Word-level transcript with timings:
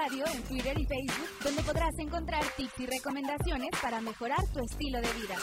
Radio 0.00 0.24
en 0.32 0.42
Twitter 0.44 0.78
y 0.78 0.84
Facebook, 0.84 1.28
donde 1.42 1.62
podrás 1.62 1.98
encontrar 1.98 2.40
tips 2.56 2.78
y 2.78 2.86
recomendaciones 2.86 3.70
para 3.82 4.00
mejorar 4.00 4.38
tu 4.52 4.60
estilo 4.60 4.98
de 5.00 5.08
vida. 5.08 5.34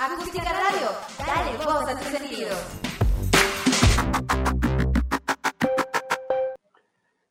Acústica 0.00 0.50
Radio, 0.50 0.88
dale 1.18 1.56
voz 1.58 1.88
a 1.88 1.98
tus 1.98 2.08
sentidos. 2.08 2.80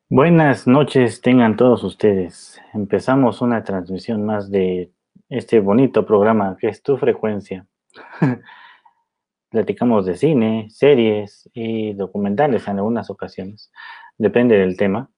Buenas 0.07 0.67
noches 0.67 1.21
tengan 1.21 1.55
todos 1.55 1.83
ustedes. 1.83 2.61
Empezamos 2.73 3.41
una 3.41 3.63
transmisión 3.63 4.23
más 4.23 4.51
de 4.51 4.91
este 5.29 5.59
bonito 5.59 6.05
programa 6.05 6.57
que 6.59 6.67
es 6.67 6.83
Tu 6.83 6.95
Frecuencia. 6.97 7.65
Platicamos 9.49 10.05
de 10.05 10.15
cine, 10.15 10.67
series 10.69 11.49
y 11.53 11.93
documentales 11.93 12.67
en 12.67 12.77
algunas 12.77 13.09
ocasiones. 13.09 13.71
Depende 14.17 14.57
del 14.57 14.77
tema. 14.77 15.09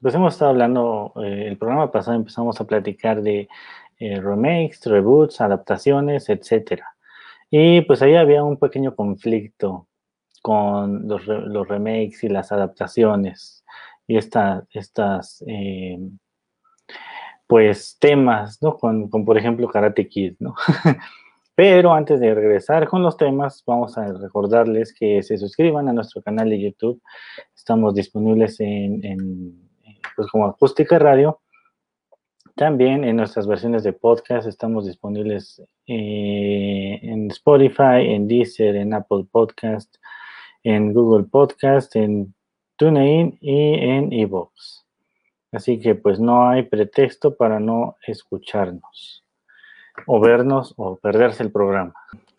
Pues 0.00 0.14
hemos 0.14 0.34
estado 0.34 0.50
hablando, 0.50 1.12
eh, 1.24 1.46
el 1.48 1.56
programa 1.56 1.90
pasado 1.90 2.16
empezamos 2.16 2.60
a 2.60 2.66
platicar 2.66 3.22
de 3.22 3.48
eh, 3.98 4.20
remakes, 4.20 4.84
reboots, 4.84 5.40
adaptaciones, 5.40 6.28
etc. 6.28 6.82
Y 7.50 7.80
pues 7.82 8.02
ahí 8.02 8.14
había 8.14 8.44
un 8.44 8.58
pequeño 8.58 8.94
conflicto 8.94 9.88
con 10.42 11.08
los, 11.08 11.26
los 11.26 11.66
remakes 11.66 12.22
y 12.24 12.28
las 12.28 12.52
adaptaciones 12.52 13.64
y 14.06 14.16
estas, 14.16 15.42
eh, 15.46 15.98
pues, 17.46 17.96
temas, 17.98 18.62
¿no? 18.62 18.76
Con, 18.76 19.08
con, 19.08 19.24
por 19.24 19.38
ejemplo, 19.38 19.68
Karate 19.68 20.08
Kid, 20.08 20.34
¿no? 20.38 20.54
Pero 21.56 21.94
antes 21.94 22.20
de 22.20 22.34
regresar 22.34 22.86
con 22.86 23.02
los 23.02 23.16
temas, 23.16 23.64
vamos 23.66 23.96
a 23.96 24.12
recordarles 24.12 24.92
que 24.92 25.22
se 25.22 25.38
suscriban 25.38 25.88
a 25.88 25.94
nuestro 25.94 26.20
canal 26.20 26.50
de 26.50 26.60
YouTube. 26.60 27.02
Estamos 27.56 27.94
disponibles 27.94 28.60
en, 28.60 29.70
pues, 30.14 30.28
como 30.30 30.44
Acústica 30.44 30.98
Radio. 30.98 31.40
También 32.56 33.04
en 33.04 33.16
nuestras 33.16 33.46
versiones 33.46 33.84
de 33.84 33.94
podcast 33.94 34.46
estamos 34.46 34.84
disponibles 34.84 35.62
eh, 35.86 37.00
en 37.02 37.30
Spotify, 37.30 38.04
en 38.04 38.28
Deezer, 38.28 38.76
en 38.76 38.92
Apple 38.92 39.24
Podcast, 39.30 39.96
en 40.62 40.92
Google 40.92 41.24
Podcast, 41.24 41.96
en 41.96 42.34
TuneIn 42.76 43.38
y 43.40 43.72
en 43.72 44.12
eVoox. 44.12 44.84
Así 45.52 45.80
que 45.80 45.94
pues 45.94 46.20
no 46.20 46.50
hay 46.50 46.64
pretexto 46.64 47.34
para 47.34 47.58
no 47.60 47.96
escucharnos 48.06 49.25
o 50.06 50.20
vernos 50.20 50.74
o 50.76 50.96
perderse 50.96 51.42
el 51.42 51.50
programa. 51.50 51.94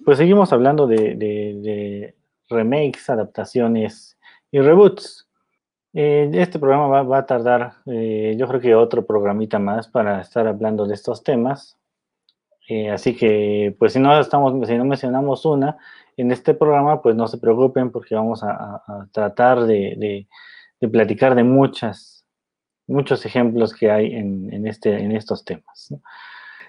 Pues 0.06 0.18
seguimos 0.18 0.54
hablando 0.54 0.88
de, 0.88 2.16
remakes, 2.50 3.10
adaptaciones 3.10 4.18
y 4.52 4.60
reboots. 4.60 5.28
Eh, 5.94 6.30
este 6.34 6.60
programa 6.60 7.04
va, 7.04 7.18
a 7.18 7.26
tardar, 7.26 7.74
eh, 7.88 8.36
yo 8.38 8.48
creo 8.48 8.62
que 8.62 8.76
otro 8.76 9.06
programita 9.06 9.60
más 9.60 9.88
para 9.88 10.22
estar 10.22 10.48
hablando 10.48 10.86
de 10.86 10.94
estos 10.94 11.24
temas. 11.24 11.78
Eh, 12.70 12.90
así 12.92 13.16
que, 13.16 13.76
pues 13.80 13.94
si 13.94 14.00
no 14.00 14.20
estamos, 14.20 14.68
si 14.68 14.78
no 14.78 14.86
mencionamos 14.86 15.46
una, 15.46 15.78
en 16.18 16.32
este 16.32 16.54
programa, 16.54 17.02
pues 17.02 17.16
no 17.16 17.28
se 17.28 17.38
preocupen 17.38 17.92
porque 17.92 18.16
vamos 18.16 18.44
a, 18.44 18.84
tratar 19.12 19.66
de, 19.66 20.28
platicar 20.92 21.36
de 21.36 21.44
muchas, 21.44 22.26
muchos 22.88 23.26
ejemplos 23.26 23.74
que 23.74 23.90
hay 23.92 24.14
en, 24.14 24.68
este, 24.68 24.98
en 24.98 25.12
estos 25.14 25.46
temas. 25.46 25.94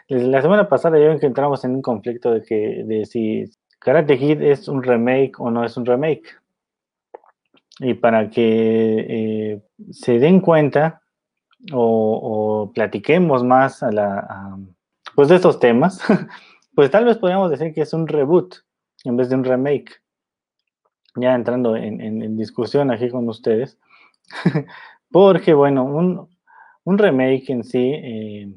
La 0.09 0.41
semana 0.41 0.71
pasada 0.71 0.99
ya 0.99 1.13
encontramos 1.13 1.65
en 1.65 1.75
un 1.75 1.83
conflicto 1.83 2.33
de, 2.33 2.43
que, 2.43 2.83
de 2.87 3.05
si 3.05 3.45
Karate 3.79 4.19
Kid 4.19 4.41
es 4.41 4.67
un 4.67 4.83
remake 4.83 5.39
o 5.39 5.51
no 5.51 5.65
es 5.65 5.77
un 5.77 5.85
remake. 5.85 6.35
Y 7.81 7.93
para 7.93 8.31
que 8.31 9.07
eh, 9.09 9.63
se 9.91 10.19
den 10.19 10.41
cuenta 10.41 11.03
o, 11.73 12.73
platiquemos 12.75 13.45
más 13.45 13.83
a 13.83 13.93
la, 13.93 14.57
pues 15.15 15.29
de 15.29 15.37
estos 15.37 15.61
temas, 15.61 16.01
pues 16.75 16.91
tal 16.91 17.05
vez 17.05 17.19
podríamos 17.19 17.51
decir 17.51 17.75
que 17.75 17.83
es 17.83 17.93
un 17.93 18.09
reboot 18.09 18.55
en 19.05 19.17
vez 19.17 19.29
de 19.29 19.37
un 19.37 19.45
remake. 19.45 19.93
Ya 21.17 21.35
entrando 21.35 21.77
en, 21.77 22.37
discusión 22.37 22.91
aquí 22.91 23.11
con 23.11 23.29
ustedes. 23.29 23.79
Porque, 25.11 25.53
bueno, 25.53 25.85
un, 25.85 26.99
remake 26.99 27.51
en 27.51 27.65
sí, 27.65 27.93
eh, 27.95 28.53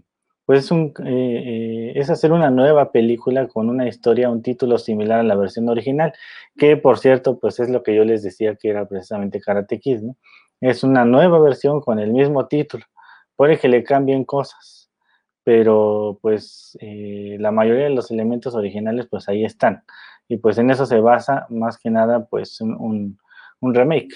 pues 0.51 0.65
es, 0.65 0.71
un, 0.71 0.93
eh, 1.05 1.43
eh, 1.45 1.93
es 1.95 2.09
hacer 2.09 2.33
una 2.33 2.49
nueva 2.49 2.91
película 2.91 3.47
con 3.47 3.69
una 3.69 3.87
historia, 3.87 4.29
un 4.29 4.41
título 4.41 4.77
similar 4.79 5.21
a 5.21 5.23
la 5.23 5.37
versión 5.37 5.69
original, 5.69 6.11
que 6.57 6.75
por 6.75 6.99
cierto, 6.99 7.39
pues 7.39 7.61
es 7.61 7.69
lo 7.69 7.83
que 7.83 7.95
yo 7.95 8.03
les 8.03 8.21
decía 8.21 8.55
que 8.57 8.67
era 8.67 8.85
precisamente 8.85 9.39
Karate 9.39 9.79
Kid. 9.79 10.01
Es 10.59 10.83
una 10.83 11.05
nueva 11.05 11.39
versión 11.39 11.79
con 11.79 11.99
el 11.99 12.11
mismo 12.11 12.47
título, 12.47 12.83
puede 13.37 13.59
que 13.59 13.69
le 13.69 13.81
cambien 13.85 14.25
cosas, 14.25 14.91
pero 15.45 16.19
pues 16.21 16.77
la 16.81 17.51
mayoría 17.51 17.85
de 17.85 17.91
los 17.91 18.11
elementos 18.11 18.53
originales 18.53 19.07
pues 19.09 19.29
ahí 19.29 19.45
están 19.45 19.85
y 20.27 20.35
pues 20.35 20.57
en 20.57 20.69
eso 20.69 20.85
se 20.85 20.99
basa 20.99 21.45
más 21.49 21.77
que 21.77 21.89
nada 21.89 22.25
pues 22.25 22.59
un, 22.59 23.17
remake. 23.61 24.15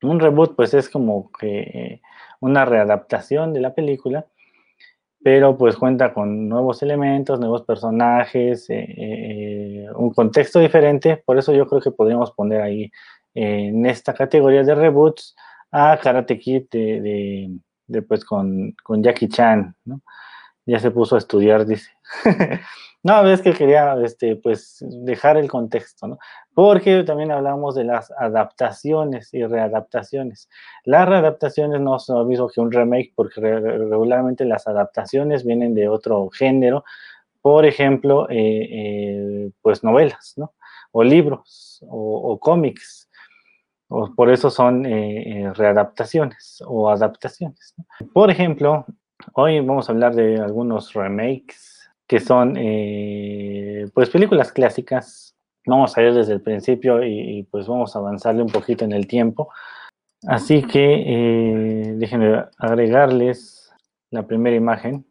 Un 0.00 0.20
reboot 0.20 0.56
pues 0.56 0.72
es 0.72 0.88
como 0.88 1.30
que 1.38 2.00
una 2.40 2.64
readaptación 2.64 3.52
de 3.52 3.60
la 3.60 3.74
película, 3.74 4.26
pero 5.22 5.56
pues 5.56 5.76
cuenta 5.76 6.14
con 6.14 6.48
nuevos 6.48 6.82
elementos, 6.82 7.40
nuevos 7.40 7.62
personajes, 7.64 8.68
eh, 8.70 8.86
eh, 8.96 9.86
un 9.96 10.10
contexto 10.12 10.60
diferente, 10.60 11.22
por 11.24 11.38
eso 11.38 11.52
yo 11.52 11.66
creo 11.66 11.80
que 11.80 11.90
podríamos 11.90 12.32
poner 12.32 12.62
ahí 12.62 12.90
en 13.34 13.86
esta 13.86 14.14
categoría 14.14 14.62
de 14.64 14.74
reboots 14.74 15.36
a 15.70 15.98
Karate 16.02 16.38
Kid 16.38 16.64
de, 16.70 17.50
pues 18.06 18.24
con, 18.24 18.74
con 18.82 19.02
Jackie 19.02 19.28
Chan, 19.28 19.74
¿no? 19.84 20.00
Ya 20.68 20.78
se 20.78 20.90
puso 20.90 21.14
a 21.14 21.18
estudiar, 21.18 21.66
dice. 21.66 21.90
No, 23.04 23.24
es 23.30 23.40
que 23.42 23.52
quería, 23.52 23.94
este, 24.02 24.34
pues, 24.34 24.84
dejar 24.88 25.36
el 25.36 25.48
contexto, 25.48 26.08
¿no? 26.08 26.18
Porque 26.52 27.04
también 27.04 27.30
hablamos 27.30 27.76
de 27.76 27.84
las 27.84 28.10
adaptaciones 28.10 29.32
y 29.32 29.46
readaptaciones. 29.46 30.48
Las 30.84 31.08
readaptaciones 31.08 31.80
no 31.80 32.00
son 32.00 32.18
lo 32.18 32.24
mismo 32.24 32.48
que 32.48 32.60
un 32.60 32.72
remake, 32.72 33.12
porque 33.14 33.40
regularmente 33.40 34.44
las 34.44 34.66
adaptaciones 34.66 35.44
vienen 35.44 35.74
de 35.74 35.88
otro 35.88 36.28
género, 36.30 36.84
por 37.40 37.66
ejemplo, 37.66 38.28
eh, 38.30 38.68
eh, 38.70 39.50
pues 39.62 39.84
novelas, 39.84 40.34
¿no? 40.36 40.54
O 40.90 41.04
libros, 41.04 41.84
o, 41.88 42.38
cómics. 42.40 43.08
O 43.86 44.12
por 44.14 44.28
eso 44.28 44.50
son 44.50 44.84
eh, 44.86 45.52
readaptaciones 45.54 46.62
o 46.66 46.90
adaptaciones. 46.90 47.74
Por 48.12 48.30
ejemplo, 48.30 48.84
hoy 49.34 49.60
vamos 49.60 49.88
a 49.88 49.92
hablar 49.92 50.14
de 50.14 50.36
algunos 50.38 50.92
remakes 50.92 51.90
que 52.06 52.20
son 52.20 52.56
eh, 52.56 53.86
pues 53.92 54.10
películas 54.10 54.52
clásicas. 54.52 55.34
Vamos 55.66 55.96
a 55.96 56.02
ir 56.02 56.14
desde 56.14 56.32
el 56.32 56.40
principio 56.40 57.04
y, 57.04 57.46
pues 57.50 57.66
vamos 57.66 57.94
a 57.94 57.98
avanzarle 57.98 58.42
un 58.42 58.48
poquito 58.48 58.84
en 58.84 58.92
el 58.92 59.06
tiempo. 59.06 59.50
Así 60.26 60.62
que 60.62 61.04
eh, 61.06 61.92
déjenme 61.96 62.44
agregarles 62.56 63.72
la 64.10 64.26
primera 64.26 64.56
imagen. 64.56 65.04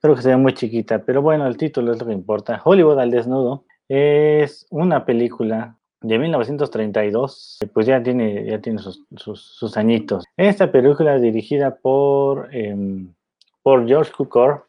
Creo 0.00 0.16
que 0.16 0.22
se 0.22 0.30
ve 0.30 0.36
muy 0.36 0.54
chiquita, 0.54 1.04
pero 1.04 1.22
bueno, 1.22 1.46
el 1.46 1.56
título 1.56 1.92
es 1.92 2.00
lo 2.00 2.06
que 2.06 2.12
importa. 2.12 2.60
Hollywood 2.64 2.98
al 2.98 3.10
desnudo 3.10 3.64
es 3.88 4.66
una 4.70 5.04
película 5.04 5.76
de 6.00 6.18
1932, 6.18 7.58
pues 7.72 7.86
ya 7.86 8.02
tiene, 8.02 8.46
ya 8.46 8.58
tiene 8.60 8.80
sus, 8.80 9.76
añitos. 9.76 10.24
Esta 10.36 10.72
película 10.72 11.16
es 11.16 11.22
dirigida 11.22 11.76
por, 11.76 12.54
em, 12.54 13.12
por 13.62 13.86
George 13.86 14.12
Cukor, 14.12 14.66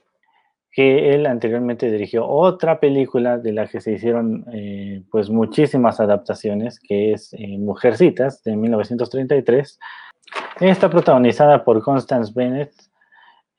que 0.72 1.14
él 1.14 1.26
anteriormente 1.26 1.92
dirigió 1.92 2.26
otra 2.28 2.80
película 2.80 3.38
de 3.38 3.52
la 3.52 3.68
que 3.68 3.82
se 3.82 3.94
hicieron 3.94 4.46
eh, 4.54 5.04
pues 5.12 5.30
muchísimas 5.30 6.00
adaptaciones, 6.00 6.80
que 6.80 7.14
es 7.14 7.34
eh, 7.34 7.58
Mujercitas, 7.58 8.42
de 8.44 8.56
1933. 8.56 9.80
Está 10.62 10.90
protagonizada 10.90 11.64
por 11.64 11.82
Constance 11.84 12.32
Bennett 12.34 12.74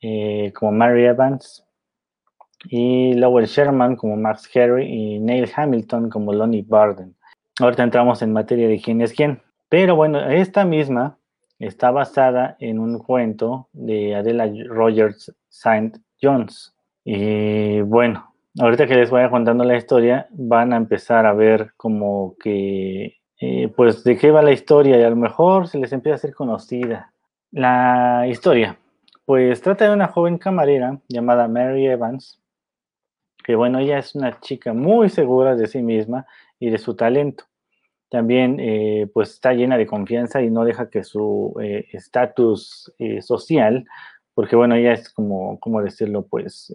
eh, 0.01 0.51
como 0.55 0.71
Mary 0.71 1.05
Evans 1.05 1.63
y 2.65 3.13
Lowell 3.13 3.45
Sherman 3.45 3.95
como 3.95 4.15
Max 4.15 4.49
Harry 4.55 4.85
y 4.85 5.19
Neil 5.19 5.49
Hamilton 5.55 6.09
como 6.09 6.33
Lonnie 6.33 6.65
Barden. 6.67 7.15
Ahorita 7.59 7.83
entramos 7.83 8.21
en 8.23 8.33
materia 8.33 8.67
de 8.67 8.81
quién 8.81 9.01
es 9.01 9.13
quién. 9.13 9.41
Pero 9.69 9.95
bueno, 9.95 10.19
esta 10.29 10.65
misma 10.65 11.17
está 11.67 11.91
basada 11.91 12.55
en 12.59 12.79
un 12.79 12.99
cuento 12.99 13.69
de 13.73 14.15
Adela 14.15 14.51
Rogers 14.69 15.33
St. 15.49 15.99
Jones 16.21 16.73
y 17.05 17.81
bueno, 17.81 18.33
ahorita 18.59 18.87
que 18.87 18.95
les 18.95 19.09
vaya 19.09 19.29
contando 19.29 19.63
la 19.63 19.75
historia, 19.75 20.27
van 20.31 20.73
a 20.73 20.77
empezar 20.77 21.25
a 21.25 21.33
ver 21.33 21.73
como 21.75 22.35
que, 22.39 23.17
eh, 23.39 23.67
pues, 23.75 24.03
de 24.03 24.17
qué 24.17 24.31
va 24.31 24.41
la 24.41 24.53
historia 24.53 24.97
y 24.97 25.03
a 25.03 25.09
lo 25.09 25.15
mejor 25.15 25.67
se 25.67 25.79
les 25.79 25.91
empieza 25.91 26.15
a 26.15 26.17
hacer 26.17 26.33
conocida. 26.33 27.13
La 27.51 28.25
historia, 28.27 28.77
pues 29.25 29.61
trata 29.61 29.85
de 29.85 29.93
una 29.93 30.07
joven 30.07 30.37
camarera 30.37 30.99
llamada 31.07 31.47
Mary 31.47 31.87
Evans, 31.87 32.41
que 33.43 33.55
bueno, 33.55 33.79
ella 33.79 33.99
es 33.99 34.15
una 34.15 34.39
chica 34.39 34.73
muy 34.73 35.09
segura 35.09 35.55
de 35.55 35.67
sí 35.67 35.81
misma 35.81 36.25
y 36.59 36.69
de 36.69 36.77
su 36.77 36.95
talento. 36.95 37.45
También 38.13 38.59
eh, 38.59 39.09
pues 39.13 39.31
está 39.31 39.53
llena 39.53 39.77
de 39.77 39.87
confianza 39.87 40.41
y 40.41 40.49
no 40.49 40.63
deja 40.63 40.89
que 40.89 41.03
su 41.03 41.53
eh, 41.61 41.87
estatus 41.91 42.93
social, 43.21 43.85
porque 44.33 44.55
bueno, 44.55 44.75
ella 44.75 44.93
es 44.93 45.11
como, 45.11 45.59
¿cómo 45.59 45.81
decirlo? 45.81 46.25
Pues, 46.25 46.73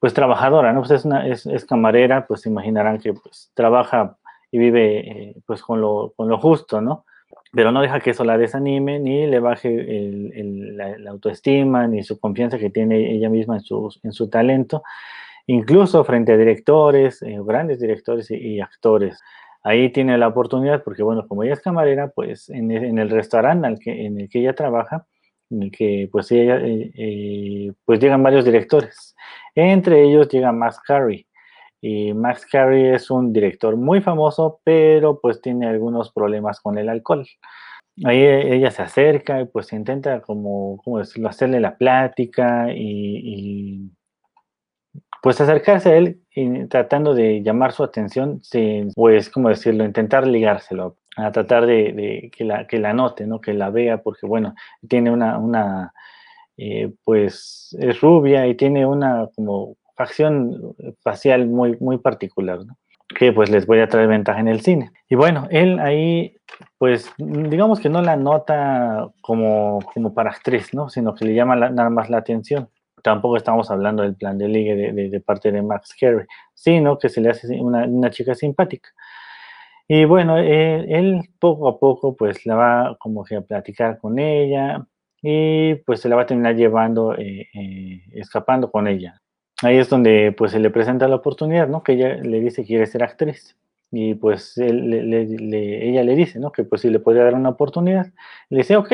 pues 0.00 0.14
trabajadora, 0.14 0.72
¿no? 0.72 0.80
Pues 0.80 0.90
es, 0.92 1.04
una, 1.04 1.26
es, 1.26 1.64
camarera, 1.66 2.26
pues 2.26 2.46
imaginarán 2.46 2.98
que 2.98 3.12
pues 3.12 3.50
trabaja 3.54 4.16
y 4.50 4.58
vive 4.58 5.36
pues 5.46 5.62
con 5.62 5.80
lo, 5.80 6.14
con 6.16 6.28
lo 6.28 6.38
justo, 6.38 6.80
¿no? 6.80 7.04
pero 7.52 7.72
no 7.72 7.80
deja 7.80 8.00
que 8.00 8.10
eso 8.10 8.24
la 8.24 8.36
desanime 8.36 8.98
ni 8.98 9.26
le 9.26 9.40
baje 9.40 9.70
la, 10.98 11.10
autoestima 11.10 11.86
ni 11.86 12.02
su 12.02 12.18
confianza 12.20 12.58
que 12.58 12.70
tiene 12.70 13.12
ella 13.14 13.30
misma 13.30 13.56
en 13.56 13.62
su, 13.62 13.94
en 14.02 14.12
su 14.12 14.28
talento, 14.28 14.82
incluso 15.46 16.04
frente 16.04 16.32
a 16.32 16.36
directores, 16.36 17.22
eh, 17.22 17.38
grandes 17.44 17.80
directores 17.80 18.30
y, 18.30 18.60
actores. 18.60 19.18
Ahí 19.66 19.90
tiene 19.90 20.16
la 20.16 20.28
oportunidad 20.28 20.84
porque, 20.84 21.02
bueno, 21.02 21.26
como 21.26 21.42
ella 21.42 21.54
es 21.54 21.60
camarera, 21.60 22.12
pues 22.14 22.48
en, 22.50 22.70
el 22.70 23.10
restaurante 23.10 23.66
al 23.66 23.80
que, 23.80 24.06
en 24.06 24.20
el 24.20 24.28
que 24.28 24.38
ella 24.38 24.54
trabaja, 24.54 25.06
que 25.72 26.08
pues 26.12 26.30
eh, 26.30 26.92
eh, 26.94 27.72
pues 27.84 27.98
llegan 27.98 28.22
varios 28.22 28.44
directores. 28.44 29.16
Entre 29.56 30.04
ellos 30.04 30.28
llega 30.28 30.52
Max 30.52 30.78
Carey, 30.86 31.26
y 31.80 32.12
Max 32.14 32.46
Carey 32.46 32.94
es 32.94 33.10
un 33.10 33.32
director 33.32 33.76
muy 33.76 34.00
famoso, 34.00 34.60
pero 34.62 35.20
pues 35.20 35.40
tiene 35.40 35.66
algunos 35.66 36.12
problemas 36.12 36.60
con 36.60 36.78
el 36.78 36.88
alcohol. 36.88 37.26
Ahí 38.04 38.22
ella 38.22 38.70
se 38.70 38.82
acerca 38.82 39.40
y 39.40 39.46
pues 39.46 39.72
intenta 39.72 40.20
como, 40.20 40.76
¿cómo 40.84 40.98
decirlo?, 41.00 41.28
hacerle 41.28 41.58
la 41.58 41.76
plática 41.76 42.68
y, 42.72 43.90
pues 45.26 45.40
acercarse 45.40 45.88
a 45.90 45.96
él 45.96 46.20
y 46.32 46.66
tratando 46.66 47.12
de 47.12 47.42
llamar 47.42 47.72
su 47.72 47.82
atención 47.82 48.38
sin, 48.44 48.92
pues, 48.92 49.28
¿cómo 49.28 49.48
decirlo?, 49.48 49.84
intentar 49.84 50.24
ligárselo, 50.24 50.98
a 51.16 51.32
tratar 51.32 51.66
de, 51.66 52.30
que, 52.32 52.44
la, 52.44 52.68
que 52.68 52.78
la 52.78 52.92
note, 52.92 53.26
¿no?, 53.26 53.40
que 53.40 53.52
la 53.52 53.70
vea, 53.70 54.04
porque 54.04 54.24
bueno, 54.24 54.54
tiene 54.88 55.10
una, 55.10 55.36
una 55.36 55.92
eh, 56.56 56.92
pues 57.02 57.76
es 57.80 58.00
rubia 58.00 58.46
y 58.46 58.54
tiene 58.54 58.86
una 58.86 59.28
como 59.34 59.74
facción 59.96 60.76
facial 61.02 61.48
muy, 61.48 61.76
muy 61.80 61.98
particular, 61.98 62.64
¿no? 62.64 62.78
que 63.08 63.32
pues 63.32 63.50
les 63.50 63.66
voy 63.66 63.80
a 63.80 63.88
traer 63.88 64.06
ventaja 64.06 64.38
en 64.38 64.46
el 64.46 64.60
cine. 64.60 64.92
Y 65.08 65.16
bueno, 65.16 65.48
él 65.50 65.80
ahí, 65.80 66.36
pues 66.78 67.12
digamos 67.18 67.80
que 67.80 67.88
no 67.88 68.00
la 68.00 68.14
nota 68.14 69.08
como, 69.22 69.80
como 69.92 70.14
para 70.14 70.30
actriz, 70.30 70.72
¿no? 70.72 70.88
Sino 70.88 71.16
que 71.16 71.24
le 71.24 71.34
llama 71.34 71.56
nada 71.56 71.90
más 71.90 72.10
la 72.10 72.18
atención. 72.18 72.68
Tampoco 73.06 73.36
estamos 73.36 73.70
hablando 73.70 74.02
del 74.02 74.16
plan 74.16 74.36
de 74.36 74.48
ligue 74.48 74.74
de, 74.74 75.08
de, 75.10 75.20
parte 75.20 75.52
de 75.52 75.62
Max 75.62 75.94
Carey, 75.98 76.26
sino 76.54 76.98
que 76.98 77.08
se 77.08 77.20
le 77.20 77.30
hace 77.30 77.60
una, 77.60 77.84
una 77.84 78.10
chica 78.10 78.34
simpática. 78.34 78.88
Y 79.88 80.04
bueno, 80.04 80.38
él, 80.38 81.22
poco 81.38 81.68
a 81.68 81.78
poco 81.78 82.16
pues 82.16 82.44
la 82.46 82.56
va 82.56 82.96
como 82.98 83.24
que 83.24 83.36
a 83.36 83.42
platicar 83.42 83.98
con 83.98 84.18
ella 84.18 84.84
y 85.22 85.76
pues 85.86 86.00
se 86.00 86.08
la 86.08 86.16
va 86.16 86.22
a 86.22 86.26
terminar 86.26 86.56
llevando, 86.56 87.14
eh, 87.16 87.48
eh, 87.54 88.02
escapando 88.12 88.70
con 88.70 88.88
ella 88.88 89.20
ahí 89.62 89.78
es 89.78 89.88
donde 89.88 90.34
pues 90.36 90.52
se 90.52 90.58
le 90.58 90.70
presenta 90.70 91.08
la 91.08 91.16
oportunidad, 91.16 91.68
¿no? 91.68 91.82
Que 91.82 91.92
ella 91.92 92.16
le 92.16 92.40
dice 92.40 92.62
que 92.62 92.68
quiere 92.68 92.86
ser 92.86 93.02
actriz. 93.02 93.56
Y 93.92 94.14
pues 94.14 94.58
ella 94.58 96.02
le 96.02 96.16
dice, 96.16 96.38
¿no? 96.40 96.50
Que 96.50 96.64
pues 96.64 96.82
si 96.82 96.90
le 96.90 96.98
podría 96.98 97.24
dar 97.24 97.34
una 97.34 97.50
oportunidad. 97.50 98.12
Le 98.50 98.58
dice, 98.58 98.76
ok, 98.76 98.92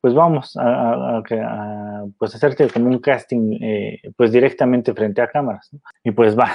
pues 0.00 0.14
vamos 0.14 0.56
a, 0.58 1.22
pues 2.18 2.34
hacerte 2.34 2.68
como 2.68 2.86
un 2.86 2.98
casting 2.98 3.58
eh, 3.60 4.00
pues 4.16 4.32
directamente 4.32 4.94
frente 4.94 5.20
a 5.20 5.28
cámaras. 5.28 5.70
Y 6.04 6.10
pues 6.12 6.38
va. 6.38 6.52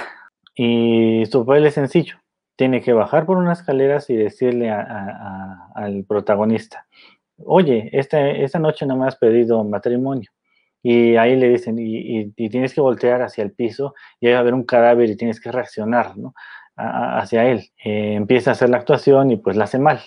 Y 0.54 1.24
su 1.30 1.44
papel 1.44 1.66
es 1.66 1.74
sencillo. 1.74 2.16
Tiene 2.56 2.80
que 2.80 2.92
bajar 2.92 3.26
por 3.26 3.36
unas 3.36 3.60
escaleras 3.60 4.08
y 4.10 4.16
decirle 4.16 4.70
al 4.70 6.04
protagonista, 6.08 6.86
oye, 7.44 7.90
esta, 7.92 8.30
esta 8.30 8.58
noche 8.58 8.86
no 8.86 8.96
me 8.96 9.06
has 9.06 9.16
pedido 9.16 9.62
matrimonio 9.62 10.30
y 10.88 11.16
ahí 11.16 11.34
le 11.34 11.48
dicen, 11.48 11.76
y, 11.80 12.30
tienes 12.48 12.72
que 12.72 12.80
voltear 12.80 13.20
hacia 13.20 13.42
el 13.42 13.50
piso 13.50 13.94
y 14.20 14.28
ahí 14.28 14.34
va 14.34 14.38
a 14.38 14.40
haber 14.42 14.54
un 14.54 14.62
cadáver 14.62 15.10
y 15.10 15.16
tienes 15.16 15.40
que 15.40 15.50
reaccionar 15.50 16.16
¿no? 16.16 16.32
hacia 16.76 17.50
él. 17.50 17.70
Eh, 17.84 18.14
empieza 18.14 18.50
a 18.50 18.52
hacer 18.52 18.70
la 18.70 18.76
actuación 18.76 19.32
y 19.32 19.36
pues 19.36 19.56
la 19.56 19.64
hace 19.64 19.80
mal. 19.80 19.98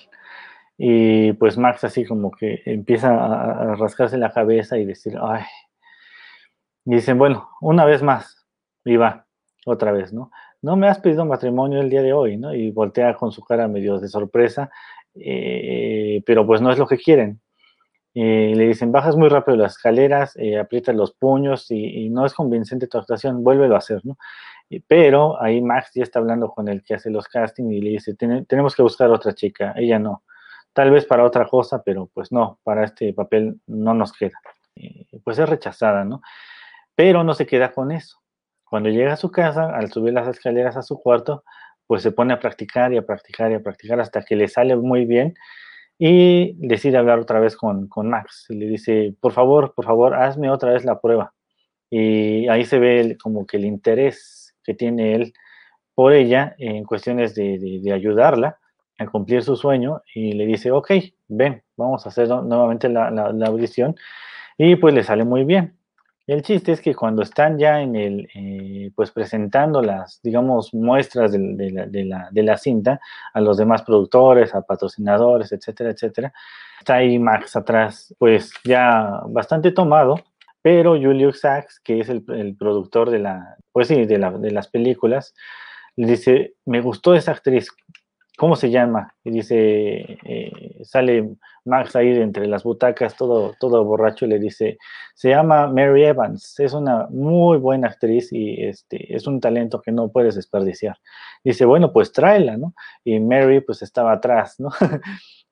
Y 0.82 1.34
pues 1.34 1.58
Max 1.58 1.84
así 1.84 2.06
como 2.06 2.32
que 2.32 2.62
empieza 2.66 3.10
a, 3.10 3.76
rascarse 3.76 4.18
la 4.18 4.32
cabeza 4.32 4.78
y 4.78 4.86
decir, 4.86 5.18
ay. 5.22 5.44
Y 6.86 6.96
dicen, 6.96 7.18
bueno, 7.18 7.50
una 7.60 7.84
vez 7.84 8.02
más. 8.02 8.48
Y 8.86 8.96
va, 8.96 9.28
otra 9.66 9.92
vez, 9.92 10.14
¿no? 10.14 10.32
No 10.62 10.78
me 10.78 10.88
has 10.88 11.00
pedido 11.00 11.26
matrimonio 11.26 11.82
el 11.82 11.90
día 11.90 12.02
de 12.02 12.14
hoy, 12.14 12.38
¿no? 12.38 12.54
Y 12.56 12.72
voltea 12.72 13.14
con 13.16 13.34
su 13.34 13.44
cara 13.44 13.68
medio 13.68 14.00
de 14.00 14.08
sorpresa, 14.08 14.72
eh, 15.16 16.24
pero 16.26 16.48
pues 16.48 16.62
no 16.62 16.72
es 16.72 16.78
lo 16.78 16.88
que 16.88 16.98
quieren. 16.98 17.42
Eh, 18.14 18.54
le 18.56 18.68
dicen, 18.68 18.94
bajas 18.94 19.18
muy 19.18 19.28
rápido 19.28 19.58
las 19.58 19.74
escaleras, 19.74 20.38
eh, 20.38 20.58
aprietas 20.60 20.96
los 20.96 21.12
puños 21.14 21.70
y, 21.72 22.10
no 22.10 22.26
es 22.26 22.34
convincente 22.34 22.88
tu 22.88 22.98
actuación, 22.98 23.44
vuélvelo 23.44 23.76
a 23.76 23.80
hacer, 23.80 24.00
¿no? 24.06 24.18
pero 24.88 25.42
ahí 25.42 25.62
Max 25.62 25.92
ya 25.96 26.04
está 26.04 26.20
hablando 26.20 26.50
con 26.50 26.68
el 26.68 26.84
que 26.84 26.94
hace 26.94 27.10
los 27.10 27.28
castings 27.28 27.72
y 27.74 27.82
le 27.82 27.90
dice, 27.92 28.16
tenemos 28.16 28.76
que 28.76 28.84
buscar 28.84 29.10
otra 29.10 29.34
chica, 29.34 29.74
ella 29.76 30.00
no. 30.00 30.24
Tal 30.74 30.92
vez 30.92 31.06
para 31.06 31.24
otra 31.24 31.48
cosa, 31.48 31.82
pero 31.84 32.10
pues 32.14 32.32
no, 32.32 32.60
para 32.64 32.86
este 32.86 33.14
papel 33.14 33.60
no 33.68 33.94
nos 33.94 34.14
queda. 34.14 34.40
Pues 35.24 35.40
es 35.40 35.50
rechazada, 35.50 36.04
¿no? 36.06 36.22
Pero 36.96 37.24
no 37.24 37.34
se 37.34 37.46
queda 37.46 37.72
con 37.72 37.92
eso. 37.92 38.20
Cuando 38.64 38.90
llega 38.90 39.14
a 39.14 39.18
su 39.18 39.32
casa, 39.32 39.76
al 39.76 39.92
subir 39.92 40.14
las 40.14 40.28
escaleras 40.28 40.78
a 40.78 40.84
su 40.84 41.00
cuarto, 41.00 41.44
pues 41.88 42.04
se 42.04 42.12
pone 42.12 42.34
a 42.34 42.40
practicar 42.40 42.94
y 42.94 42.98
a 42.98 43.02
practicar 43.02 43.52
y 43.52 43.56
a 43.56 43.64
practicar 43.64 44.00
hasta 44.00 44.22
que 44.22 44.36
le 44.36 44.48
sale 44.48 44.76
muy 44.76 45.06
bien 45.06 45.34
y 45.98 46.54
decide 46.68 46.98
hablar 46.98 47.20
otra 47.20 47.40
vez 47.40 47.58
con, 47.58 47.88
con 47.88 48.10
Max. 48.10 48.46
Y 48.50 48.56
le 48.56 48.68
dice, 48.68 49.16
por 49.20 49.34
favor, 49.34 49.74
por 49.74 49.86
favor, 49.86 50.14
hazme 50.14 50.52
otra 50.52 50.72
vez 50.72 50.86
la 50.86 51.02
prueba. 51.02 51.34
Y 51.90 52.48
ahí 52.48 52.64
se 52.64 52.78
ve 52.78 53.18
como 53.22 53.48
que 53.48 53.58
el 53.58 53.66
interés 53.66 54.56
que 54.64 54.76
tiene 54.76 55.16
él 55.16 55.34
por 55.96 56.14
ella 56.14 56.56
en 56.60 56.86
cuestiones 56.86 57.34
de, 57.34 57.58
de, 57.82 57.92
ayudarla 57.92 58.59
a 59.00 59.06
cumplir 59.08 59.42
su 59.44 59.56
sueño 59.56 60.02
y 60.14 60.34
le 60.34 60.46
dice, 60.46 60.72
ok, 60.72 60.92
ven, 61.28 61.64
vamos 61.78 62.06
a 62.06 62.10
hacer 62.10 62.28
nuevamente 62.28 62.90
la, 62.90 63.10
la 63.10 63.48
audición. 63.48 63.96
Y 64.58 64.76
pues 64.76 64.94
le 64.94 65.04
sale 65.04 65.24
muy 65.24 65.46
bien. 65.46 65.80
El 66.30 66.44
chiste 66.44 66.72
es 66.72 66.80
que 66.80 66.94
cuando 66.94 67.24
están 67.24 67.58
ya 67.58 67.82
en 67.82 67.96
el, 67.96 68.30
eh, 68.36 68.92
pues 68.96 69.10
presentando 69.10 69.82
las, 69.82 70.22
digamos, 70.22 70.76
muestras 70.76 71.32
de, 71.32 72.44
la, 72.44 72.58
cinta 72.58 73.00
a 73.34 73.42
los 73.42 73.58
demás 73.58 73.82
productores, 73.82 74.54
a 74.54 74.62
patrocinadores, 74.62 75.52
etcétera, 75.52 75.90
etcétera, 75.90 76.32
está 76.80 76.98
ahí 76.98 77.18
Max 77.18 77.56
atrás, 77.56 78.14
pues 78.20 78.54
ya 78.64 79.22
bastante 79.26 79.72
tomado, 79.72 80.18
pero 80.62 80.92
Julius 80.92 81.40
Sachs, 81.40 81.80
que 81.80 82.00
es 82.00 82.10
el, 82.10 82.24
productor 82.56 83.10
de 83.10 83.18
la, 83.18 83.56
pues 83.72 83.88
sí, 83.88 84.06
de, 84.06 84.20
de 84.20 84.52
las 84.52 84.68
películas, 84.68 85.34
le 85.96 86.12
dice, 86.12 86.54
me 86.64 86.82
gustó 86.82 87.16
esa 87.16 87.32
actriz, 87.32 87.70
¿cómo 88.40 88.56
se 88.56 88.70
llama? 88.72 89.14
Y 89.26 89.32
dice, 89.32 90.18
eh, 90.24 90.80
sale 90.84 91.30
Max 91.66 91.94
ahí 91.98 92.08
entre 92.22 92.48
las 92.48 92.64
butacas, 92.64 93.18
todo, 93.18 93.54
todo 93.60 93.84
borracho, 93.84 94.26
y 94.26 94.30
le 94.30 94.40
dice, 94.40 94.78
se 95.14 95.30
llama 95.30 95.68
Mary 95.68 96.06
Evans, 96.06 96.58
es 96.58 96.72
una 96.74 97.08
muy 97.10 97.58
buena 97.58 97.90
actriz 97.90 98.32
y 98.32 98.64
este, 98.64 99.14
es 99.14 99.28
un 99.28 99.42
talento 99.42 99.82
que 99.82 99.92
no 99.92 100.10
puedes 100.10 100.36
desperdiciar. 100.36 100.96
Dice, 101.44 101.66
bueno, 101.66 101.92
pues 101.92 102.14
tráela, 102.14 102.56
¿no? 102.56 102.74
Y 103.04 103.20
Mary 103.20 103.60
pues 103.60 103.82
estaba 103.82 104.14
atrás, 104.14 104.56
¿no? 104.58 104.70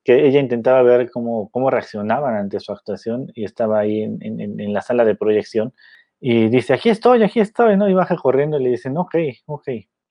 que 0.05 0.25
ella 0.25 0.39
intentaba 0.39 0.81
ver 0.81 1.11
cómo, 1.11 1.49
cómo 1.49 1.69
reaccionaban 1.69 2.35
ante 2.35 2.61
su 2.61 2.71
actuación 2.71 3.29
y 3.35 3.43
estaba 3.43 3.79
ahí 3.79 4.03
en, 4.03 4.21
en, 4.21 4.73
la 4.73 4.79
sala 4.79 5.03
de 5.03 5.15
proyección 5.15 5.73
y 6.21 6.47
dice, 6.47 6.73
aquí 6.73 6.89
estoy, 6.89 7.21
aquí 7.21 7.41
estoy, 7.41 7.75
¿no? 7.75 7.89
Y 7.89 7.93
baja 7.93 8.15
corriendo 8.15 8.57
y 8.57 8.63
le 8.63 8.69
dicen, 8.69 8.97
ok, 8.97 9.15
ok, 9.45 9.67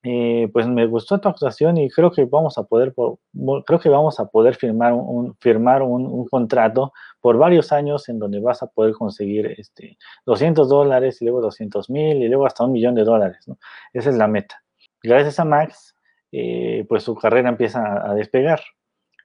eh, 0.09 0.49
pues 0.53 0.69
me 0.69 0.87
gustó 0.87 1.19
tu 1.19 1.29
actuación 1.29 1.79
y 1.79 1.91
creo 1.91 2.13
que 2.13 2.27
vamos 2.27 2.59
a 2.59 2.63
poder, 2.63 2.95
creo 2.95 3.81
que 3.81 3.89
vamos 3.89 4.21
a 4.21 4.27
poder 4.27 4.55
firmar 4.55 4.93
un, 4.93 5.35
firmar 5.41 5.83
un, 5.83 6.29
contrato 6.29 6.93
por 7.21 7.37
varios 7.37 7.73
años 7.73 8.09
en 8.09 8.21
donde 8.21 8.39
vas 8.39 8.63
a 8.63 8.69
poder 8.69 8.93
conseguir 8.93 9.47
este, 9.59 9.99
200 10.25 10.69
dólares 10.69 11.21
y 11.21 11.25
luego 11.25 11.41
200 11.41 11.91
mil 11.91 12.23
y 12.23 12.29
luego 12.29 12.47
hasta 12.47 12.63
un 12.63 12.71
millón 12.71 12.95
de 12.95 13.03
dólares, 13.03 13.49
¿no? 13.49 13.59
Esa 13.93 14.11
es 14.11 14.17
la 14.17 14.29
meta. 14.29 14.63
Gracias 15.03 15.41
a 15.41 15.45
Max, 15.45 15.97
eh, 16.31 16.87
pues 16.89 17.03
su 17.03 17.17
carrera 17.17 17.49
empieza 17.49 18.09
a, 18.09 18.15
despegar. 18.15 18.61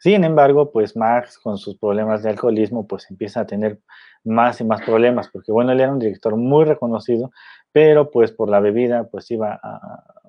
Sin 0.02 0.24
embargo, 0.24 0.72
pues 0.72 0.98
Max 0.98 1.38
con 1.38 1.60
sus 1.60 1.78
problemas 1.78 2.24
de 2.24 2.32
alcoholismo, 2.32 2.88
pues 2.88 3.06
empieza 3.12 3.42
a 3.42 3.46
tener 3.46 3.80
más 4.24 4.60
y 4.60 4.64
más 4.64 4.82
problemas, 4.82 5.30
porque 5.32 5.52
bueno, 5.52 5.74
él 5.74 5.80
era 5.80 5.92
un 5.92 6.00
director 6.00 6.36
muy 6.36 6.66
reconocido, 6.66 7.30
pero 7.72 8.10
pues 8.10 8.32
por 8.32 8.50
la 8.50 8.60
bebida 8.60 9.08
pues 9.12 9.30
iba 9.30 9.62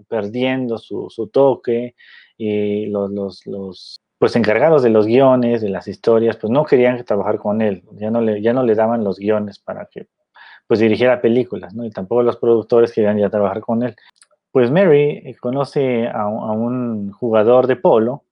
perdiendo 0.08 0.76
su, 0.76 1.08
toque 1.32 1.94
y 2.36 2.84
los, 2.86 3.10
los, 3.12 3.46
los, 3.46 3.96
pues 4.18 4.36
encargados 4.36 4.82
de 4.82 4.90
los 4.90 5.06
guiones, 5.06 5.62
de 5.62 5.70
las 5.70 5.88
historias, 5.88 6.36
pues 6.36 6.50
no 6.50 6.66
querían 6.66 7.02
trabajar 7.06 7.38
con 7.38 7.62
él, 7.62 7.82
ya 7.92 8.10
no 8.10 8.20
le, 8.20 8.42
ya 8.42 8.52
no 8.52 8.64
le 8.64 8.74
daban 8.74 9.04
los 9.04 9.18
guiones 9.18 9.58
para 9.58 9.86
que 9.86 10.06
pues 10.66 10.80
dirigiera 10.80 11.22
películas, 11.22 11.74
¿no? 11.74 11.86
Y 11.86 11.90
tampoco 11.90 12.22
los 12.22 12.36
productores 12.36 12.92
querían 12.92 13.16
ya 13.16 13.30
trabajar 13.30 13.62
con 13.62 13.82
él. 13.82 13.96
Pues 14.50 14.70
Mary 14.70 15.22
eh, 15.24 15.34
conoce 15.40 16.08
a, 16.08 16.26
un 16.26 17.10
jugador 17.12 17.66
de 17.66 17.76
polo 17.76 18.24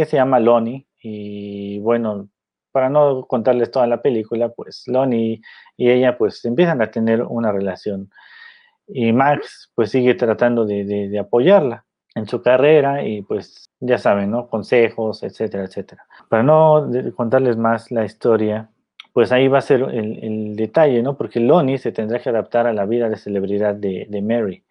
que 0.00 0.06
se 0.06 0.16
llama 0.16 0.40
Lonnie. 0.40 0.86
Y 1.00 1.78
bueno, 1.80 2.28
para 2.72 2.88
no 2.88 3.26
contarles 3.26 3.70
toda 3.70 3.86
la 3.86 4.02
película, 4.02 4.48
pues 4.48 4.82
Lonnie 4.86 5.40
y 5.76 5.90
ella 5.90 6.18
pues 6.18 6.44
empiezan 6.44 6.82
a 6.82 6.90
tener 6.90 7.22
una 7.22 7.52
relación. 7.52 8.10
Y 8.88 9.12
Max 9.12 9.70
pues 9.74 9.90
sigue 9.90 10.14
tratando 10.14 10.64
de, 10.64 11.18
apoyarla 11.18 11.84
en 12.14 12.26
su 12.26 12.42
carrera 12.42 13.04
y 13.04 13.22
pues 13.22 13.70
ya 13.80 13.98
saben, 13.98 14.30
¿no? 14.30 14.48
Consejos, 14.48 15.22
etcétera, 15.22 15.64
etcétera. 15.64 16.04
Para 16.28 16.42
no 16.42 16.90
contarles 17.16 17.56
más 17.56 17.90
la 17.90 18.04
historia, 18.04 18.70
pues 19.12 19.30
ahí 19.30 19.46
va 19.46 19.58
a 19.58 19.62
ser 19.62 19.82
el, 19.82 20.56
detalle, 20.56 21.02
¿no? 21.02 21.16
Porque 21.16 21.40
Lonnie 21.40 21.78
se 21.78 21.92
tendrá 21.92 22.18
que 22.18 22.30
adaptar 22.30 22.66
a 22.66 22.72
la 22.72 22.86
vida 22.86 23.08
de 23.08 23.16
celebridad 23.16 23.74
de, 23.74 24.22
Mary, 24.22 24.64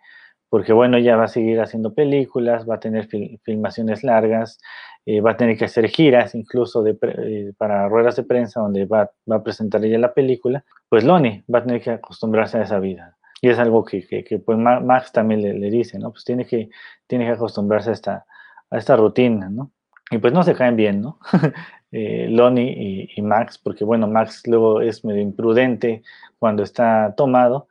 porque 0.50 0.74
bueno, 0.74 0.98
ella 0.98 1.16
va 1.16 1.26
a 1.26 1.28
seguir 1.30 1.62
haciendo 1.62 1.94
películas, 1.94 2.70
va 2.70 2.76
a 2.76 2.80
tener 2.80 3.08
filmaciones 3.44 4.04
largas, 4.04 4.60
eh, 5.06 5.20
va 5.20 5.32
a 5.32 5.38
tener 5.38 5.58
que 5.58 5.66
hacer 5.66 5.90
giras 5.90 6.34
incluso 6.34 6.82
de, 6.82 6.98
eh, 7.02 7.52
para 7.58 7.90
ruedas 7.90 8.16
de 8.16 8.24
prensa 8.24 8.62
donde 8.62 8.86
va, 8.86 9.12
a 9.30 9.44
presentar 9.44 9.84
ella 9.84 9.98
la 10.00 10.14
película, 10.14 10.64
pues 10.88 11.04
Lonnie 11.04 11.44
va 11.54 11.60
a 11.60 11.64
tener 11.64 11.82
que 11.82 11.92
acostumbrarse 11.92 12.58
a 12.58 12.64
esa 12.64 12.80
vida. 12.80 13.18
Y 13.42 13.50
es 13.50 13.60
algo 13.60 13.84
que, 13.84 14.08
que, 14.08 14.40
pues 14.40 14.58
Max 14.58 15.12
también 15.12 15.42
le, 15.42 15.70
dice, 15.70 16.00
¿no? 16.00 16.12
Pues 16.12 16.24
tiene 16.24 16.46
que, 16.46 16.70
tiene 17.08 17.26
que 17.26 17.32
acostumbrarse 17.32 17.90
a 17.90 17.94
esta, 17.94 18.26
a 18.70 18.78
esta 18.78 18.96
rutina, 18.96 19.50
¿no? 19.50 19.72
Y 20.10 20.20
pues 20.20 20.32
no 20.32 20.44
se 20.44 20.56
caen 20.56 20.78
bien, 20.78 21.02
¿no? 21.02 21.20
eh, 21.92 22.28
Lonnie 22.30 23.10
y, 23.14 23.22
Max, 23.22 23.58
porque 23.58 23.84
bueno, 23.84 24.08
Max 24.08 24.44
luego 24.48 24.80
es 24.80 25.04
medio 25.04 25.22
imprudente 25.22 26.04
cuando 26.40 26.64
está 26.64 27.14
tomado 27.18 27.68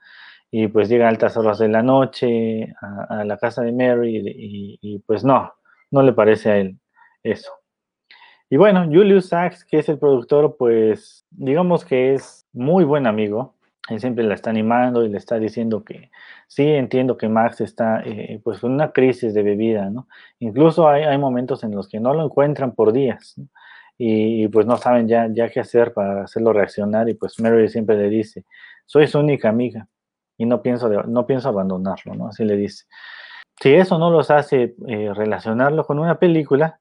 y 0.50 0.68
pues 0.68 0.90
llega 0.90 1.06
a 1.06 1.08
altas 1.08 1.38
horas 1.38 1.58
de 1.58 1.68
la 1.68 1.82
noche 1.82 2.74
a, 2.82 3.24
la 3.24 3.38
casa 3.38 3.62
de 3.62 3.72
Mary 3.72 4.18
y, 4.18 4.78
y, 4.82 4.98
pues 5.00 5.24
no, 5.24 5.54
no 5.90 6.02
le 6.02 6.12
parece 6.12 6.50
a 6.50 6.58
él 6.58 6.78
eso. 7.22 7.52
Y 8.50 8.56
bueno, 8.56 8.84
Julius 8.84 9.28
Sachs, 9.28 9.64
que 9.64 9.78
es 9.78 9.88
el 9.88 9.98
productor, 9.98 10.56
pues 10.58 11.26
digamos 11.30 11.84
que 11.84 12.14
es 12.14 12.46
muy 12.52 12.84
buen 12.84 13.06
amigo 13.06 13.54
él 13.88 14.00
siempre 14.00 14.24
la 14.24 14.34
está 14.34 14.50
animando 14.50 15.04
y 15.04 15.08
le 15.08 15.18
está 15.18 15.38
diciendo 15.38 15.82
que 15.82 16.10
sí, 16.46 16.62
entiendo 16.68 17.16
que 17.16 17.28
Max 17.28 17.60
está 17.60 18.00
eh, 18.04 18.40
pues 18.42 18.62
una 18.62 18.92
crisis 18.92 19.34
de 19.34 19.42
bebida, 19.42 19.90
¿no? 19.90 20.08
Incluso 20.38 20.88
hay, 20.88 21.02
hay, 21.02 21.18
momentos 21.18 21.64
en 21.64 21.74
los 21.74 21.88
que 21.88 21.98
no 21.98 22.14
lo 22.14 22.24
encuentran 22.24 22.74
por 22.74 22.92
días 22.92 23.34
y, 23.98 24.46
pues 24.48 24.66
no 24.66 24.76
saben 24.76 25.08
ya, 25.08 25.28
ya 25.32 25.48
qué 25.50 25.60
hacer 25.60 25.92
para 25.92 26.24
hacerlo 26.24 26.52
reaccionar 26.52 27.08
y 27.08 27.14
pues 27.14 27.40
Mary 27.40 27.68
siempre 27.68 27.96
le 27.96 28.08
dice, 28.08 28.44
soy 28.86 29.08
su 29.08 29.18
única 29.18 29.48
amiga 29.48 29.88
y 30.38 30.46
no 30.46 30.62
pienso, 30.62 30.88
no 30.88 31.26
pienso 31.26 31.48
abandonarlo, 31.48 32.14
¿no? 32.14 32.28
Así 32.28 32.44
le 32.44 32.56
dice. 32.56 32.84
Si 33.60 33.74
eso 33.74 33.98
no 33.98 34.10
los 34.10 34.30
hace 34.30 34.74
eh, 34.88 35.12
relacionarlo 35.14 35.84
con 35.84 35.98
una 35.98 36.18
película, 36.18 36.80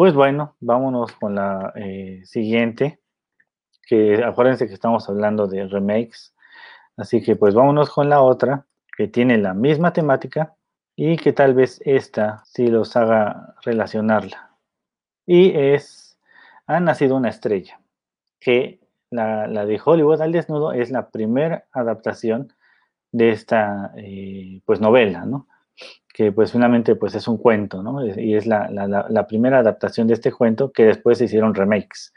pues 0.00 0.14
bueno, 0.14 0.56
vámonos 0.60 1.12
con 1.12 1.34
la 1.34 1.74
eh, 1.76 2.22
siguiente 2.24 3.02
que 3.86 4.24
acuérdense 4.24 4.66
que 4.66 4.72
estamos 4.72 5.06
hablando 5.10 5.46
de 5.46 5.66
remakes, 5.68 6.34
así 6.96 7.22
que 7.22 7.36
pues 7.36 7.54
vámonos 7.54 7.90
con 7.90 8.08
la 8.08 8.22
otra, 8.22 8.64
que 8.96 9.08
tiene 9.08 9.36
la 9.36 9.52
misma 9.52 9.92
temática 9.92 10.54
y 10.96 11.18
que 11.18 11.34
tal 11.34 11.52
vez 11.52 11.82
esta 11.84 12.42
sí 12.46 12.68
los 12.68 12.96
haga 12.96 13.54
relacionarla. 13.62 14.56
Y 15.26 15.52
es, 15.54 16.18
ha 16.66 16.80
nacido 16.80 17.16
una 17.16 17.28
estrella, 17.28 17.78
que 18.40 18.80
la, 19.10 19.48
de 19.66 19.78
Hollywood 19.84 20.22
al 20.22 20.32
desnudo 20.32 20.72
es 20.72 20.90
la 20.90 21.10
primera 21.10 21.66
adaptación 21.72 22.54
de 23.12 23.32
esta 23.32 23.92
eh, 23.98 24.62
pues 24.64 24.80
novela, 24.80 25.26
¿no? 25.26 25.46
Que 26.12 26.32
pues 26.32 26.52
finalmente 26.52 26.96
pues 26.96 27.14
es 27.14 27.28
un 27.28 27.38
cuento, 27.38 27.82
¿no? 27.82 28.04
Y 28.04 28.34
es 28.34 28.46
la, 28.46 28.68
la, 28.70 29.26
primera 29.26 29.60
adaptación 29.60 30.06
de 30.06 30.14
este 30.14 30.32
cuento 30.32 30.72
que 30.72 30.84
después 30.84 31.18
se 31.18 31.24
hicieron 31.24 31.54
remakes. 31.54 32.12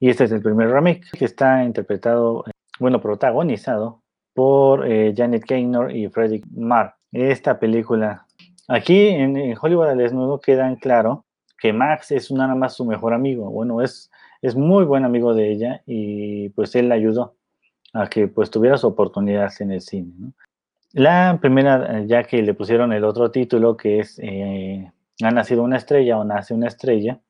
Y 0.00 0.10
este 0.10 0.24
es 0.24 0.32
el 0.32 0.42
primer 0.42 0.70
remake 0.70 1.04
que 1.18 1.24
está 1.24 1.64
interpretado, 1.64 2.44
bueno, 2.78 3.00
protagonizado 3.00 4.02
por 4.34 4.86
eh, 4.86 5.12
Janet 5.16 5.44
Gaynor 5.44 5.90
y 5.90 6.08
Frederick 6.08 6.46
Marr. 6.54 6.94
Esta 7.10 7.58
película, 7.58 8.26
aquí 8.68 9.08
en, 9.08 9.56
Hollywood 9.60 9.88
al 9.88 9.98
desnudo 9.98 10.40
queda 10.40 10.68
en 10.68 10.76
claro 10.76 11.24
que 11.58 11.72
Max 11.72 12.12
es 12.12 12.30
nada 12.30 12.54
más 12.54 12.74
su 12.74 12.84
mejor 12.84 13.14
amigo. 13.14 13.50
Bueno, 13.50 13.82
es, 13.82 14.10
es 14.42 14.54
muy 14.54 14.84
buen 14.84 15.04
amigo 15.04 15.34
de 15.34 15.50
ella 15.50 15.82
y 15.86 16.50
pues 16.50 16.76
él 16.76 16.90
la 16.90 16.94
ayudó 16.94 17.34
a 17.94 18.08
que 18.08 18.28
pues 18.28 18.50
tuviera 18.50 18.76
su 18.76 18.86
oportunidad 18.86 19.50
en 19.58 19.72
el 19.72 19.80
cine. 19.80 20.12
La 20.98 21.38
primera, 21.40 22.02
ya 22.06 22.24
que 22.24 22.42
le 22.42 22.54
pusieron 22.54 22.92
el 22.92 23.04
otro 23.04 23.30
título 23.30 23.76
que 23.76 24.00
es 24.00 24.18
eh, 24.20 24.90
Ha 25.22 25.30
nacido 25.30 25.62
una 25.62 25.76
estrella 25.76 26.18
o 26.18 26.24
Nace 26.24 26.54
una 26.54 26.66
estrella, 26.66 27.20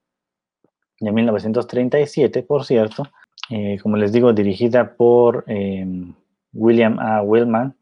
de 0.99 1.13
1937, 1.13 2.45
por 2.45 2.65
cierto, 2.65 3.03
eh, 3.51 3.79
como 3.83 3.99
les 3.99 4.11
digo, 4.11 4.33
dirigida 4.33 4.97
por 4.97 5.45
em, 5.49 6.15
William 6.55 6.99
A. 6.99 7.21
Willman. 7.21 7.77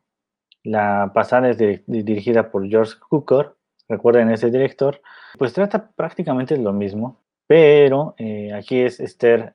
La 0.64 1.12
pasada 1.14 1.50
es 1.50 1.58
dirigida 1.86 2.50
por 2.50 2.68
George 2.68 2.94
Cukor, 3.08 3.56
recuerden 3.88 4.32
ese 4.32 4.50
director, 4.50 5.00
pues 5.38 5.52
trata 5.52 5.92
prácticamente 5.92 6.56
lo 6.56 6.72
mismo, 6.72 7.22
pero 7.46 8.16
eh, 8.18 8.52
aquí 8.52 8.80
es 8.80 8.98
Esther, 8.98 9.54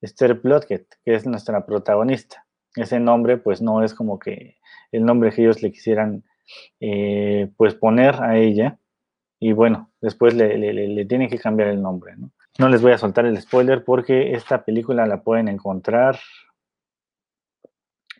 Esther 0.00 0.40
que 0.64 0.86
es 1.04 1.26
nuestra 1.26 1.66
protagonista. 1.66 2.46
Ese 2.76 3.00
nombre 3.00 3.38
pues 3.38 3.60
no 3.60 3.82
es 3.82 3.92
como 3.92 4.20
que 4.20 4.56
el 4.96 5.04
nombre 5.04 5.30
que 5.30 5.42
ellos 5.42 5.62
le 5.62 5.72
quisieran 5.72 6.24
eh, 6.80 7.50
pues 7.56 7.74
poner 7.74 8.16
a 8.22 8.36
ella, 8.38 8.78
y 9.40 9.52
bueno, 9.52 9.90
después 10.00 10.34
le, 10.34 10.56
le 10.56 11.04
tienen 11.06 11.28
que 11.28 11.38
cambiar 11.38 11.68
el 11.68 11.82
nombre, 11.82 12.16
¿no? 12.16 12.30
No 12.58 12.68
les 12.68 12.82
voy 12.82 12.92
a 12.92 12.98
soltar 12.98 13.26
el 13.26 13.40
spoiler 13.40 13.84
porque 13.84 14.32
esta 14.32 14.64
película 14.64 15.06
la 15.06 15.22
pueden 15.22 15.48
encontrar 15.48 16.18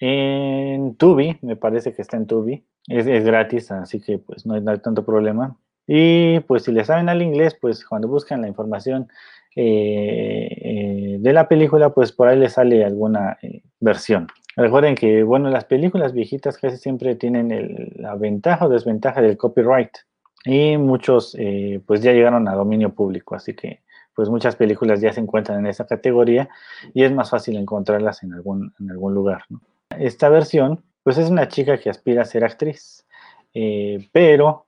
en 0.01 0.97
Tubi, 0.97 1.39
me 1.43 1.57
parece 1.57 1.95
que 1.95 2.03
está 2.03 2.17
en 2.17 2.27
Tubi. 2.27 2.65
Es, 2.89 3.07
gratis, 3.07 3.71
así 3.71 4.01
que 4.01 4.19
pues 4.19 4.45
no 4.45 4.55
hay, 4.55 4.79
tanto 4.79 5.05
problema. 5.05 5.57
Y 5.87 6.41
pues 6.41 6.65
si 6.65 6.73
le 6.73 6.85
saben 6.85 7.09
al 7.09 7.23
inglés, 7.23 7.57
pues 7.61 7.85
cuando 7.85 8.09
buscan 8.09 8.43
la 8.43 8.49
información 8.49 9.09
eh, 9.55 10.49
eh, 10.51 11.17
de 11.21 11.33
la 11.33 11.49
película, 11.49 11.95
pues 11.95 12.13
por 12.13 12.29
ahí 12.29 12.39
les 12.39 12.55
sale 12.55 12.85
alguna 12.85 13.39
versión. 13.81 14.27
Recuerden 14.57 14.95
que, 14.95 15.23
bueno, 15.23 15.51
las 15.51 15.65
películas 15.65 16.13
viejitas 16.13 16.59
casi 16.59 16.77
siempre 16.77 17.15
tienen 17.17 17.93
la 17.97 18.15
ventaja 18.15 18.67
o 18.67 18.69
desventaja 18.69 19.21
del 19.21 19.37
copyright. 19.37 19.91
Y 20.45 20.77
muchos, 20.77 21.37
pues 21.87 22.03
ya 22.03 22.13
llegaron 22.13 22.47
a 22.49 22.55
dominio 22.55 22.95
público, 22.95 23.35
así 23.35 23.55
que 23.55 23.83
pues 24.15 24.29
muchas 24.29 24.57
películas 24.57 25.01
ya 25.01 25.13
se 25.13 25.21
encuentran 25.21 25.59
en 25.61 25.67
esa 25.67 25.87
categoría 25.87 26.49
y 26.93 27.03
es 27.03 27.13
más 27.13 27.31
fácil 27.31 27.57
encontrarlas 27.57 28.23
en 28.23 28.33
algún, 28.33 28.73
en 28.81 28.91
algún 28.91 29.15
lugar. 29.15 29.45
Esta 29.99 30.29
versión, 30.29 30.85
pues 31.03 31.19
es 31.19 31.29
una 31.31 31.49
chica 31.49 31.79
que 31.79 31.91
aspira 31.91 32.23
a 32.23 32.27
ser 32.27 32.45
actriz, 32.45 33.07
eh, 33.53 34.09
pero 34.13 34.67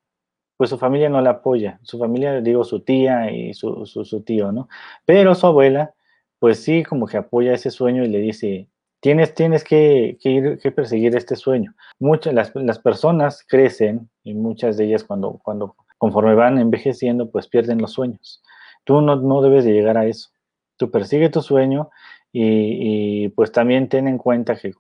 pues 0.56 0.70
su 0.70 0.78
familia 0.78 1.08
no 1.08 1.20
la 1.20 1.30
apoya, 1.30 1.78
su 1.82 1.98
familia, 1.98 2.40
digo, 2.40 2.64
su 2.64 2.80
tía 2.80 3.30
y 3.30 3.52
su, 3.52 3.84
su, 3.86 4.22
tío, 4.22 4.52
¿no? 4.52 4.68
Pero 5.04 5.34
su 5.34 5.46
abuela, 5.46 5.94
pues 6.38 6.62
sí, 6.62 6.82
como 6.82 7.06
que 7.06 7.18
apoya 7.18 7.52
ese 7.52 7.70
sueño 7.70 8.04
y 8.04 8.08
le 8.08 8.18
dice, 8.18 8.68
tienes, 9.06 9.34
tienes 9.34 9.62
que, 9.62 10.18
que, 10.20 10.30
ir, 10.30 10.58
que 10.58 10.72
perseguir 10.72 11.14
este 11.14 11.36
sueño. 11.36 11.76
Muchas, 12.00 12.34
las, 12.34 12.52
las, 12.56 12.80
personas 12.80 13.44
crecen 13.46 14.10
y 14.24 14.34
muchas 14.34 14.76
de 14.76 14.86
ellas 14.86 15.04
cuando, 15.04 15.38
cuando, 15.44 15.76
conforme 15.96 16.34
van 16.34 16.58
envejeciendo, 16.58 17.30
pues 17.30 17.46
pierden 17.46 17.80
los 17.80 17.92
sueños. 17.92 18.42
Tú 18.82 19.00
no, 19.02 19.42
debes 19.42 19.64
de 19.64 19.74
llegar 19.74 19.96
a 19.96 20.06
eso. 20.06 20.30
Tú 20.76 20.90
persigue 20.90 21.28
tu 21.28 21.40
sueño 21.40 21.88
y, 22.32 23.28
pues 23.28 23.52
también 23.52 23.88
ten 23.88 24.08
en 24.08 24.18
cuenta 24.18 24.56
que, 24.56 24.72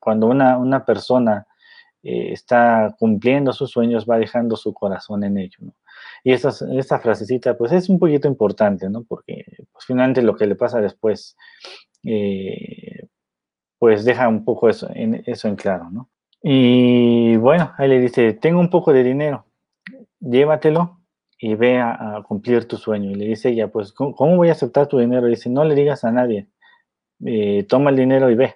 cuando 0.00 0.26
una, 0.26 0.84
persona 0.84 1.46
eh, 2.02 2.32
está 2.32 2.96
cumpliendo 2.98 3.52
sus 3.52 3.70
sueños 3.70 4.04
va 4.04 4.18
dejando 4.18 4.56
su 4.56 4.74
corazón 4.74 5.22
en 5.22 5.38
ello. 5.38 5.58
Y 6.24 6.32
esta, 6.32 6.50
esta 6.76 6.98
frasecita 6.98 7.56
pues 7.56 7.70
es 7.70 7.88
un 7.88 8.00
poquito 8.00 8.26
importante, 8.26 8.90
¿no? 8.90 9.04
Porque 9.04 9.44
pues, 9.72 9.84
finalmente 9.86 10.22
lo 10.22 10.34
que 10.34 10.46
le 10.46 10.56
pasa 10.56 10.80
después 10.80 11.36
eh, 12.06 12.93
pues 13.84 14.06
deja 14.06 14.28
un 14.28 14.46
poco 14.46 14.70
eso 14.70 14.88
en, 14.94 15.22
eso 15.26 15.46
en 15.46 15.56
claro, 15.56 15.90
¿no? 15.90 16.08
Y 16.42 17.36
bueno, 17.36 17.74
ahí 17.76 17.86
le 17.86 18.00
dice, 18.00 18.32
tengo 18.32 18.58
un 18.58 18.70
poco 18.70 18.94
de 18.94 19.04
dinero, 19.04 19.44
llévatelo 20.20 21.00
y 21.38 21.54
ve 21.54 21.80
a, 21.80 22.22
cumplir 22.26 22.66
tu 22.66 22.78
sueño. 22.78 23.10
Y 23.10 23.14
le 23.14 23.26
dice 23.26 23.50
ella, 23.50 23.68
pues, 23.68 23.92
¿cómo, 23.92 24.36
voy 24.38 24.48
a 24.48 24.52
aceptar 24.52 24.86
tu 24.86 24.98
dinero? 24.98 25.26
Y 25.26 25.32
dice, 25.32 25.50
no 25.50 25.66
le 25.66 25.74
digas 25.74 26.02
a 26.02 26.12
nadie, 26.12 26.48
eh, 27.26 27.66
toma 27.68 27.90
el 27.90 27.96
dinero 27.96 28.30
y 28.30 28.36
ve. 28.36 28.54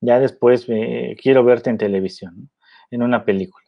Ya 0.00 0.18
después 0.18 0.64
eh, 0.66 1.14
quiero 1.22 1.44
verte 1.44 1.70
en 1.70 1.78
televisión, 1.78 2.50
en 2.90 3.04
una 3.04 3.24
película. 3.24 3.64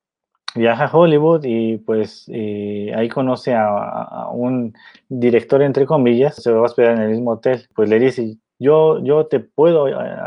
Viaja 0.56 0.86
a 0.86 0.92
Hollywood 0.92 1.44
y 1.44 1.76
pues 1.76 2.24
eh, 2.32 2.92
ahí 2.96 3.08
conoce 3.08 3.54
a, 3.54 4.28
un 4.32 4.74
director, 5.08 5.62
entre 5.62 5.86
comillas, 5.86 6.34
se 6.34 6.50
va 6.50 6.58
a 6.58 6.62
hospedar 6.62 6.96
en 6.96 7.02
el 7.02 7.10
mismo 7.10 7.30
hotel. 7.30 7.68
Pues 7.76 7.88
le 7.88 8.00
dice, 8.00 8.38
yo, 8.58 9.02
yo 9.04 9.26
te 9.26 9.40
puedo, 9.40 9.86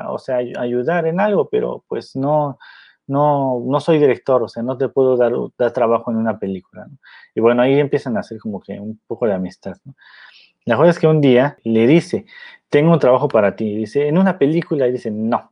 o 0.09 0.19
sea, 0.19 0.37
ayudar 0.37 1.07
en 1.07 1.19
algo, 1.19 1.49
pero 1.49 1.83
pues 1.87 2.15
no, 2.15 2.57
no, 3.07 3.63
no 3.65 3.79
soy 3.79 3.97
director, 3.97 4.43
o 4.43 4.47
sea, 4.47 4.61
no 4.63 4.77
te 4.77 4.87
puedo 4.87 5.17
dar, 5.17 5.33
dar 5.57 5.73
trabajo 5.73 6.11
en 6.11 6.17
una 6.17 6.37
película. 6.37 6.87
Y 7.33 7.41
bueno, 7.41 7.61
ahí 7.61 7.79
empiezan 7.79 8.17
a 8.17 8.19
hacer 8.21 8.37
como 8.39 8.59
que 8.59 8.79
un 8.79 8.99
poco 9.07 9.25
de 9.25 9.33
amistad. 9.33 9.77
¿no? 9.83 9.95
La 10.65 10.77
cosa 10.77 10.91
es 10.91 10.99
que 10.99 11.07
un 11.07 11.21
día 11.21 11.57
le 11.63 11.87
dice, 11.87 12.25
tengo 12.69 12.91
un 12.91 12.99
trabajo 12.99 13.27
para 13.27 13.55
ti. 13.55 13.75
dice, 13.75 14.07
en 14.07 14.17
una 14.17 14.37
película, 14.37 14.87
y 14.87 14.91
dice, 14.91 15.09
no, 15.09 15.51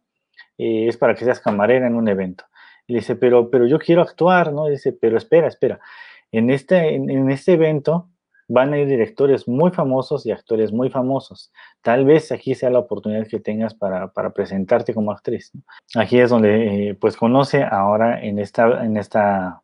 eh, 0.57 0.87
es 0.87 0.97
para 0.97 1.15
que 1.15 1.25
seas 1.25 1.39
camarera 1.39 1.87
en 1.87 1.95
un 1.95 2.07
evento. 2.07 2.45
Y 2.85 2.93
dice, 2.93 3.15
pero, 3.15 3.49
pero 3.49 3.65
yo 3.65 3.79
quiero 3.79 4.01
actuar, 4.01 4.53
¿no? 4.53 4.67
Y 4.67 4.71
dice, 4.71 4.93
pero 4.93 5.17
espera, 5.17 5.47
espera. 5.47 5.79
En 6.31 6.49
este, 6.49 6.95
en 6.95 7.31
este 7.31 7.53
evento 7.53 8.09
van 8.47 8.73
a 8.73 8.79
ir 8.79 8.87
directores 8.87 9.47
muy 9.47 9.71
famosos 9.71 10.25
y 10.25 10.31
actores 10.31 10.71
muy 10.71 10.89
famosos. 10.89 11.51
Tal 11.81 12.05
vez 12.05 12.31
aquí 12.31 12.55
sea 12.55 12.69
la 12.69 12.79
oportunidad 12.79 13.27
que 13.27 13.39
tengas 13.39 13.73
para, 13.73 14.11
presentarte 14.33 14.93
como 14.93 15.11
actriz. 15.11 15.51
Aquí 15.95 16.19
es 16.19 16.29
donde 16.29 16.89
eh, 16.89 16.95
pues 16.95 17.17
conoce 17.17 17.63
ahora 17.63 18.21
en 18.21 18.39
esta, 18.39 18.83
en 18.83 18.97
esta 18.97 19.61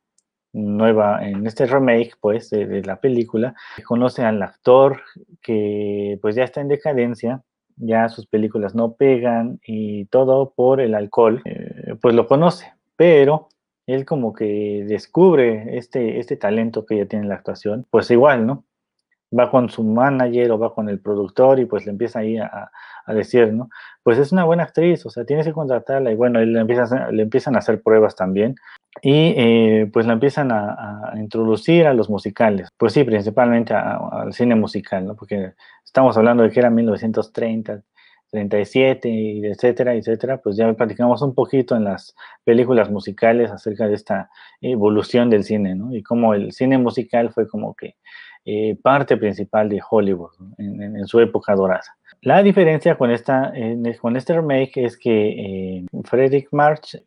nueva, 0.53 1.25
en 1.27 1.45
este 1.47 1.65
remake 1.65 2.13
pues 2.19 2.49
de, 2.49 2.83
la 2.83 2.99
película, 2.99 3.55
conoce 3.85 4.23
al 4.23 4.41
actor 4.41 5.01
que 5.41 6.19
pues 6.21 6.35
ya 6.35 6.43
está 6.43 6.61
en 6.61 6.67
decadencia, 6.67 7.43
ya 7.75 8.07
sus 8.09 8.27
películas 8.27 8.75
no 8.75 8.93
pegan 8.93 9.59
y 9.65 10.05
todo 10.05 10.53
por 10.55 10.79
el 10.79 10.93
alcohol, 10.93 11.41
eh, 11.45 11.95
pues 12.01 12.13
lo 12.13 12.27
conoce, 12.27 12.71
pero 12.95 13.49
él 13.87 14.05
como 14.05 14.33
que 14.33 14.85
descubre 14.87 15.77
este, 15.77 16.19
este 16.19 16.37
talento 16.37 16.85
que 16.85 16.95
ella 16.95 17.07
tiene 17.07 17.23
en 17.23 17.29
la 17.29 17.35
actuación, 17.35 17.85
pues 17.89 18.09
igual, 18.11 18.45
¿no? 18.45 18.63
Va 19.37 19.49
con 19.49 19.69
su 19.69 19.83
manager 19.83 20.51
o 20.51 20.59
va 20.59 20.73
con 20.73 20.89
el 20.89 20.99
productor 20.99 21.59
y 21.59 21.65
pues 21.65 21.85
le 21.85 21.91
empieza 21.91 22.19
ahí 22.19 22.37
a, 22.37 22.69
decir, 23.07 23.51
¿no? 23.51 23.69
Pues 24.01 24.17
es 24.17 24.31
una 24.31 24.45
buena 24.45 24.63
actriz, 24.63 25.05
o 25.05 25.09
sea, 25.09 25.25
tienes 25.25 25.45
que 25.45 25.51
contratarla 25.51 26.11
y 26.11 26.15
bueno, 26.15 26.39
le 26.39 26.59
empiezan, 26.59 27.15
le 27.15 27.23
empiezan 27.23 27.55
a 27.55 27.59
hacer 27.59 27.81
pruebas 27.81 28.15
también 28.15 28.55
y 29.01 29.33
eh, 29.35 29.89
pues 29.91 30.05
la 30.05 30.13
empiezan 30.13 30.51
a, 30.51 31.13
introducir 31.15 31.85
a 31.87 31.93
los 31.93 32.09
musicales, 32.09 32.69
pues 32.77 32.93
sí, 32.93 33.03
principalmente 33.03 33.73
al 33.73 34.31
cine 34.33 34.55
musical, 34.55 35.05
¿no? 35.05 35.15
Porque 35.15 35.53
estamos 35.83 36.15
hablando 36.17 36.43
de 36.43 36.51
que 36.51 36.59
era 36.59 36.69
1930, 36.69 37.81
37, 38.33 39.09
y 39.09 39.45
etcétera, 39.45 39.93
etcétera, 39.93 40.37
pues 40.41 40.57
ya 40.57 40.71
platicamos 40.73 41.21
un 41.21 41.35
poquito 41.35 41.75
en 41.75 41.83
las 41.83 42.15
películas 42.43 42.89
musicales 42.89 43.51
acerca 43.51 43.87
de 43.87 43.93
esta 43.93 44.29
evolución 44.59 45.29
del 45.29 45.43
cine, 45.43 45.75
¿no? 45.75 45.95
Y 45.95 46.01
cómo 46.01 46.33
el 46.33 46.51
cine 46.51 46.79
musical 46.79 47.31
fue 47.31 47.47
como 47.47 47.75
que 47.75 47.95
eh, 48.45 48.77
parte 48.81 49.17
principal 49.17 49.69
de 49.69 49.81
Hollywood 49.89 50.31
en, 50.57 51.05
su 51.07 51.19
época 51.19 51.55
dorada. 51.55 51.95
La 52.21 52.41
diferencia 52.41 52.97
con, 52.97 53.11
esta, 53.11 53.53
con 53.99 54.15
este 54.15 54.33
remake 54.33 54.77
es 54.77 54.97
que 54.97 55.29
eh, 55.77 55.85
Frederick 56.03 56.47
March, 56.51 57.01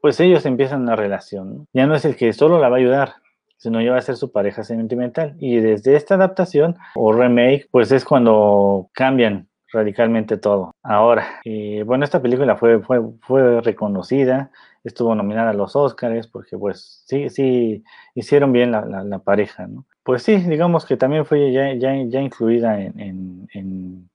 pues 0.00 0.18
ellos 0.20 0.46
empiezan 0.46 0.82
una 0.82 0.96
relación. 0.96 1.66
Ya 1.72 1.86
no 1.86 1.94
es 1.94 2.04
el 2.04 2.16
que 2.16 2.32
solo 2.32 2.58
la 2.58 2.68
va 2.68 2.76
a 2.76 2.80
ayudar, 2.80 3.14
sino 3.58 3.80
ya 3.80 3.92
va 3.92 3.98
a 3.98 4.02
ser 4.02 4.16
su 4.16 4.32
pareja 4.32 4.64
sentimental. 4.64 5.36
Y 5.38 5.56
desde 5.56 5.94
esta 5.94 6.16
adaptación 6.16 6.76
o 6.94 7.12
remake, 7.12 7.68
pues 7.70 7.92
es 7.92 8.04
cuando 8.04 8.88
cambian 8.92 9.46
radicalmente 9.72 10.36
todo. 10.36 10.74
Ahora, 10.82 11.40
eh, 11.44 11.82
bueno, 11.86 12.04
esta 12.04 12.20
película 12.20 12.56
fue, 12.56 12.80
fue, 12.80 13.00
fue 13.20 13.60
reconocida, 13.60 14.50
estuvo 14.84 15.14
nominada 15.14 15.50
a 15.50 15.54
los 15.54 15.76
Oscars 15.76 16.26
porque 16.26 16.58
pues 16.58 17.02
sí, 17.06 17.28
sí, 17.30 17.84
hicieron 18.14 18.52
bien 18.52 18.72
la, 18.72 18.84
la 18.84 19.18
pareja, 19.20 19.66
¿no? 19.66 19.84
Pues 20.02 20.24
sí, 20.24 20.36
digamos 20.36 20.84
que 20.84 20.96
también 20.96 21.24
fue 21.24 21.52
ya, 21.52 21.74
ya, 21.74 21.94
ya 22.08 22.20
incluida 22.20 22.80
en, 22.80 23.48
en, 23.52 24.10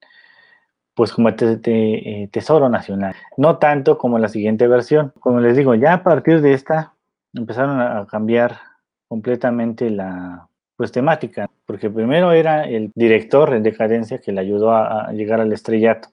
pues 0.93 1.13
como 1.13 1.29
eh, 1.29 2.29
tesoro 2.31 2.69
nacional. 2.69 3.15
No 3.37 3.57
tanto 3.57 3.97
como 3.97 4.19
la 4.19 4.27
siguiente 4.27 4.67
versión. 4.67 5.13
Como 5.19 5.39
les 5.39 5.55
digo, 5.55 5.75
ya 5.75 5.93
a 5.93 6.03
partir 6.03 6.41
de 6.41 6.53
esta 6.53 6.93
empezaron 7.33 7.79
a 7.79 8.05
cambiar 8.07 8.59
completamente 9.07 9.89
la 9.89 10.47
pues 10.75 10.91
temática, 10.91 11.49
porque 11.65 11.89
primero 11.89 12.31
era 12.33 12.65
el 12.65 12.91
director 12.93 13.53
en 13.53 13.63
decadencia 13.63 14.19
que 14.19 14.31
le 14.31 14.41
ayudó 14.41 14.71
a, 14.71 15.11
llegar 15.13 15.41
al 15.41 15.51
estrellato 15.51 16.09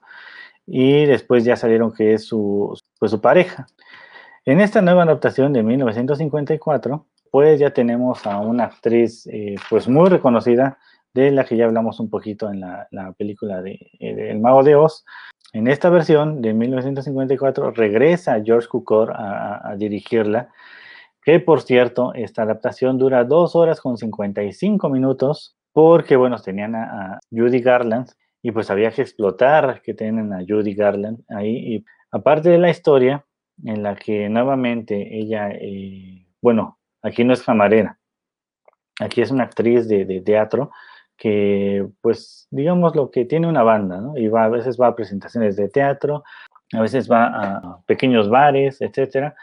y 0.67 1.05
después 1.05 1.45
ya 1.45 1.57
salieron 1.57 1.93
que 1.93 2.14
es 2.14 2.25
su, 2.25 2.79
pues 2.99 3.11
su 3.11 3.21
pareja. 3.21 3.67
En 4.46 4.61
esta 4.61 4.83
nueva 4.83 5.04
adaptación 5.04 5.54
de 5.54 5.62
1954, 5.62 7.07
pues 7.30 7.59
ya 7.59 7.70
tenemos 7.70 8.26
a 8.26 8.40
una 8.40 8.64
actriz 8.64 9.26
eh, 9.26 9.54
pues 9.70 9.88
muy 9.88 10.11
reconocida, 10.11 10.76
de 11.14 11.30
la 11.30 11.44
que 11.44 11.57
ya 11.57 11.64
hablamos 11.64 11.98
un 11.98 12.11
poquito 12.11 12.50
en 12.50 12.61
la, 12.61 13.14
película 13.16 13.62
de, 13.62 13.72
eh, 14.00 14.30
El 14.30 14.40
Mago 14.40 14.62
de 14.62 14.74
Oz. 14.74 15.07
En 15.54 15.66
esta 15.66 15.88
versión 15.88 16.42
de 16.42 16.52
1954 16.52 17.70
regresa 17.70 18.42
George 18.44 18.68
Cukor 18.68 19.14
a, 19.16 19.74
dirigirla, 19.78 20.50
que 21.22 21.40
por 21.40 21.62
cierto, 21.62 22.12
esta 22.12 22.42
adaptación 22.42 22.98
dura 22.98 23.24
dos 23.24 23.57
horas 23.57 23.80
con 23.80 23.96
55 23.96 24.90
minutos, 24.90 25.57
porque 25.72 26.16
bueno, 26.16 26.38
tenían 26.38 26.74
a, 26.74 27.18
Judy 27.30 27.61
Garland 27.61 28.11
y 28.42 28.50
pues 28.50 28.70
había 28.70 28.90
que 28.90 29.00
explotar 29.00 29.80
que 29.80 29.94
tienen 29.94 30.35
a 30.35 30.40
Judy 30.46 30.74
Garland 30.74 31.22
ahí. 31.30 31.76
Y 31.76 31.85
aparte 32.11 32.50
de 32.50 32.59
la 32.59 32.68
historia, 32.68 33.24
en 33.62 33.83
la 33.83 33.97
que 33.97 34.29
nuevamente 34.29 35.17
ella, 35.17 35.51
eh, 35.51 36.27
bueno, 36.40 36.79
Aquí 37.05 37.23
no 37.23 37.35
es 37.35 37.43
camarera. 37.43 37.99
Aquí 38.99 39.21
es 39.21 39.31
una 39.31 39.45
actriz 39.45 39.87
de, 39.88 40.23
teatro 40.23 40.71
que, 41.19 41.87
pues, 42.01 42.49
digamos 42.51 42.97
lo 42.97 43.11
que 43.11 43.27
tiene 43.27 43.47
una 43.47 43.62
banda, 43.62 44.01
¿no? 44.01 44.17
Y 44.17 44.29
va, 44.29 44.45
a 44.45 44.49
veces 44.49 44.81
va 44.81 44.88
a 44.88 44.97
presentaciones 44.97 45.55
de 45.57 45.69
teatro, 45.69 46.25
a 46.73 46.81
veces 46.81 47.11
va 47.11 47.27
a 47.27 47.79
pequeños 47.87 48.31
bares, 48.31 48.81
etcétera, 48.81 49.37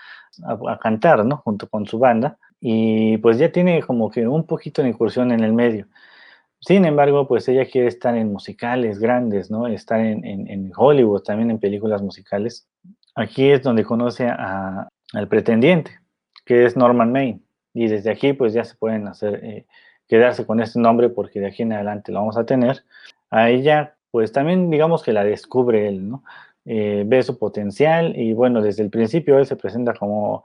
a, 0.44 0.80
cantar, 0.80 1.24
¿no? 1.24 1.38
Junto 1.38 1.70
con 1.70 1.86
su 1.86 2.00
banda. 2.00 2.40
Y 2.60 3.18
pues 3.20 3.38
ya 3.38 3.52
tiene 3.52 3.84
como 3.84 4.10
que 4.10 4.28
un 4.28 4.48
poquito 4.48 4.82
de 4.82 4.90
incursión 4.90 5.32
en 5.32 5.44
el 5.44 5.54
medio. 5.54 5.88
Sin 6.60 6.86
embargo, 6.86 7.28
pues 7.28 7.48
ella 7.48 7.66
quiere 7.66 7.88
estar 7.90 8.18
en 8.18 8.32
musicales 8.34 9.00
grandes, 9.00 9.52
¿no? 9.52 9.68
Estar 9.68 10.00
en, 10.00 10.26
en, 10.26 10.72
Hollywood, 10.76 11.22
también 11.24 11.52
en 11.52 11.60
películas 11.60 12.02
musicales. 12.02 12.68
Aquí 13.16 13.52
es 13.52 13.62
donde 13.64 13.84
conoce 13.84 14.28
a, 14.28 14.88
al 15.14 15.28
pretendiente, 15.28 16.00
que 16.46 16.66
es 16.66 16.78
Norman 16.78 17.12
Maine 17.12 17.42
y 17.74 17.88
desde 17.88 18.12
aquí 18.12 18.34
pues 18.34 18.54
ya 18.54 18.64
se 18.64 18.76
pueden 18.76 19.08
hacer, 19.08 19.44
eh, 19.44 19.66
quedarse 20.08 20.46
con 20.46 20.62
este 20.62 20.80
nombre 20.80 21.10
porque 21.10 21.40
de 21.40 21.48
aquí 21.48 21.64
en 21.64 21.74
adelante 21.74 22.12
lo 22.12 22.20
vamos 22.20 22.38
a 22.38 22.46
tener. 22.46 22.84
A 23.30 23.50
ella 23.50 23.96
pues 24.12 24.32
también 24.32 24.70
digamos 24.70 25.04
que 25.04 25.14
la 25.14 25.24
descubre 25.24 25.88
él, 25.88 26.10
¿no? 26.10 26.24
Eh, 26.66 27.04
ve 27.08 27.24
su 27.24 27.40
potencial 27.40 28.16
y 28.16 28.34
bueno, 28.34 28.62
desde 28.62 28.84
el 28.84 28.92
principio 28.92 29.40
él 29.40 29.48
se 29.48 29.56
presenta 29.56 29.94
como, 29.94 30.44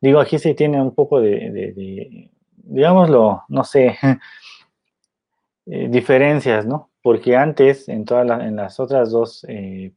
digo, 0.00 0.20
aquí 0.20 0.38
sí 0.38 0.54
tiene 0.54 0.80
un 0.80 0.94
poco 0.94 1.20
de, 1.20 2.30
digámoslo, 2.54 3.42
no 3.48 3.64
sé, 3.64 3.96
eh, 5.66 5.88
diferencias, 5.90 6.64
¿no? 6.64 6.90
Porque 7.08 7.36
antes, 7.36 7.88
en 7.88 8.04
todas 8.04 8.42
en 8.42 8.56
las 8.56 8.78
otras 8.78 9.10
dos 9.10 9.46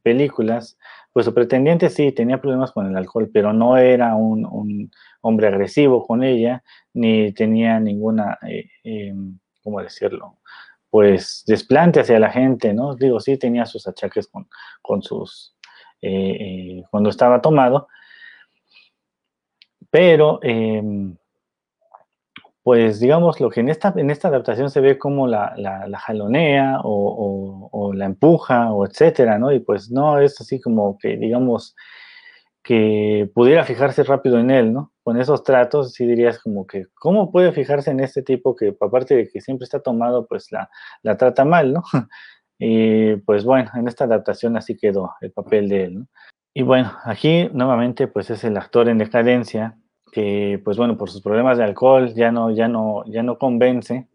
películas, 0.02 0.78
pues 1.12 1.26
su 1.26 1.34
pretendiente 1.34 1.90
sí 1.90 2.10
tenía 2.10 2.40
problemas 2.40 2.72
con 2.72 2.86
el 2.86 2.96
alcohol, 2.96 3.28
pero 3.30 3.52
no 3.52 3.76
era 3.76 4.14
un 4.14 4.90
hombre 5.20 5.46
agresivo 5.48 6.06
con 6.06 6.22
ella, 6.22 6.64
ni 6.94 7.30
tenía 7.34 7.78
ninguna, 7.80 8.38
eh, 8.48 8.64
em, 8.82 9.38
¿cómo 9.62 9.82
decirlo? 9.82 10.38
Pues 10.88 11.44
desplante 11.46 12.00
hacia 12.00 12.18
la 12.18 12.30
gente, 12.30 12.72
¿no? 12.72 12.94
Digo, 12.96 13.20
sí 13.20 13.36
tenía 13.36 13.66
sus 13.66 13.86
achaques 13.86 14.26
con, 14.28 14.48
con 14.80 15.02
sus, 15.02 15.54
eh, 16.00 16.36
eh, 16.40 16.84
cuando 16.90 17.10
estaba 17.10 17.42
tomado, 17.42 17.88
pero, 19.90 20.40
em, 20.42 21.14
pues 22.62 23.00
digamos, 23.00 23.40
lo 23.40 23.50
que 23.50 23.60
en 23.60 23.68
esta, 23.68 23.92
en 23.96 24.10
esta 24.10 24.28
adaptación 24.28 24.70
se 24.70 24.80
ve 24.80 24.98
como 24.98 25.26
la, 25.26 25.54
la, 25.56 25.98
jalonea 25.98 26.80
o, 26.84 27.68
o, 27.72 27.92
la 27.92 28.04
empuja 28.06 28.72
o 28.72 28.86
etcétera, 28.86 29.38
¿no? 29.38 29.52
Y 29.52 29.60
pues 29.60 29.90
no 29.90 30.20
es 30.20 30.40
así 30.40 30.60
como 30.60 30.96
que, 30.98 31.16
digamos, 31.16 31.74
que 32.62 33.28
pudiera 33.34 33.64
fijarse 33.64 34.04
rápido 34.04 34.38
en 34.38 34.50
él, 34.50 34.72
¿no? 34.72 34.92
Con 35.02 35.20
esos 35.20 35.42
tratos, 35.42 35.92
sí 35.94 36.06
dirías 36.06 36.38
como 36.40 36.66
que, 36.66 36.86
¿cómo 36.94 37.32
puede 37.32 37.52
fijarse 37.52 37.90
en 37.90 38.00
este 38.00 38.22
tipo 38.22 38.54
que, 38.54 38.76
aparte 38.80 39.16
de 39.16 39.28
que 39.28 39.40
siempre 39.40 39.64
está 39.64 39.80
tomado, 39.80 40.26
pues 40.28 40.52
la, 40.52 40.70
la 41.02 41.16
trata 41.16 41.44
mal, 41.44 41.72
¿no? 41.72 41.82
Y 42.64 43.16
pues 43.16 43.42
bueno, 43.44 43.72
en 43.74 43.88
esta 43.88 44.04
adaptación 44.04 44.56
así 44.56 44.76
quedó 44.76 45.14
el 45.20 45.32
papel 45.32 45.68
de 45.68 45.84
él, 45.84 45.94
¿no? 45.98 46.06
Y 46.54 46.62
bueno, 46.62 46.92
aquí 47.04 47.48
nuevamente 47.52 48.06
pues 48.06 48.30
es 48.30 48.44
el 48.44 48.56
actor 48.56 48.88
en 48.88 48.98
decadencia 48.98 49.76
que 50.12 50.60
pues 50.62 50.76
bueno, 50.76 50.96
por 50.96 51.10
sus 51.10 51.22
problemas 51.22 51.58
de 51.58 51.64
alcohol 51.64 52.14
ya 52.14 52.30
no, 52.30 52.50
ya 52.52 52.68
no, 52.68 53.02
ya 53.06 53.24
no 53.24 53.38
convence. 53.38 54.08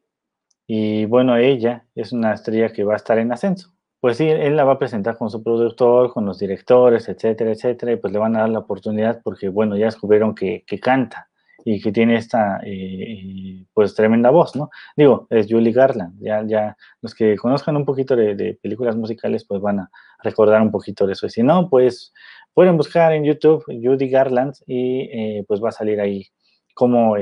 Y 0.67 1.05
bueno, 1.05 1.37
ella 1.37 1.87
es 1.95 2.13
una 2.13 2.33
estrella 2.33 2.71
que 2.71 2.83
va 2.83 2.93
a 2.93 2.97
estar 2.97 3.17
en 3.17 3.31
ascenso. 3.33 3.73
Pues 3.99 4.17
sí, 4.17 4.27
él 4.27 4.55
la 4.55 4.63
va 4.63 4.73
a 4.73 4.79
presentar 4.79 5.17
con 5.17 5.31
su 5.31 5.43
productor, 5.43 6.13
con 6.13 6.25
los 6.25 6.37
directores, 6.37 7.09
etcétera, 7.09 7.51
etcétera, 7.51 7.93
y 7.93 7.95
pues 7.95 8.13
le 8.13 8.19
van 8.19 8.35
a 8.35 8.41
dar 8.41 8.49
la 8.49 8.59
oportunidad 8.59 9.21
porque, 9.23 9.49
bueno, 9.49 9.75
ya 9.75 9.85
descubrieron 9.85 10.35
que, 10.35 10.63
canta 10.79 11.29
y 11.65 11.81
que 11.81 11.91
tiene 11.91 12.15
esta, 12.17 12.59
eh, 12.63 13.65
pues, 13.73 13.95
tremenda 13.95 14.29
voz, 14.29 14.55
¿no? 14.55 14.69
Digo, 14.95 15.25
es 15.31 15.47
Julie 15.49 15.73
Garland, 15.73 16.21
ya, 16.21 16.43
ya, 16.45 16.77
los 17.01 17.15
que 17.15 17.35
conozcan 17.37 17.75
un 17.75 17.85
poquito 17.85 18.15
de, 18.15 18.59
películas 18.61 18.95
musicales, 18.95 19.45
pues 19.45 19.61
van 19.61 19.79
a 19.79 19.89
recordar 20.21 20.61
un 20.61 20.71
poquito 20.71 21.07
de 21.07 21.13
eso, 21.13 21.25
y 21.25 21.31
si 21.31 21.41
no, 21.41 21.67
pues, 21.69 22.13
pueden 22.57 22.75
buscar 22.75 23.13
en 23.13 23.23
YouTube 23.23 23.63
Judy 23.67 24.09
Garland 24.09 24.55
y 24.65 25.01
eh, 25.13 25.45
pues 25.47 25.63
va 25.63 25.69
a 25.69 25.71
salir 25.71 26.01
ahí 26.01 26.25
como, 26.73 27.15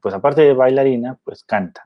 pues 0.00 0.14
aparte 0.14 0.42
de 0.42 0.52
bailarina, 0.52 1.18
pues 1.24 1.42
canta. 1.42 1.82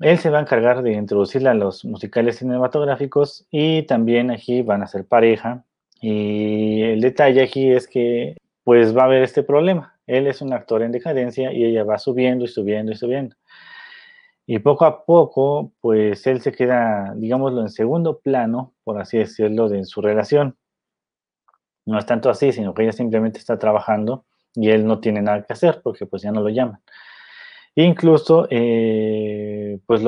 Él 0.00 0.18
se 0.18 0.30
va 0.30 0.38
a 0.38 0.40
encargar 0.40 0.82
de 0.82 0.94
introducirla 0.94 1.52
a 1.52 1.54
los 1.54 1.84
musicales 1.84 2.38
cinematográficos 2.38 3.46
y 3.52 3.84
también 3.84 4.32
aquí 4.32 4.62
van 4.62 4.82
a 4.82 4.88
ser 4.88 5.06
pareja. 5.06 5.64
Y 6.00 6.82
el 6.82 7.00
detalle 7.00 7.40
aquí 7.40 7.70
es 7.70 7.86
que 7.86 8.36
pues 8.64 8.96
va 8.96 9.02
a 9.02 9.04
haber 9.04 9.22
este 9.22 9.44
problema. 9.44 10.00
Él 10.08 10.26
es 10.26 10.42
un 10.42 10.52
actor 10.52 10.82
en 10.82 10.90
decadencia 10.90 11.52
y 11.52 11.64
ella 11.64 11.84
va 11.84 11.98
subiendo 11.98 12.46
y 12.46 12.48
subiendo 12.48 12.90
y 12.90 12.96
subiendo. 12.96 13.36
Y 14.44 14.58
poco 14.58 14.86
a 14.86 15.04
poco, 15.04 15.70
pues 15.80 16.26
él 16.26 16.40
se 16.40 16.50
queda, 16.50 17.14
digámoslo, 17.14 17.60
en 17.60 17.68
segundo 17.68 18.18
plano, 18.18 18.74
por 18.82 19.00
así 19.00 19.18
decirlo, 19.18 19.68
de 19.68 19.84
su 19.84 20.00
relación. 20.00 20.56
No 21.90 21.98
es 21.98 22.06
tanto 22.06 22.30
así, 22.30 22.52
sino 22.52 22.72
que 22.72 22.84
ella 22.84 22.92
simplemente 22.92 23.40
está 23.40 23.58
trabajando 23.58 24.24
y 24.54 24.70
él 24.70 24.86
no 24.86 25.00
tiene 25.00 25.22
nada 25.22 25.42
que 25.44 25.52
hacer 25.52 25.80
porque 25.82 26.06
pues 26.06 26.22
ya 26.22 26.30
no 26.30 26.40
lo 26.40 26.48
llaman. 26.48 26.80
Incluso, 27.74 28.46
eh, 28.48 29.80
pues 29.86 30.00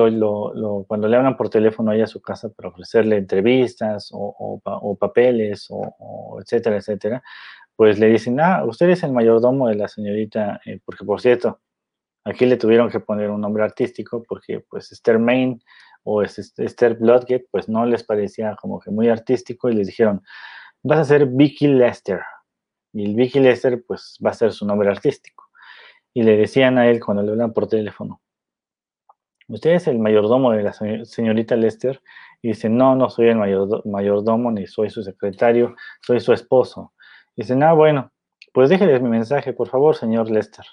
cuando 0.87 1.07
le 1.09 1.17
hablan 1.17 1.35
por 1.35 1.49
teléfono 1.49 1.91
ahí 1.91 1.99
a 1.99 2.07
su 2.07 2.21
casa 2.21 2.47
para 2.49 2.69
ofrecerle 2.69 3.17
entrevistas 3.17 4.11
o, 4.13 4.61
papeles 4.97 5.67
o, 5.69 6.39
etcétera, 6.41 6.77
etcétera, 6.77 7.21
pues 7.75 7.99
le 7.99 8.07
dicen, 8.07 8.39
ah, 8.39 8.63
usted 8.65 8.89
es 8.89 9.03
el 9.03 9.11
mayordomo 9.11 9.67
de 9.67 9.75
la 9.75 9.89
señorita, 9.89 10.61
eh, 10.65 10.79
porque 10.85 11.03
por 11.03 11.19
cierto, 11.19 11.59
aquí 12.23 12.45
le 12.45 12.55
tuvieron 12.55 12.89
que 12.89 13.01
poner 13.01 13.29
un 13.29 13.41
nombre 13.41 13.63
artístico 13.63 14.23
porque 14.23 14.61
pues 14.69 14.91
Esther 14.93 15.19
Main 15.19 15.61
o 16.03 16.21
Esther 16.21 16.95
Bloodgate 16.95 17.47
pues 17.51 17.67
no 17.67 17.85
les 17.85 18.03
parecía 18.05 18.55
como 18.61 18.79
que 18.79 18.89
muy 18.89 19.09
artístico 19.09 19.69
y 19.69 19.75
les 19.75 19.87
dijeron, 19.87 20.21
vas 20.83 20.99
a 20.99 21.05
ser 21.05 21.25
Vicky 21.25 21.67
Lester. 21.67 22.21
Y 22.93 23.05
el 23.05 23.15
Vicky 23.15 23.39
Lester 23.39 23.83
pues 23.87 24.17
va 24.23 24.31
a 24.31 24.33
ser 24.33 24.51
su 24.51 24.65
nombre 24.65 24.89
artístico 24.89 25.43
y 26.13 26.23
le 26.23 26.37
decían 26.37 26.77
a 26.77 26.87
él 26.87 27.03
cuando 27.03 27.23
le 27.23 27.31
hablan 27.31 27.53
por 27.53 27.67
teléfono, 27.67 28.21
usted 29.47 29.71
es 29.71 29.87
el 29.87 29.99
mayordomo 29.99 30.51
de 30.51 30.63
la 30.63 30.73
señorita 30.73 31.55
Lester, 31.55 32.01
y 32.41 32.49
dice, 32.49 32.69
no, 32.69 32.95
no 32.95 33.09
soy 33.09 33.29
el 33.29 33.37
mayordomo, 33.85 34.51
ni 34.51 34.67
soy 34.67 34.89
su 34.89 35.01
secretario, 35.01 35.75
soy 36.01 36.19
su 36.19 36.33
esposo. 36.33 36.93
Y 37.35 37.43
dice, 37.43 37.57
ah, 37.63 37.71
bueno, 37.71 38.11
pues 38.53 38.69
déjele 38.69 38.99
mi 38.99 39.09
mensaje, 39.09 39.53
por 39.53 39.69
favor, 39.69 39.95
señor 39.95 40.29
Lester. 40.29 40.65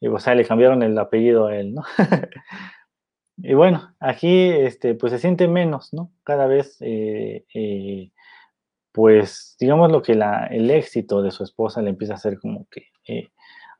Y 0.00 0.08
pues 0.08 0.26
ahí 0.26 0.36
le 0.36 0.44
cambiaron 0.44 0.82
el 0.82 0.98
apellido 0.98 1.46
a 1.46 1.56
él, 1.56 1.74
¿no? 1.74 1.82
y 3.36 3.54
bueno, 3.54 3.94
aquí, 4.00 4.50
este, 4.50 4.94
pues 4.94 5.12
se 5.12 5.20
siente 5.20 5.46
menos, 5.46 5.94
¿no? 5.94 6.12
Cada 6.24 6.46
vez, 6.48 6.76
eh, 6.80 7.46
eh, 7.54 8.10
pues, 8.96 9.56
digamos 9.60 9.92
lo 9.92 10.00
que 10.00 10.12
el 10.12 10.70
éxito 10.70 11.20
de 11.20 11.30
su 11.30 11.44
esposa 11.44 11.82
le 11.82 11.90
empieza 11.90 12.14
a 12.14 12.16
hacer 12.16 12.38
como 12.38 12.66
que 12.70 12.86
eh, 13.06 13.28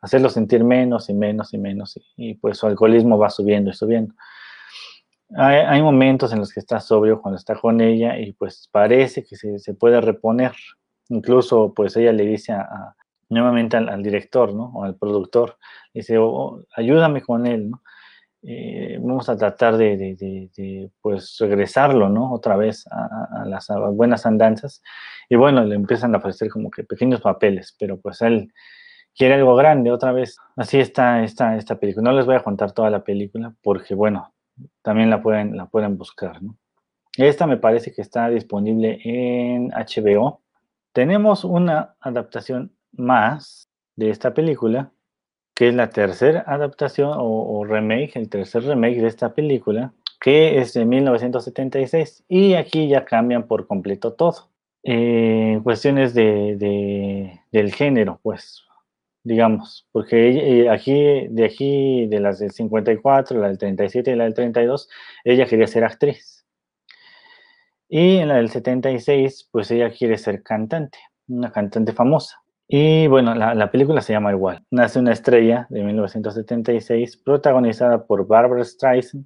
hacerlo 0.03 0.29
sentir 0.29 0.63
menos 0.63 1.09
y 1.09 1.15
menos 1.15 1.55
y 1.55 1.59
menos, 1.59 1.99
y, 2.19 2.35
pues 2.35 2.59
su 2.59 2.67
alcoholismo 2.67 3.17
va 3.17 3.31
subiendo 3.31 3.71
y 3.71 3.73
subiendo. 3.73 4.13
Hay, 5.35 5.81
momentos 5.81 6.35
en 6.35 6.41
los 6.41 6.53
que 6.53 6.61
está 6.61 6.81
sobrio 6.81 7.23
cuando 7.23 7.39
está 7.39 7.55
con 7.55 7.81
ella 7.81 8.19
y 8.19 8.35
pues 8.35 8.69
parece 8.71 9.25
que 9.25 9.37
se, 9.37 9.75
puede 9.75 10.03
reponer. 10.03 10.53
Incluso 11.09 11.73
pues 11.75 11.97
ella 11.97 12.13
le 12.13 12.27
dice 12.27 12.55
nuevamente 13.31 13.79
al, 13.79 14.03
director, 14.03 14.55
¿no? 14.55 14.67
O 14.75 14.85
al 14.85 14.97
productor, 14.97 15.57
dice, 15.95 16.19
oh, 16.19 16.29
oh, 16.29 16.63
ayúdame 16.77 17.23
con 17.23 17.47
él, 17.47 17.71
¿no? 17.71 17.83
Eh, 18.43 18.99
vamos 19.01 19.29
a 19.29 19.37
tratar 19.37 19.77
de, 19.77 20.91
pues 21.01 21.37
regresarlo, 21.41 22.09
¿no? 22.09 22.33
Otra 22.33 22.57
vez 22.57 22.87
a, 22.91 23.45
las 23.47 23.69
buenas 23.93 24.27
andanzas. 24.27 24.83
Y 25.29 25.37
bueno, 25.37 25.65
le 25.65 25.75
empiezan 25.75 26.15
a 26.15 26.19
aparecer 26.19 26.49
como 26.51 26.71
que 26.71 26.85
pequeños 26.85 27.21
papeles, 27.21 27.75
pero 27.79 28.01
pues 28.01 28.23
él 28.23 28.53
quiere 29.15 29.35
algo 29.35 29.57
grande 29.57 29.91
otra 29.91 30.13
vez. 30.13 30.39
Así 30.57 30.79
está 30.79 31.25
esta, 31.25 31.57
esta 31.57 31.79
película. 31.79 32.11
No 32.11 32.17
les 32.17 32.27
voy 32.27 32.37
a 32.37 32.43
contar 32.43 32.73
toda 32.73 32.91
la 32.91 33.03
película 33.03 33.55
porque, 33.63 33.95
bueno, 33.95 34.33
también 34.83 35.11
la 35.11 35.23
pueden, 35.23 35.57
la 35.57 35.67
pueden 35.67 35.99
buscar, 35.99 36.43
¿no? 36.43 36.57
Esta 37.17 37.47
me 37.47 37.57
parece 37.57 37.93
que 37.93 38.03
está 38.03 38.29
disponible 38.29 39.01
en 39.03 39.71
HBO. 39.71 40.43
Tenemos 40.93 41.45
una 41.45 41.97
adaptación 42.01 42.77
más 42.93 43.71
de 43.97 44.11
esta 44.11 44.35
película, 44.35 44.93
que 45.57 45.69
es 45.69 45.75
la 45.75 45.89
tercera 45.89 46.45
adaptación 46.47 47.13
o, 47.17 47.65
remake, 47.65 48.17
el 48.17 48.29
tercer 48.29 48.63
remake 48.65 49.01
de 49.01 49.09
esta 49.09 49.33
película, 49.33 49.95
que 50.21 50.59
es 50.59 50.75
de 50.75 50.85
1976. 50.85 52.25
Y 52.29 52.55
aquí 52.55 52.89
ya 52.89 53.07
cambian 53.07 53.47
por 53.49 53.67
completo 53.67 54.13
todo. 54.13 54.51
Eh, 54.83 55.59
cuestiones 55.65 56.13
de, 56.13 57.41
del 57.51 57.73
género, 57.73 58.21
pues 58.23 58.65
digamos, 59.25 59.89
porque 59.93 60.29
eh, 60.29 60.71
aquí, 60.71 61.27
de 61.29 61.45
aquí, 61.47 62.07
de 62.07 62.21
las 62.21 62.39
del 62.39 62.53
54, 62.53 63.41
la 63.41 63.49
del 63.49 63.59
37 63.59 64.13
y 64.13 64.15
la 64.15 64.25
del 64.25 64.35
32, 64.35 64.89
ella 65.25 65.47
quería 65.47 65.67
ser 65.67 65.85
actriz. 65.85 66.47
Y 67.89 68.19
en 68.19 68.29
la 68.29 68.37
del 68.37 68.51
76, 68.51 69.49
pues 69.51 69.71
ella 69.71 69.91
quiere 69.91 70.19
ser 70.19 70.43
cantante, 70.43 70.99
una 71.29 71.51
cantante 71.51 71.93
famosa. 71.93 72.43
Y 72.69 73.07
bueno, 73.07 73.35
la, 73.35 73.71
película 73.71 74.01
se 74.01 74.13
llama 74.13 74.33
igual. 74.33 74.65
Nace 74.71 74.99
una 74.99 75.13
estrella 75.13 75.67
de 75.71 75.85
1976, 75.85 77.17
protagonizada 77.19 78.05
por 78.07 78.27
Barbara 78.27 78.65
Streisand 78.65 79.25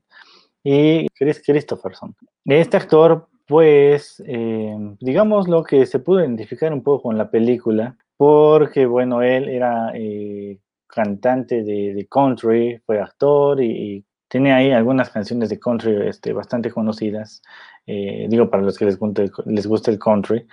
y 0.62 1.08
Chris 1.08 1.42
Christopherson. 1.44 2.14
Este 2.44 2.76
actor, 2.76 3.28
pues, 3.46 4.22
eh, 4.26 4.76
digamos 5.00 5.48
lo 5.48 5.64
que 5.64 5.86
se 5.86 6.00
pudo 6.00 6.20
identificar 6.20 6.72
un 6.72 6.82
poco 6.82 7.04
con 7.04 7.16
la 7.16 7.30
película, 7.30 7.96
porque, 8.18 8.84
bueno, 8.84 9.22
él 9.22 9.48
era 9.48 9.92
eh, 9.94 10.58
cantante 10.86 11.62
de, 11.62 12.06
country, 12.10 12.78
fue 12.84 13.00
actor 13.00 13.62
y, 13.62 14.04
tiene 14.28 14.52
ahí 14.52 14.70
algunas 14.70 15.10
canciones 15.10 15.48
de 15.48 15.58
country 15.58 16.06
este, 16.06 16.32
bastante 16.32 16.70
conocidas, 16.70 17.42
eh, 17.84 18.26
digo, 18.28 18.48
para 18.48 18.62
los 18.62 18.78
que 18.78 18.84
les 18.84 18.96
guste, 18.96 19.28
les 19.46 19.66
gusta 19.66 19.90
el 19.90 19.98
country. 19.98 20.46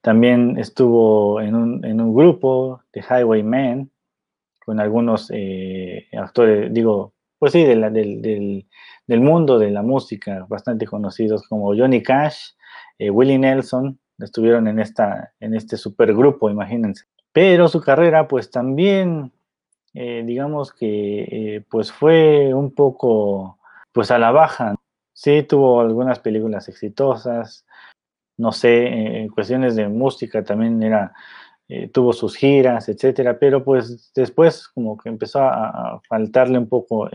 También 0.00 0.58
estuvo 0.58 1.40
en 1.40 1.54
un, 1.54 1.84
en 1.84 2.00
un 2.00 2.14
grupo 2.14 2.82
de 2.92 3.02
Highwaymen 3.02 3.90
con 4.64 4.80
algunos 4.80 5.30
eh, 5.34 6.08
actores, 6.12 6.72
digo, 6.72 7.14
pues 7.38 7.52
sí, 7.52 7.64
del, 7.64 7.92
del, 7.92 8.66
del, 9.06 9.20
mundo 9.20 9.58
de 9.58 9.70
la 9.70 9.82
música, 9.82 10.46
bastante 10.48 10.86
conocidos 10.86 11.46
como 11.48 11.74
Johnny 11.76 12.02
Cash, 12.02 12.52
Willie 12.98 13.38
Nelson, 13.38 13.98
estuvieron 14.24 14.66
en, 14.68 14.78
esta, 14.78 15.32
en 15.40 15.54
este 15.54 15.76
supergrupo, 15.76 16.50
imagínense. 16.50 17.04
Pero 17.32 17.68
su 17.68 17.80
carrera, 17.80 18.26
pues 18.28 18.50
también, 18.50 19.32
eh, 19.94 20.22
digamos 20.26 20.72
que, 20.72 21.56
eh, 21.56 21.64
pues 21.70 21.92
fue 21.92 22.52
un 22.54 22.74
poco, 22.74 23.58
pues 23.92 24.10
a 24.10 24.18
la 24.18 24.30
baja. 24.30 24.74
Sí, 25.12 25.42
tuvo 25.42 25.80
algunas 25.80 26.20
películas 26.20 26.68
exitosas, 26.68 27.64
no 28.38 28.52
sé, 28.52 28.86
en 28.86 29.28
cuestiones 29.28 29.76
de 29.76 29.88
música 29.88 30.42
también 30.42 30.82
era, 30.82 31.12
eh, 31.68 31.88
tuvo 31.88 32.12
sus 32.12 32.36
giras, 32.36 32.88
etcétera, 32.88 33.38
pero 33.38 33.64
pues 33.64 34.12
después 34.14 34.68
como 34.68 34.96
que 34.96 35.08
empezó 35.10 35.40
a, 35.42 36.00
faltarle 36.08 36.58
un 36.58 36.68
poco, 36.68 37.10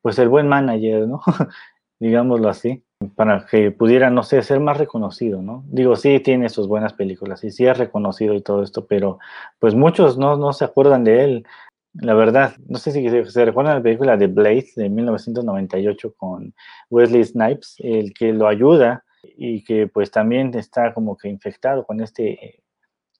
pues 0.00 0.18
el 0.18 0.28
buen 0.28 0.48
manager, 0.48 1.06
¿no? 1.06 1.20
Digámoslo 2.00 2.48
así 2.48 2.86
para 3.14 3.46
que 3.46 3.70
pudiera, 3.70 4.10
no 4.10 4.22
sé, 4.22 4.42
ser 4.42 4.60
más 4.60 4.78
reconocido, 4.78 5.42
¿no? 5.42 5.64
Digo, 5.68 5.96
sí 5.96 6.20
tiene 6.20 6.48
sus 6.48 6.66
buenas 6.66 6.94
películas 6.94 7.44
y 7.44 7.50
sí 7.50 7.66
es 7.66 7.76
reconocido 7.76 8.34
y 8.34 8.42
todo 8.42 8.62
esto, 8.62 8.86
pero 8.86 9.18
pues 9.58 9.74
muchos 9.74 10.16
no, 10.16 10.36
no 10.36 10.52
se 10.52 10.64
acuerdan 10.64 11.04
de 11.04 11.24
él. 11.24 11.46
La 11.92 12.14
verdad, 12.14 12.54
no 12.68 12.78
sé 12.78 12.92
si 12.92 13.08
se, 13.08 13.44
recuerdan 13.44 13.76
la 13.76 13.82
película 13.82 14.16
de 14.16 14.26
Blade 14.26 14.68
de 14.76 14.88
1998 14.88 16.14
con 16.16 16.54
Wesley 16.90 17.24
Snipes, 17.24 17.76
el 17.78 18.12
que 18.14 18.32
lo 18.32 18.48
ayuda 18.48 19.04
y 19.36 19.64
que 19.64 19.86
pues 19.86 20.10
también 20.10 20.54
está 20.54 20.92
como 20.94 21.16
que 21.16 21.28
infectado 21.28 21.84
con 21.84 22.00
este, 22.00 22.62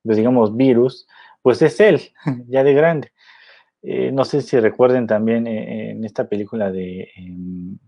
pues 0.02 0.16
digamos, 0.16 0.56
virus, 0.56 1.06
pues 1.42 1.60
es 1.62 1.78
él, 1.80 2.00
ya 2.48 2.64
de 2.64 2.74
grande. 2.74 3.12
Eh, 3.82 4.10
no 4.10 4.24
sé 4.24 4.42
si 4.42 4.58
recuerden 4.58 5.06
también 5.06 5.46
eh, 5.46 5.90
en 5.90 6.04
esta 6.04 6.28
película 6.28 6.70
de... 6.70 7.08
Em, 7.16 7.78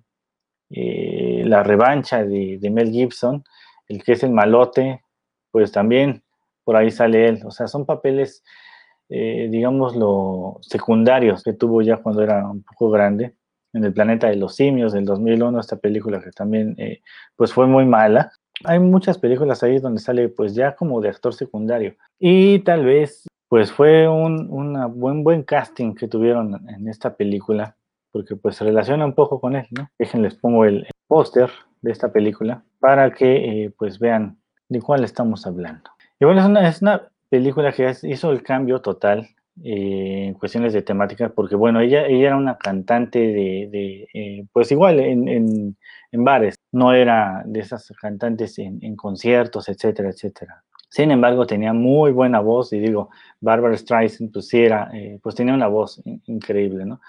eh, 0.70 1.42
la 1.46 1.62
revancha 1.62 2.24
de, 2.24 2.60
Mel 2.70 2.90
Gibson, 2.90 3.42
el 3.88 4.04
que 4.04 4.12
es 4.12 4.22
el 4.22 4.30
malote, 4.30 5.02
pues 5.50 5.72
también 5.72 6.22
por 6.62 6.76
ahí 6.76 6.90
sale 6.90 7.26
él. 7.26 7.40
O 7.44 7.50
sea, 7.50 7.66
son 7.66 7.86
papeles, 7.86 8.44
digamos, 9.08 9.94
secundarios 10.60 11.42
que 11.42 11.54
tuvo 11.54 11.80
ya 11.80 11.96
cuando 11.96 12.22
era 12.22 12.46
un 12.46 12.62
poco 12.62 12.90
grande. 12.90 13.34
En 13.78 13.84
el 13.84 13.92
planeta 13.92 14.28
de 14.28 14.36
los 14.36 14.56
simios 14.56 14.92
del 14.92 15.04
2001, 15.04 15.60
esta 15.60 15.76
película 15.76 16.20
que 16.20 16.30
también 16.32 16.74
eh, 16.78 17.00
pues 17.36 17.52
fue 17.52 17.66
muy 17.66 17.84
mala. 17.84 18.32
Hay 18.64 18.80
muchas 18.80 19.18
películas 19.18 19.62
ahí 19.62 19.78
donde 19.78 20.00
sale 20.00 20.28
pues 20.28 20.54
ya 20.54 20.74
como 20.74 21.00
de 21.00 21.08
actor 21.08 21.32
secundario. 21.32 21.94
Y 22.18 22.58
tal 22.60 22.84
vez 22.84 23.26
pues 23.48 23.70
fue 23.70 24.08
un 24.08 24.48
buen, 24.98 25.22
buen 25.22 25.42
casting 25.44 25.94
que 25.94 26.08
tuvieron 26.08 26.68
en 26.68 26.88
esta 26.88 27.14
película 27.14 27.76
porque 28.10 28.34
pues 28.34 28.56
se 28.56 28.64
relaciona 28.64 29.04
un 29.04 29.14
poco 29.14 29.40
con 29.40 29.54
él, 29.54 29.66
¿no? 29.70 29.88
Déjenles 29.96 30.34
pongo 30.34 30.64
el, 30.64 30.86
póster 31.06 31.50
de 31.80 31.92
esta 31.92 32.12
película 32.12 32.62
para 32.78 33.12
que 33.12 33.64
eh, 33.64 33.70
pues 33.76 33.98
vean 33.98 34.38
de 34.68 34.82
cuál 34.82 35.04
estamos 35.04 35.46
hablando. 35.46 35.90
Y 36.20 36.24
bueno, 36.24 36.60
es 36.60 36.82
una, 36.82 37.08
película 37.30 37.72
que 37.72 37.94
hizo 38.04 38.30
el 38.32 38.42
cambio 38.42 38.80
total 38.80 39.28
eh, 39.64 40.26
en 40.28 40.34
cuestiones 40.34 40.72
de 40.72 40.82
temática, 40.82 41.30
porque 41.30 41.56
bueno, 41.56 41.80
ella, 41.80 42.06
ella 42.06 42.28
era 42.28 42.36
una 42.36 42.56
cantante 42.56 43.18
de, 43.18 44.06
eh, 44.14 44.44
pues 44.52 44.70
igual 44.70 45.00
en, 45.00 45.28
en, 45.28 46.24
bares, 46.24 46.56
no 46.72 46.92
era 46.92 47.42
de 47.44 47.60
esas 47.60 47.92
cantantes 48.00 48.58
en, 48.58 48.78
en, 48.82 48.96
conciertos, 48.96 49.68
etcétera, 49.68 50.10
etcétera. 50.10 50.62
Sin 50.88 51.10
embargo, 51.10 51.46
tenía 51.46 51.72
muy 51.72 52.12
buena 52.12 52.40
voz 52.40 52.72
y 52.72 52.78
digo, 52.78 53.10
Barbara 53.40 53.76
Streisand, 53.76 54.32
pues 54.32 54.48
sí 54.48 54.60
era, 54.60 54.90
eh, 54.94 55.18
pues 55.22 55.34
tenía 55.34 55.54
una 55.54 55.68
voz 55.68 56.02
increíble, 56.24 56.84
¿no? 56.84 57.00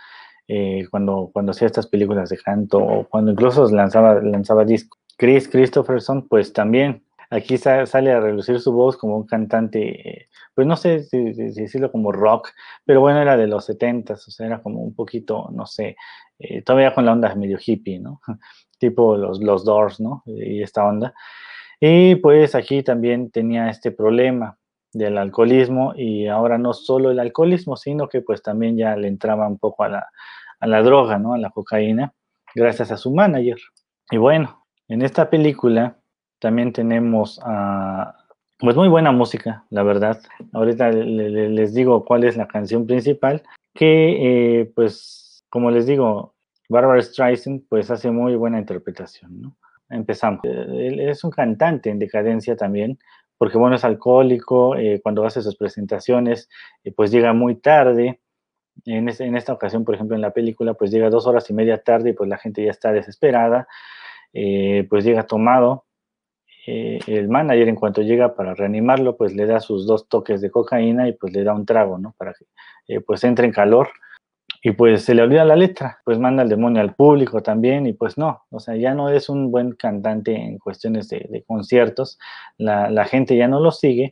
cuando, 0.89 1.29
cuando 1.31 1.51
hacía 1.51 1.67
estas 1.67 1.85
películas 1.85 2.29
de 2.29 2.38
canto 2.38 2.79
o 2.79 3.03
cuando 3.07 3.31
incluso 3.31 3.69
lanzaba, 3.69 4.19
lanzaba 4.19 4.65
disco. 4.65 4.97
Chris 5.15 5.47
Christopherson, 5.47 6.27
pues 6.27 6.53
también 6.53 7.03
aquí 7.29 7.57
sale 7.57 8.11
a 8.11 8.19
relucir 8.19 8.59
su 8.59 8.71
voz 8.71 8.97
como 8.97 9.17
un 9.17 9.25
cantante, 9.25 10.29
pues 10.55 10.65
no 10.65 10.75
sé 10.75 11.03
si, 11.03 11.33
decirlo 11.33 11.91
como 11.91 12.11
rock, 12.11 12.49
pero 12.85 13.01
bueno, 13.01 13.21
era 13.21 13.37
de 13.37 13.47
los 13.47 13.65
70 13.65 14.13
o 14.13 14.17
sea, 14.17 14.47
era 14.47 14.61
como 14.61 14.81
un 14.81 14.95
poquito, 14.95 15.49
no 15.51 15.65
sé, 15.65 15.95
eh, 16.39 16.61
todavía 16.63 16.93
con 16.93 17.05
la 17.05 17.13
onda 17.13 17.33
medio 17.35 17.59
hippie, 17.63 17.99
¿no? 17.99 18.21
tipo 18.79 19.17
los, 19.17 19.41
los 19.41 19.65
Doors, 19.65 19.99
¿no? 19.99 20.23
Y 20.25 20.63
esta 20.63 20.85
onda. 20.85 21.13
Y 21.79 22.15
pues 22.15 22.55
aquí 22.55 22.83
también 22.83 23.31
tenía 23.31 23.69
este 23.69 23.91
problema 23.91 24.57
del 24.91 25.17
alcoholismo 25.17 25.93
y 25.95 26.27
ahora 26.27 26.57
no 26.57 26.73
solo 26.73 27.11
el 27.11 27.19
alcoholismo, 27.19 27.77
sino 27.77 28.09
que 28.09 28.21
pues 28.21 28.41
también 28.41 28.77
ya 28.77 28.95
le 28.95 29.07
entraba 29.07 29.47
un 29.47 29.59
poco 29.59 29.83
a 29.83 29.89
la, 29.89 30.07
a 30.59 30.67
la 30.67 30.81
droga, 30.81 31.19
¿no? 31.19 31.33
A 31.33 31.37
la 31.37 31.51
cocaína, 31.51 32.13
gracias 32.55 32.91
a 32.91 32.97
su 32.97 33.13
manager. 33.13 33.57
Y 34.11 34.17
bueno, 34.17 34.65
en 34.87 35.03
esta 35.03 35.29
película 35.29 35.98
también 36.39 36.73
tenemos 36.73 37.39
a, 37.43 38.15
pues 38.60 38.75
muy 38.75 38.89
buena 38.89 39.12
música, 39.12 39.65
la 39.69 39.84
verdad. 39.84 40.19
Ahorita 40.52 40.91
les 40.91 41.73
digo 41.73 42.04
cuál 42.04 42.25
es 42.25 42.36
la 42.36 42.47
canción 42.47 42.86
principal, 42.86 43.41
que 43.73 44.60
eh, 44.62 44.71
pues 44.75 45.43
como 45.49 45.71
les 45.71 45.86
digo, 45.86 46.36
Barbara 46.67 47.02
Streisand 47.02 47.63
pues 47.69 47.89
hace 47.89 48.12
muy 48.12 48.36
buena 48.36 48.60
interpretación, 48.60 49.41
¿no? 49.41 49.58
Empezamos. 49.89 50.41
Él 50.43 50.99
es 50.99 51.23
un 51.23 51.32
cantante 51.32 51.89
en 51.89 51.99
decadencia 51.99 52.56
también, 52.56 52.99
porque 53.38 53.58
bueno, 53.58 53.78
es 53.78 53.84
alcohólico, 53.86 54.75
eh, 54.75 54.99
cuando 55.02 55.25
hace 55.25 55.41
sus 55.41 55.56
presentaciones, 55.56 56.49
eh, 56.84 56.91
pues 56.91 57.12
llega 57.12 57.34
muy 57.34 57.56
tarde. 57.56 58.19
En, 58.86 59.10
en, 59.10 59.36
esta 59.36 59.54
ocasión, 59.54 59.84
por 59.84 59.95
ejemplo, 59.95 60.15
en 60.15 60.21
la 60.21 60.32
película, 60.32 60.73
pues 60.73 60.91
llega 60.91 61.10
dos 61.10 61.25
horas 61.28 61.49
y 61.49 61.54
media 61.54 61.82
tarde 61.82 62.12
y 62.12 62.13
pues 62.13 62.30
la 62.30 62.38
gente 62.38 62.63
ya 62.63 62.71
está 62.71 62.91
desesperada, 62.91 63.67
pues 64.32 65.04
llega 65.04 65.23
tomado, 65.23 65.86
eh, 66.71 66.99
el 67.08 67.29
manager 67.29 67.67
en 67.67 67.75
cuanto 67.75 68.03
llega 68.03 68.36
para 68.36 68.53
reanimarlo, 68.53 69.17
pues 69.17 69.34
le 69.34 69.47
da 69.47 69.60
sus 69.60 69.88
dos 69.88 70.08
toques 70.08 70.39
de 70.39 70.51
cocaína 70.51 71.08
y 71.08 71.13
pues 71.13 71.34
le 71.34 71.43
da 71.43 71.53
un 71.53 71.65
trago, 71.65 71.97
¿no? 71.97 72.13
Para 72.15 72.34
que 72.34 72.45
eh, 72.88 73.01
pues 73.01 73.23
entre 73.23 73.47
en 73.47 73.51
calor. 73.51 73.89
Y 74.62 74.71
pues 74.71 75.03
se 75.03 75.15
le 75.15 75.21
olvida 75.21 75.45
la 75.45 75.55
letra, 75.55 75.99
pues 76.03 76.19
manda 76.19 76.43
el 76.43 76.49
demonio 76.49 76.82
al 76.82 76.93
público 76.93 77.41
también 77.41 77.88
y 77.88 77.93
pues 77.93 78.17
no, 78.17 78.43
o 78.49 78.60
sea, 78.60 78.75
ya 78.75 78.93
no 78.93 79.10
es 79.10 79.29
un 79.29 79.51
buen 79.51 79.71
cantante 79.71 80.36
en 80.36 80.58
cuestiones 80.58 81.08
de, 81.08 81.45
conciertos, 81.47 82.19
la, 82.58 83.05
gente 83.05 83.38
ya 83.38 83.47
no 83.47 83.62
lo 83.62 83.71
sigue. 83.71 84.12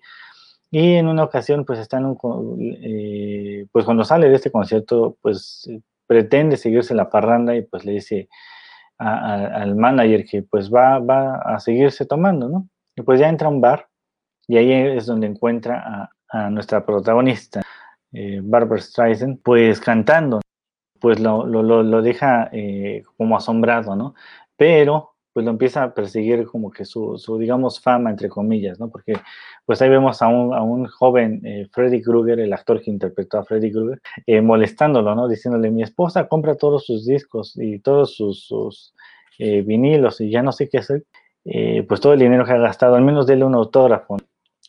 Y 0.71 0.93
en 0.95 1.07
una 1.07 1.25
ocasión 1.25 1.65
pues 1.65 1.79
está 1.79 1.97
en 1.97 2.05
un, 2.05 2.77
eh, 2.81 3.65
pues 3.73 3.83
cuando 3.83 4.05
sale 4.05 4.29
de 4.29 4.35
este 4.35 4.51
concierto 4.51 5.17
pues 5.21 5.69
pretende 6.07 6.55
seguirse 6.55 6.95
la 6.95 7.09
parranda 7.09 7.53
y 7.55 7.63
pues 7.63 7.83
le 7.83 7.93
dice, 7.93 8.29
al 8.97 9.75
manager 9.75 10.25
que 10.25 10.41
pues 10.43 10.73
va, 10.73 10.99
va 10.99 11.35
a 11.37 11.59
seguirse 11.59 12.05
tomando, 12.05 12.49
¿no? 12.49 12.67
Y 12.95 13.01
pues 13.03 13.19
ya 13.19 13.29
entra 13.29 13.47
a 13.47 13.51
un 13.51 13.61
bar 13.61 13.87
y 14.47 14.57
ahí 14.57 14.71
es 14.71 15.05
donde 15.05 15.27
encuentra 15.27 16.09
a, 16.29 16.49
nuestra 16.49 16.85
protagonista, 16.85 17.61
eh, 18.11 18.41
Barbara 18.43 18.81
Streisand, 18.81 19.39
pues 19.41 19.79
cantando, 19.79 20.41
pues 20.99 21.19
lo, 21.21 21.45
lo, 21.45 22.01
deja 22.01 22.49
eh, 22.51 23.03
como 23.15 23.37
asombrado, 23.37 23.95
¿no? 23.95 24.13
Pero 24.57 25.13
pues 25.37 25.45
lo 25.45 25.51
empieza 25.51 25.83
a 25.83 25.93
perseguir 25.93 26.47
como 26.47 26.71
que 26.71 26.83
su, 26.83 27.15
digamos, 27.39 27.79
fama, 27.79 28.09
entre 28.09 28.27
comillas, 28.27 28.79
¿no? 28.79 28.89
Porque 28.89 29.13
pues 29.67 29.79
ahí 29.83 29.89
vemos 29.89 30.23
a 30.23 30.29
un, 30.29 30.51
a 30.51 30.63
un 30.63 30.87
joven 30.87 31.41
eh, 31.45 31.67
Freddy 31.71 32.01
Krueger, 32.01 32.39
el 32.39 32.51
actor 32.53 32.81
que 32.81 32.89
interpretó 32.89 33.37
a 33.37 33.43
Freddy 33.43 33.71
Krueger, 33.71 34.01
eh, 34.25 34.41
molestándolo, 34.41 35.13
¿no? 35.13 35.27
Diciéndole, 35.27 35.69
mi 35.69 35.83
esposa 35.83 36.27
compra 36.27 36.55
todos 36.55 36.87
sus 36.87 37.05
discos 37.05 37.55
y 37.55 37.77
todos 37.77 38.15
sus, 38.15 38.95
eh, 39.37 39.61
vinilos 39.61 40.19
y 40.21 40.31
ya 40.31 40.41
no 40.41 40.51
sé 40.51 40.69
qué 40.69 40.79
hacer, 40.79 41.03
pues 41.87 42.01
todo 42.01 42.13
el 42.13 42.19
dinero 42.19 42.43
que 42.43 42.53
ha 42.53 42.57
gastado, 42.57 42.95
al 42.95 43.03
menos 43.03 43.27
déle 43.27 43.45
un 43.45 43.53
autógrafo. 43.53 44.17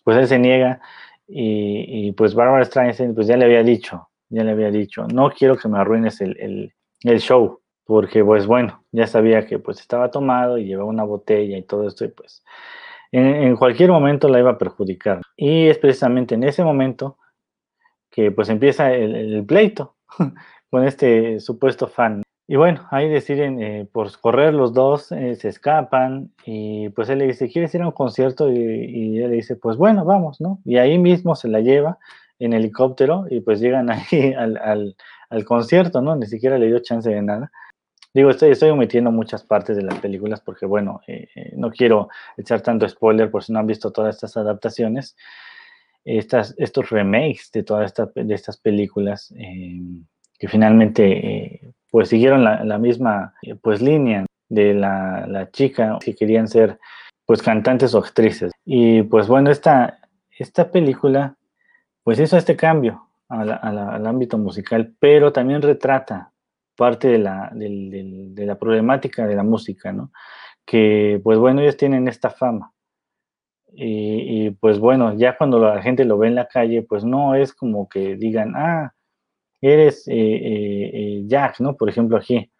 Pues 0.05 0.19
él 0.19 0.29
se 0.29 0.39
niega 0.39 0.83
y, 1.27 2.13
pues 2.13 2.35
Barbara 2.35 2.67
Streisand 2.67 3.15
pues 3.15 3.27
ya 3.27 3.39
le 3.39 3.47
había 3.47 3.63
dicho, 3.63 4.11
ya 4.29 4.45
le 4.45 4.51
había 4.51 4.71
dicho, 4.71 5.07
no 5.07 5.31
quiero 5.31 5.57
que 5.57 5.67
me 5.67 5.79
arruines 5.79 6.21
el, 6.21 6.75
el 7.05 7.21
show, 7.21 7.59
porque 7.89 8.23
pues 8.23 8.47
bueno, 8.47 8.85
ya 8.93 9.07
sabía 9.07 9.47
que 9.47 9.59
pues 9.59 9.81
estaba 9.81 10.11
tomado 10.11 10.59
y 10.59 10.67
llevaba 10.67 10.91
una 10.91 11.05
botella 11.05 11.57
y 11.57 11.63
todo 11.63 11.89
esto 11.89 12.05
y 12.05 12.09
pues 12.09 12.45
en, 13.13 13.57
cualquier 13.57 13.91
momento 13.91 14.29
la 14.29 14.41
iba 14.41 14.51
a 14.51 14.59
perjudicar. 14.59 15.23
Y 15.39 15.69
es 15.69 15.79
precisamente 15.79 16.35
en 16.35 16.43
ese 16.43 16.63
momento 16.63 17.17
que 18.11 18.31
pues 18.31 18.51
empieza 18.51 18.93
el, 18.93 19.43
pleito 19.47 19.97
con 20.71 20.85
este 20.85 21.41
supuesto 21.41 21.89
fan. 21.89 22.23
Y 22.47 22.57
bueno, 22.57 22.87
ahí 22.91 23.09
deciden 23.09 23.63
eh, 23.63 23.89
por 23.91 24.21
correr 24.21 24.53
los 24.53 24.75
dos, 24.75 25.11
eh, 25.11 25.35
se 25.37 25.49
escapan 25.49 26.31
y 26.45 26.91
pues 26.91 27.09
él 27.09 27.21
le 27.21 27.29
dice, 27.29 27.49
¿quieres 27.49 27.75
ir 27.75 27.81
a 27.81 27.87
un 27.87 27.93
concierto? 27.93 28.53
Y, 28.53 29.19
él 29.19 29.31
le 29.31 29.37
dice, 29.37 29.57
pues 29.57 29.79
bueno, 29.79 30.05
vamos, 30.05 30.43
¿no? 30.43 30.61
Y 30.67 30.77
ahí 30.77 30.99
mismo 30.99 31.35
se 31.35 31.49
la 31.49 31.61
lleva 31.61 31.97
en 32.39 32.53
helicóptero 32.53 33.25
y 33.31 33.41
pues 33.41 33.61
llegan 33.61 33.89
ahí 33.91 34.35
al 34.35 35.45
concierto, 35.47 36.03
¿no? 36.03 36.17
Ni 36.17 36.27
siquiera 36.27 36.59
le 36.59 36.67
dio 36.67 36.81
chance 36.81 37.09
de 37.09 37.23
nada. 37.23 37.51
Digo, 38.19 38.31
estoy, 38.31 38.51
estoy 38.51 38.71
omitiendo 38.71 39.13
muchas 39.13 39.45
partes 39.45 39.77
de 39.77 39.85
las 39.85 39.97
películas 40.01 40.41
porque, 40.41 40.67
bueno, 40.67 41.03
eh, 41.07 41.29
eh, 41.37 41.53
no 41.55 41.71
quiero 41.71 42.09
echar 42.37 42.61
tanto 42.63 42.89
spoiler 42.89 43.31
por 43.31 43.45
si 43.45 43.53
no 43.53 43.61
han 43.61 43.67
visto 43.69 43.93
todas 43.93 44.17
estas 44.17 44.37
adaptaciones, 44.37 45.17
estas, 46.05 46.53
estos 46.59 46.91
remakes 46.91 47.53
de 47.53 47.63
todas 47.63 47.87
estas, 47.87 48.09
estas 48.17 48.57
películas 48.57 49.33
eh, 49.39 49.79
que 50.37 50.49
finalmente 50.49 51.61
pues 51.93 52.09
siguieron 52.09 52.43
la, 52.43 52.79
misma 52.79 53.35
pues 53.63 53.81
línea 53.81 54.27
de 54.49 54.75
la, 54.75 55.25
la, 55.29 55.53
chica 55.53 55.97
que 56.05 56.17
querían 56.17 56.49
ser 56.49 56.77
pues 57.25 57.41
cantantes 57.41 57.95
o 57.95 57.99
actrices. 57.99 58.51
Y 58.65 59.03
pues 59.05 59.29
bueno, 59.29 59.53
esta, 59.53 60.01
esta 60.37 60.73
película 60.73 61.37
pues 62.03 62.19
hizo 62.19 62.37
este 62.37 62.57
cambio 62.57 63.11
al 63.29 64.05
ámbito 64.09 64.39
musical, 64.39 64.93
pero 64.99 65.33
también 65.33 65.63
retrata 65.63 66.33
parte 66.79 67.09
de 67.09 67.19
la, 67.19 67.51
de 67.53 68.47
la 68.47 68.57
problemática 68.57 69.27
de 69.27 69.35
la 69.35 69.43
música, 69.43 69.93
¿no? 69.93 70.13
Que, 70.65 71.21
pues 71.25 71.39
bueno, 71.39 71.61
ellos 71.61 71.77
tienen 71.77 72.07
esta 72.07 72.31
fama. 72.31 72.73
Y, 73.73 74.51
pues 74.53 74.79
bueno, 74.79 75.15
ya 75.15 75.37
cuando 75.37 75.59
la 75.59 75.83
gente 75.83 76.05
lo 76.05 76.19
ve 76.19 76.29
en 76.29 76.37
la 76.37 76.47
calle, 76.47 76.83
pues 76.83 77.05
no 77.05 77.35
es 77.35 77.53
como 77.53 77.89
que 77.89 78.17
digan, 78.17 78.55
ah, 78.57 78.95
eres 79.61 80.07
eh, 80.09 80.15
eh, 80.15 80.91
eh, 80.95 81.23
Jack, 81.27 81.61
¿no? 81.61 81.77
Por 81.77 81.89
ejemplo, 81.89 82.17
aquí. 82.17 82.51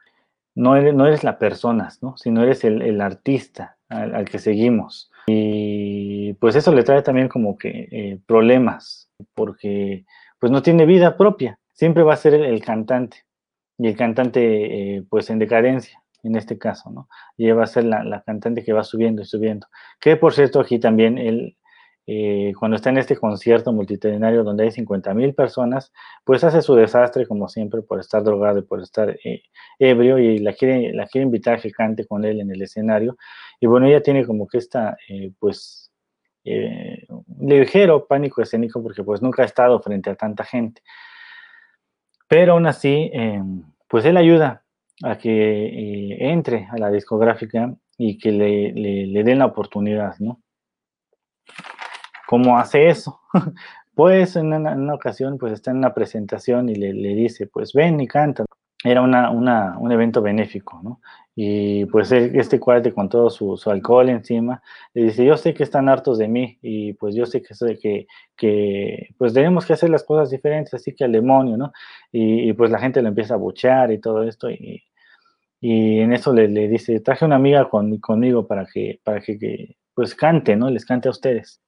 No 0.55 0.75
eres, 0.77 0.93
no 0.93 1.07
eres 1.07 1.23
la 1.23 1.39
persona, 1.39 1.89
¿no? 2.03 2.17
Sino 2.17 2.43
eres 2.43 2.65
el, 2.65 3.01
artista 3.01 3.79
al, 3.89 4.25
que 4.25 4.41
seguimos. 4.41 5.11
Y 5.29 6.33
pues 6.35 6.57
eso 6.57 6.75
le 6.75 6.83
trae 6.83 7.03
también 7.03 7.29
como 7.29 7.57
que 7.57 8.19
problemas, 8.27 9.09
porque 9.35 10.05
pues 10.41 10.51
no 10.51 10.61
tiene 10.63 10.85
vida 10.85 11.17
propia. 11.17 11.61
Siempre 11.73 12.03
va 12.03 12.15
a 12.15 12.17
ser 12.17 12.35
el 12.35 12.61
cantante 12.61 13.28
y 13.79 13.87
el 13.89 13.97
cantante 13.97 14.97
eh, 14.97 15.05
pues 15.09 15.31
en 15.31 15.39
decadencia 15.39 16.03
en 16.25 16.35
este 16.37 16.59
caso, 16.59 16.91
¿no? 16.91 17.09
Y 17.37 17.49
va 17.53 17.63
a 17.63 17.67
ser 17.67 17.85
la, 17.85 18.23
cantante 18.27 18.65
que 18.65 18.73
va 18.73 18.83
subiendo 18.83 19.23
y 19.23 19.25
subiendo. 19.25 19.69
Que 20.01 20.17
por 20.17 20.35
cierto 20.35 20.61
aquí 20.61 20.81
también 20.81 21.17
él, 21.17 21.57
eh, 22.07 22.53
cuando 22.59 22.77
está 22.77 22.91
en 22.91 22.99
este 22.99 23.17
concierto 23.17 23.73
multitudinario 23.73 24.43
donde 24.43 24.65
hay 24.65 24.73
50 24.73 25.15
mil 25.15 25.33
personas, 25.35 25.93
pues 26.25 26.43
hace 26.43 26.61
su 26.61 26.75
desastre 26.75 27.27
como 27.27 27.49
siempre 27.49 27.83
por 27.83 28.01
estar 28.01 28.25
drogado 28.25 28.59
y 28.59 28.63
por 28.63 28.83
estar 28.83 29.11
eh, 29.25 29.43
ebrio 29.79 30.19
y 30.19 30.39
la 30.39 30.55
quiere, 30.55 30.93
la 30.93 31.07
quiere 31.07 31.25
invitar 31.25 31.59
a 31.59 31.61
que 31.61 31.71
cante 31.71 32.05
con 32.05 32.25
él 32.25 32.41
en 32.41 32.51
el 32.51 32.63
escenario. 32.63 33.17
Y 33.61 33.67
bueno, 33.67 33.87
ella 33.87 34.03
tiene 34.03 34.27
como 34.27 34.49
que 34.49 34.59
esta, 34.59 34.97
pues, 35.39 35.93
ligero 37.41 38.07
pánico 38.07 38.43
escénico 38.43 38.83
porque 38.83 39.03
pues 39.05 39.21
nunca 39.21 39.43
ha 39.43 39.47
estado 39.47 39.81
frente 39.81 40.11
a 40.11 40.15
tanta 40.15 40.45
gente. 40.45 40.83
Pero 42.29 42.53
aún 42.53 42.67
así, 42.67 43.11
em, 43.13 43.63
pues 43.89 44.05
él 44.05 44.17
ayuda 44.17 44.63
a 45.03 45.17
que 45.17 45.31
eh, 45.31 46.31
entre 46.31 46.69
a 46.71 46.79
la 46.79 46.91
discográfica 46.91 47.75
y 47.97 48.19
que 48.19 48.31
le, 48.33 49.23
den 49.25 49.39
la 49.39 49.47
oportunidad, 49.47 50.17
¿no? 50.19 50.41
¿Cómo 52.27 52.59
hace 52.59 52.89
eso? 52.89 53.21
pues 53.95 54.37
en 54.37 54.53
una, 54.53 54.95
ocasión, 54.95 55.39
pues 55.39 55.55
está 55.55 55.71
en 55.71 55.79
una 55.79 55.95
presentación 55.95 56.69
y 56.69 56.75
le, 56.75 56.93
dice, 57.15 57.47
pues 57.47 57.73
ven 57.73 58.01
y 58.01 58.07
canta. 58.07 58.45
era 58.85 59.03
una, 59.03 59.31
un 59.31 59.93
evento 59.93 60.23
benéfico, 60.23 60.81
¿no? 60.83 61.01
Y 61.41 61.85
pues 61.87 62.11
este 62.11 62.59
cuate 62.59 62.93
con 62.93 63.09
todo 63.09 63.31
su, 63.31 63.57
alcohol 63.67 64.09
encima, 64.09 64.61
le 64.93 65.05
dice, 65.05 65.25
yo 65.25 65.37
sé 65.37 65.55
que 65.55 65.63
están 65.63 65.89
hartos 65.89 66.19
de 66.19 66.27
mí 66.27 66.59
y 66.63 66.95
pues 66.95 67.15
yo 67.15 67.27
sé 67.27 67.43
que, 67.43 68.09
pues 69.17 69.35
tenemos 69.35 69.65
que 69.65 69.73
hacer 69.75 69.89
las 69.89 70.03
cosas 70.03 70.31
diferentes, 70.31 70.75
así 70.75 70.97
que 70.97 71.05
al 71.05 71.13
demonio, 71.13 71.57
¿no? 71.57 71.73
Y, 72.11 72.53
pues 72.55 72.73
la 72.73 72.81
gente 72.81 73.01
lo 73.03 73.09
empieza 73.09 73.35
a 73.35 73.37
buchear 73.37 73.93
y 73.93 74.01
todo 74.01 74.25
esto 74.25 74.51
y, 74.51 74.83
en 75.61 76.13
eso 76.13 76.33
le, 76.33 76.49
dice, 76.69 76.99
traje 76.99 77.25
una 77.25 77.37
amiga 77.37 77.69
con, 77.71 77.99
conmigo 77.99 78.49
para 78.49 78.67
que, 78.67 79.01
para 79.05 79.21
que, 79.21 79.77
pues 79.95 80.17
cante, 80.17 80.57
¿no? 80.57 80.71
Les 80.71 80.85
cante 80.85 81.07
a 81.09 81.13
ustedes. 81.13 81.63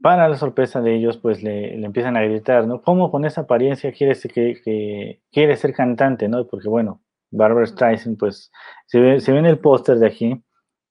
Para 0.00 0.28
la 0.28 0.36
sorpresa 0.36 0.80
de 0.80 0.96
ellos, 0.96 1.18
pues 1.18 1.44
le, 1.44 1.74
empiezan 1.84 2.16
a 2.16 2.22
gritar, 2.22 2.66
¿no? 2.66 2.82
¿Cómo 2.82 3.12
con 3.12 3.24
esa 3.24 3.42
apariencia 3.42 3.92
quiere 3.92 4.18
que, 4.20 4.60
que 4.64 5.20
quiere 5.30 5.56
ser 5.56 5.74
cantante, 5.74 6.28
¿no? 6.28 6.46
Porque 6.48 6.68
bueno, 6.68 7.01
Barbara 7.32 7.66
Streisand, 7.66 8.18
pues 8.18 8.52
si, 8.86 9.00
ven 9.00 9.46
el 9.46 9.58
póster 9.58 9.98
de 9.98 10.06
aquí, 10.06 10.40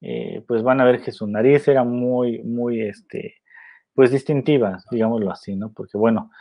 eh, 0.02 0.44
pues 0.48 0.64
van 0.64 0.82
a 0.82 0.86
ver 0.86 1.02
que 1.02 1.12
su 1.12 1.28
nariz 1.28 1.68
era 1.68 1.84
muy, 1.84 2.44
muy, 2.44 2.82
este, 2.82 3.36
pues 3.94 4.12
distintiva, 4.12 4.80
digámoslo 4.90 5.32
así, 5.32 5.56
¿no? 5.56 5.72
Porque 5.72 5.98
bueno, 5.98 6.32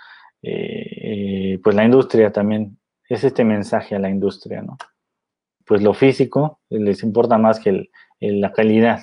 eh, 0.43 1.61
pues 1.63 1.77
la 1.77 1.85
industria 1.85 2.33
también, 2.33 2.79
es 3.09 3.25
este 3.25 3.45
mensaje 3.45 3.95
a 3.95 3.99
la 3.99 4.09
industria, 4.09 4.63
¿no? 4.63 4.79
Pues 5.71 5.83
lo 5.83 5.95
físico 5.95 6.59
les 6.69 7.05
importa 7.05 7.39
más 7.39 7.61
que 7.61 7.91
la 8.19 8.51
calidad. 8.51 8.99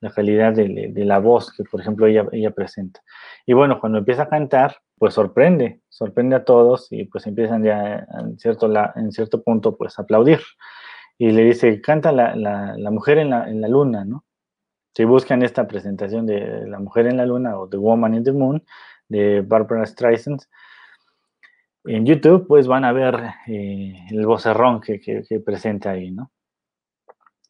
La 0.00 0.10
calidad 0.10 0.52
de, 0.52 0.92
la 0.96 1.20
voz 1.20 1.52
que, 1.56 1.62
por 1.62 1.80
ejemplo, 1.80 2.08
ella, 2.08 2.26
ella 2.32 2.50
presenta. 2.50 3.00
Y 3.46 3.52
bueno, 3.52 3.78
cuando 3.78 3.98
empieza 3.98 4.22
a 4.22 4.28
cantar, 4.28 4.78
pues 4.98 5.14
sorprende, 5.14 5.80
sorprende 5.88 6.34
a 6.34 6.44
todos 6.44 6.88
y 6.90 7.04
pues 7.04 7.28
empiezan 7.28 7.62
ya 7.62 8.04
en 8.18 8.36
cierto, 8.36 8.68
en 8.96 9.12
cierto 9.12 9.44
punto 9.44 9.76
pues 9.76 9.96
aplaudir. 9.96 10.40
Y 11.18 11.30
le 11.30 11.44
dice, 11.44 11.80
canta 11.80 12.10
la, 12.10 12.34
la, 12.34 12.90
mujer 12.90 13.18
en 13.18 13.30
la, 13.30 13.48
en 13.48 13.60
la, 13.60 13.68
luna, 13.68 14.04
¿no? 14.04 14.24
Si 14.96 15.04
buscan 15.04 15.44
esta 15.44 15.68
presentación 15.68 16.26
de 16.26 16.66
La 16.66 16.80
mujer 16.80 17.06
en 17.06 17.16
la 17.16 17.26
luna 17.26 17.56
o 17.56 17.68
The 17.68 17.76
Woman 17.76 18.14
in 18.14 18.24
the 18.24 18.32
Moon 18.32 18.64
de 19.06 19.42
Barbara 19.42 19.86
Streisand, 19.86 20.40
en 21.84 22.06
YouTube 22.06 22.46
pues 22.46 22.66
van 22.66 22.84
a 22.84 22.92
ver 22.92 23.20
eh, 23.46 24.06
el 24.10 24.26
vocerrón 24.26 24.80
que, 24.80 25.00
que, 25.00 25.22
que 25.28 25.40
presenta 25.40 25.90
ahí, 25.90 26.10
¿no? 26.10 26.30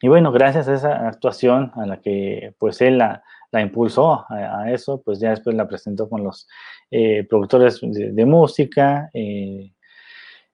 Y 0.00 0.08
bueno, 0.08 0.32
gracias 0.32 0.66
a 0.68 0.74
esa 0.74 1.06
actuación 1.06 1.70
a 1.76 1.86
la 1.86 2.00
que 2.00 2.54
pues 2.58 2.80
él 2.80 2.98
la, 2.98 3.22
la 3.52 3.60
impulsó 3.60 4.24
a, 4.30 4.70
eso, 4.72 5.00
pues 5.02 5.20
ya 5.20 5.30
después 5.30 5.54
la 5.54 5.68
presentó 5.68 6.08
con 6.08 6.24
los 6.24 6.48
eh, 6.90 7.24
productores 7.28 7.78
de, 7.82 8.26
música 8.26 9.10
eh, 9.12 9.72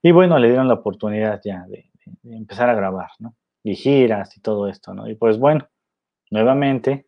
y 0.03 0.11
bueno, 0.11 0.39
le 0.39 0.49
dieron 0.49 0.69
la 0.69 0.75
oportunidad 0.75 1.41
ya 1.43 1.65
de, 1.69 1.91
empezar 2.25 2.69
a 2.69 2.75
grabar, 2.75 3.11
¿no? 3.21 3.37
Y 3.63 3.77
giras 3.77 4.37
y 4.37 4.41
todo 4.41 4.69
esto, 4.69 4.95
¿no? 4.95 5.09
Y 5.09 5.15
pues 5.15 5.39
bueno, 5.39 5.69
nuevamente 6.31 7.07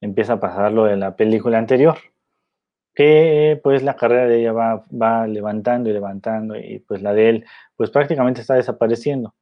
empieza 0.00 0.34
a 0.34 0.40
pasar 0.40 0.72
lo 0.72 0.84
de 0.84 0.96
la 0.96 1.14
película 1.14 1.58
anterior, 1.58 1.96
que 3.00 3.58
pues 3.62 3.82
la 3.82 3.96
carrera 3.96 4.26
de 4.26 4.40
ella 4.40 4.52
va, 4.52 4.84
va 4.90 5.26
levantando 5.26 5.88
y 5.88 5.92
levantando 5.94 6.56
y 6.56 6.80
pues 6.80 7.00
la 7.00 7.14
de 7.14 7.30
él 7.30 7.44
pues 7.76 7.90
prácticamente 7.90 8.42
está 8.42 8.54
desapareciendo 8.54 9.34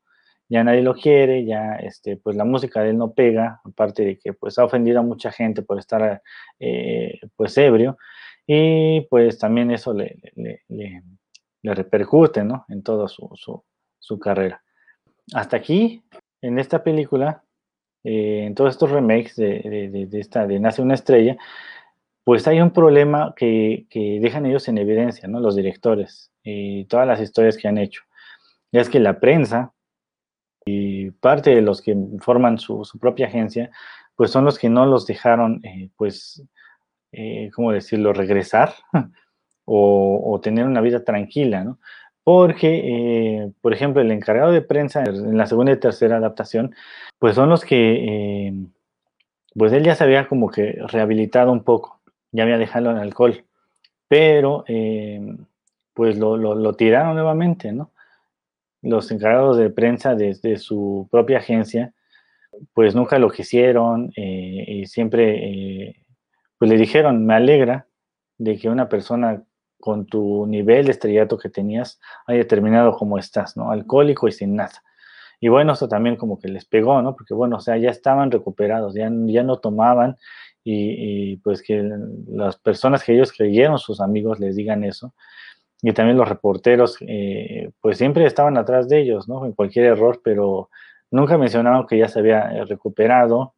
ya 0.48 0.64
nadie 0.64 0.82
lo 0.82 0.94
quiere, 0.94 1.44
ya 1.44 1.76
este, 1.76 2.16
pues 2.16 2.36
la 2.36 2.44
música 2.44 2.82
de 2.82 2.90
él 2.90 2.98
no 2.98 3.12
pega, 3.12 3.60
aparte 3.64 4.04
de 4.04 4.18
que 4.18 4.32
pues 4.32 4.58
ha 4.58 4.64
ofendido 4.64 5.00
a 5.00 5.02
mucha 5.02 5.30
gente 5.30 5.62
por 5.62 5.78
estar 5.78 6.22
eh, 6.58 7.20
pues 7.36 7.56
ebrio, 7.58 7.98
y 8.46 9.02
pues 9.10 9.38
también 9.38 9.70
eso 9.70 9.92
le, 9.92 10.16
le, 10.68 11.02
repercute, 11.62 12.44
¿no? 12.44 12.64
En 12.68 12.82
toda 12.82 13.08
su, 13.08 13.28
su, 13.98 14.18
carrera. 14.18 14.62
Hasta 15.34 15.58
aquí, 15.58 16.02
en 16.40 16.58
esta 16.58 16.82
película, 16.82 17.42
eh, 18.04 18.44
en 18.46 18.54
todos 18.54 18.70
estos 18.70 18.90
remakes 18.90 19.36
de, 19.36 20.06
de, 20.08 20.18
esta, 20.18 20.46
de 20.46 20.58
Nace 20.60 20.80
una 20.80 20.94
estrella, 20.94 21.36
pues 22.28 22.46
hay 22.46 22.60
un 22.60 22.72
problema 22.72 23.32
que, 23.34 23.86
que, 23.88 24.18
dejan 24.20 24.44
ellos 24.44 24.68
en 24.68 24.76
evidencia, 24.76 25.26
¿no? 25.26 25.40
Los 25.40 25.56
directores 25.56 26.30
y 26.42 26.84
todas 26.84 27.06
las 27.06 27.22
historias 27.22 27.56
que 27.56 27.68
han 27.68 27.78
hecho. 27.78 28.02
Y 28.70 28.76
es 28.76 28.90
que 28.90 29.00
la 29.00 29.18
prensa 29.18 29.72
y 30.66 31.10
parte 31.10 31.54
de 31.54 31.62
los 31.62 31.80
que 31.80 31.96
forman 32.20 32.58
su, 32.58 32.86
propia 33.00 33.28
agencia, 33.28 33.70
pues 34.14 34.30
son 34.30 34.44
los 34.44 34.58
que 34.58 34.68
no 34.68 34.84
los 34.84 35.06
dejaron, 35.06 35.64
eh, 35.64 35.88
pues, 35.96 36.44
eh, 37.12 37.50
¿cómo 37.54 37.72
decirlo?, 37.72 38.12
regresar 38.12 38.74
o, 39.64 40.38
tener 40.42 40.66
una 40.66 40.82
vida 40.82 41.02
tranquila, 41.02 41.64
¿no? 41.64 41.78
Porque, 42.24 42.82
eh, 42.84 43.52
por 43.62 43.72
ejemplo, 43.72 44.02
el 44.02 44.12
encargado 44.12 44.52
de 44.52 44.60
prensa 44.60 45.02
en 45.02 45.38
la 45.38 45.46
segunda 45.46 45.72
y 45.72 45.80
tercera 45.80 46.18
adaptación, 46.18 46.74
pues 47.18 47.36
son 47.36 47.48
los 47.48 47.64
que, 47.64 48.52
pues 49.54 49.72
él 49.72 49.82
ya 49.82 49.94
se 49.94 50.04
había 50.04 50.28
como 50.28 50.50
que 50.50 50.78
rehabilitado 50.88 51.52
un 51.52 51.64
poco, 51.64 51.97
ya 52.32 52.42
había 52.44 52.58
dejado 52.58 52.90
el 52.90 52.98
alcohol, 52.98 53.44
pero 54.08 54.64
pues 55.94 56.18
lo, 56.18 56.36
lo 56.36 56.72
tiraron 56.74 57.14
nuevamente, 57.14 57.72
¿no? 57.72 57.92
los 58.82 59.10
encargados 59.10 59.56
de 59.56 59.70
prensa 59.70 60.14
desde 60.14 60.56
su 60.56 61.08
propia 61.10 61.38
agencia, 61.38 61.92
pues 62.74 62.94
nunca 62.94 63.18
lo 63.18 63.30
quisieron 63.30 64.12
eh, 64.16 64.64
y 64.66 64.86
siempre 64.86 65.88
eh, 65.88 66.06
pues 66.58 66.70
le 66.70 66.76
dijeron, 66.76 67.24
me 67.26 67.34
alegra 67.34 67.86
de 68.38 68.56
que 68.56 68.68
una 68.68 68.88
persona 68.88 69.42
con 69.80 70.06
tu 70.06 70.46
nivel 70.46 70.86
de 70.86 70.92
estrellato 70.92 71.38
que 71.38 71.48
tenías 71.48 72.00
haya 72.26 72.46
terminado 72.46 72.96
como 72.96 73.18
estás, 73.18 73.56
¿no? 73.56 73.70
Alcohólico 73.70 74.26
y 74.26 74.32
sin 74.32 74.56
nada. 74.56 74.82
Y 75.40 75.48
bueno, 75.48 75.74
eso 75.74 75.88
también 75.88 76.16
como 76.16 76.40
que 76.40 76.48
les 76.48 76.64
pegó, 76.64 77.00
¿no? 77.00 77.14
Porque 77.14 77.32
bueno, 77.32 77.56
o 77.56 77.60
sea, 77.60 77.76
ya 77.76 77.90
estaban 77.90 78.32
recuperados, 78.32 78.94
ya, 78.94 79.08
ya 79.26 79.44
no 79.44 79.58
tomaban 79.58 80.16
y, 80.70 81.36
pues 81.38 81.62
que 81.62 81.82
las 82.28 82.56
personas 82.56 83.02
que 83.02 83.14
ellos 83.14 83.32
creyeron, 83.32 83.78
sus 83.78 84.00
amigos, 84.00 84.38
les 84.38 84.56
digan 84.56 84.84
eso, 84.84 85.14
y 85.80 85.92
también 85.92 86.18
los 86.18 86.28
reporteros, 86.28 86.96
eh, 87.00 87.70
pues 87.80 87.98
siempre 87.98 88.26
estaban 88.26 88.58
atrás 88.58 88.88
de 88.88 89.00
ellos, 89.00 89.28
¿no? 89.28 89.46
En 89.46 89.52
cualquier 89.52 89.86
error, 89.86 90.20
pero 90.22 90.70
nunca 91.10 91.38
mencionaban 91.38 91.86
que 91.86 91.98
ya 91.98 92.08
se 92.08 92.18
había 92.18 92.50
eh, 92.52 92.64
recuperado 92.64 93.54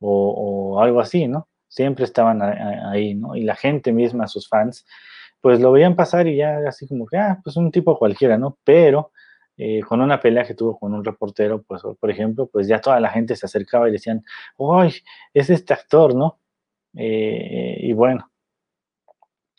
o, 0.00 0.80
algo 0.80 1.00
así, 1.00 1.28
¿no? 1.28 1.48
Siempre 1.68 2.04
estaban 2.04 2.42
ahí, 2.42 3.14
¿no? 3.14 3.34
Y 3.36 3.42
la 3.42 3.56
gente 3.56 3.92
misma, 3.92 4.26
sus 4.26 4.48
fans, 4.48 4.84
pues 5.40 5.60
lo 5.60 5.72
veían 5.72 5.96
pasar 5.96 6.26
y 6.26 6.36
ya 6.36 6.58
así 6.68 6.86
como 6.86 7.06
que, 7.06 7.16
ah, 7.18 7.40
pues 7.42 7.56
un 7.56 7.70
tipo 7.70 7.98
cualquiera, 7.98 8.36
¿no? 8.38 8.58
Pero 8.64 9.12
eh, 9.56 9.80
con 9.82 10.00
una 10.00 10.20
pelea 10.20 10.44
que 10.44 10.54
tuvo 10.54 10.78
con 10.78 10.94
un 10.94 11.04
reportero, 11.04 11.62
pues, 11.62 11.82
por 11.98 12.10
ejemplo, 12.10 12.48
pues 12.52 12.66
ya 12.68 12.80
toda 12.80 13.00
la 13.00 13.10
gente 13.10 13.36
se 13.36 13.46
acercaba 13.46 13.88
y 13.88 13.92
decían, 13.92 14.24
¡ay, 14.58 14.92
es 15.34 15.50
este 15.50 15.72
actor, 15.74 16.14
¿no? 16.14 16.41
Y 16.94 17.92
bueno, 17.92 18.32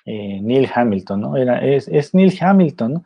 eh, 0.06 0.40
Neil 0.42 0.70
Hamilton, 0.74 1.22
¿no? 1.22 1.38
Era, 1.38 1.64
es, 1.64 1.88
es, 1.88 2.14
Neil 2.14 2.34
Hamilton, 2.40 2.94
¿no? 2.96 3.04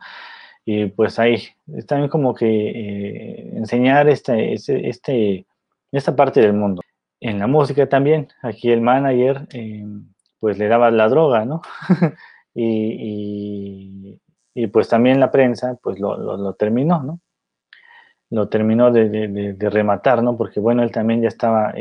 Y 0.64 0.86
pues 0.86 1.18
ahí, 1.18 1.48
es 1.68 1.86
también 1.86 2.10
como 2.10 2.34
que 2.34 2.46
eh, 2.46 3.56
enseñar 3.56 4.08
este, 4.08 4.52
este, 4.52 5.46
esta 5.92 6.16
parte 6.16 6.40
del 6.40 6.54
mundo. 6.54 6.82
En 7.20 7.38
la 7.38 7.46
música 7.46 7.88
también, 7.88 8.28
aquí 8.42 8.70
el 8.70 8.80
manager 8.80 9.46
eh, 9.52 9.86
pues 10.40 10.58
le 10.58 10.68
daba 10.68 10.90
la 10.90 11.08
droga, 11.08 11.44
¿no? 11.44 11.62
y, 12.54 14.20
y, 14.54 14.66
pues 14.66 14.88
también 14.88 15.20
la 15.20 15.30
prensa 15.30 15.78
pues 15.80 16.00
lo, 16.00 16.16
lo, 16.16 16.52
terminó, 16.54 17.02
¿no? 17.02 17.20
Lo 18.30 18.48
terminó 18.48 18.90
de, 18.90 19.08
de, 19.08 19.54
de, 19.54 19.70
rematar, 19.70 20.22
¿no? 20.22 20.36
Porque 20.36 20.60
bueno, 20.60 20.82
él 20.82 20.90
también 20.90 21.22
ya 21.22 21.28
estaba, 21.28 21.72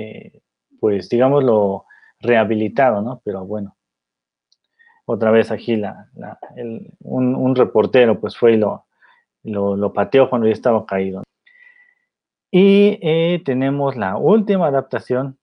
pues 0.79 1.09
digámoslo, 1.09 1.86
rehabilitado, 2.19 3.01
¿no? 3.01 3.21
Pero 3.23 3.45
bueno, 3.45 3.75
otra 5.05 5.31
vez 5.31 5.51
aquí 5.51 5.75
la, 5.75 6.09
un, 6.99 7.55
reportero 7.55 8.19
pues 8.19 8.37
fue 8.37 8.53
y 8.53 8.57
lo, 8.57 8.85
lo, 9.43 9.93
pateó 9.93 10.29
cuando 10.29 10.47
ya 10.47 10.53
estaba 10.53 10.85
caído. 10.85 11.23
Y 12.51 12.99
eh, 13.01 13.41
tenemos 13.45 13.95
la 13.95 14.17
última 14.17 14.67
adaptación 14.67 15.37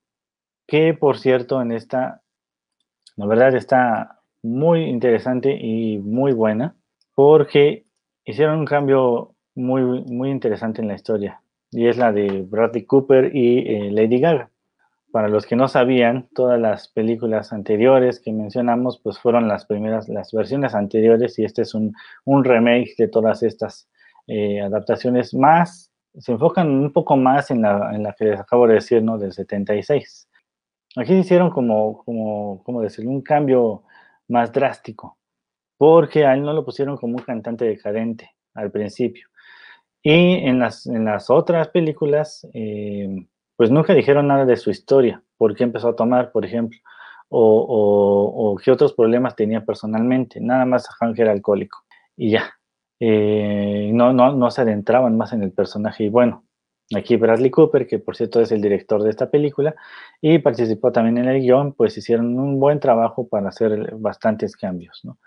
que 0.67 0.93
por 0.93 1.17
cierto 1.17 1.61
en 1.61 1.71
esta, 1.71 2.21
la 3.15 3.25
verdad 3.25 3.55
está 3.55 4.19
muy 4.43 4.83
interesante 4.83 5.57
y 5.59 5.97
muy 5.97 6.33
buena 6.33 6.75
porque 7.15 7.85
hicieron 8.23 8.59
un 8.59 8.65
cambio 8.65 9.33
muy, 9.55 9.81
muy 9.81 10.29
interesante 10.29 10.81
en 10.81 10.87
la 10.87 10.95
historia 10.95 11.41
y 11.71 11.87
es 11.87 11.97
la 11.97 12.11
de 12.11 12.43
Bradley 12.47 12.85
Cooper 12.85 13.35
y 13.35 13.59
eh, 13.59 13.91
Lady 13.91 14.19
Gaga 14.19 14.49
para 15.15 15.29
los 15.29 15.45
que 15.45 15.55
no 15.55 15.69
sabían, 15.69 16.27
todas 16.35 16.59
las 16.59 16.89
películas 16.89 17.53
anteriores 17.53 18.19
que 18.19 18.33
mencionamos, 18.33 18.99
pues 18.99 19.17
fueron 19.17 19.47
las 19.47 19.65
primeras, 19.65 20.09
las 20.09 20.33
versiones 20.33 20.75
anteriores, 20.75 21.39
y 21.39 21.45
este 21.45 21.61
es 21.61 21.73
un, 21.73 21.95
remake 22.43 22.95
de 22.97 23.07
todas 23.07 23.41
estas 23.41 23.87
eh, 24.27 24.59
adaptaciones 24.59 25.33
más, 25.33 25.89
se 26.17 26.33
enfocan 26.33 26.69
un 26.69 26.91
poco 26.91 27.15
más 27.15 27.49
en 27.49 27.61
la, 27.61 27.95
en 27.95 28.03
la 28.03 28.11
que 28.11 28.25
les 28.25 28.41
acabo 28.41 28.67
de 28.67 28.73
decir, 28.73 29.01
¿no? 29.03 29.17
Del 29.17 29.31
76. 29.31 30.27
Aquí 30.97 31.13
hicieron 31.13 31.49
como, 31.49 32.03
como, 32.03 32.61
¿cómo 32.65 32.81
decirlo? 32.81 33.11
Un 33.11 33.21
cambio 33.21 33.83
más 34.27 34.51
drástico, 34.51 35.17
porque 35.77 36.25
a 36.25 36.33
él 36.33 36.41
no 36.41 36.51
lo 36.51 36.65
pusieron 36.65 36.97
como 36.97 37.15
un 37.15 37.23
cantante 37.23 37.63
decadente 37.63 38.31
al 38.53 38.69
principio. 38.69 39.29
Y 40.03 40.45
en 40.45 40.59
las, 40.59 40.85
en 40.87 41.05
las 41.05 41.29
otras 41.29 41.69
películas, 41.69 42.45
eh, 42.53 43.25
pues 43.55 43.71
nunca 43.71 43.93
dijeron 43.93 44.27
nada 44.27 44.45
de 44.45 44.57
su 44.57 44.69
historia, 44.69 45.23
por 45.37 45.55
qué 45.55 45.63
empezó 45.63 45.89
a 45.89 45.95
tomar, 45.95 46.31
por 46.31 46.45
ejemplo, 46.45 46.79
o, 47.29 48.57
qué 48.63 48.71
otros 48.71 48.93
problemas 48.93 49.35
tenía 49.35 49.65
personalmente. 49.65 50.39
Nada 50.39 50.65
más 50.65 50.87
Hank 50.87 51.17
era 51.19 51.31
alcohólico 51.31 51.83
y 52.15 52.31
ya. 52.31 52.53
Eh, 52.99 53.91
no, 53.93 54.13
no, 54.13 54.33
no 54.35 54.51
se 54.51 54.61
adentraban 54.61 55.17
más 55.17 55.33
en 55.33 55.43
el 55.43 55.51
personaje. 55.51 56.05
Y 56.05 56.09
bueno, 56.09 56.45
aquí 56.95 57.15
Bradley 57.17 57.51
Cooper, 57.51 57.87
que 57.87 57.99
por 57.99 58.15
cierto 58.15 58.41
es 58.41 58.51
el 58.51 58.61
director 58.61 59.01
de 59.03 59.09
esta 59.09 59.29
película 59.29 59.75
y 60.21 60.39
participó 60.39 60.91
también 60.91 61.17
en 61.17 61.27
el 61.27 61.41
guion, 61.41 61.73
pues 61.73 61.97
hicieron 61.97 62.37
un 62.39 62.59
buen 62.59 62.79
trabajo 62.79 63.27
para 63.27 63.49
hacer 63.49 63.95
bastantes 63.95 64.55
cambios, 64.55 65.01
¿no? 65.03 65.17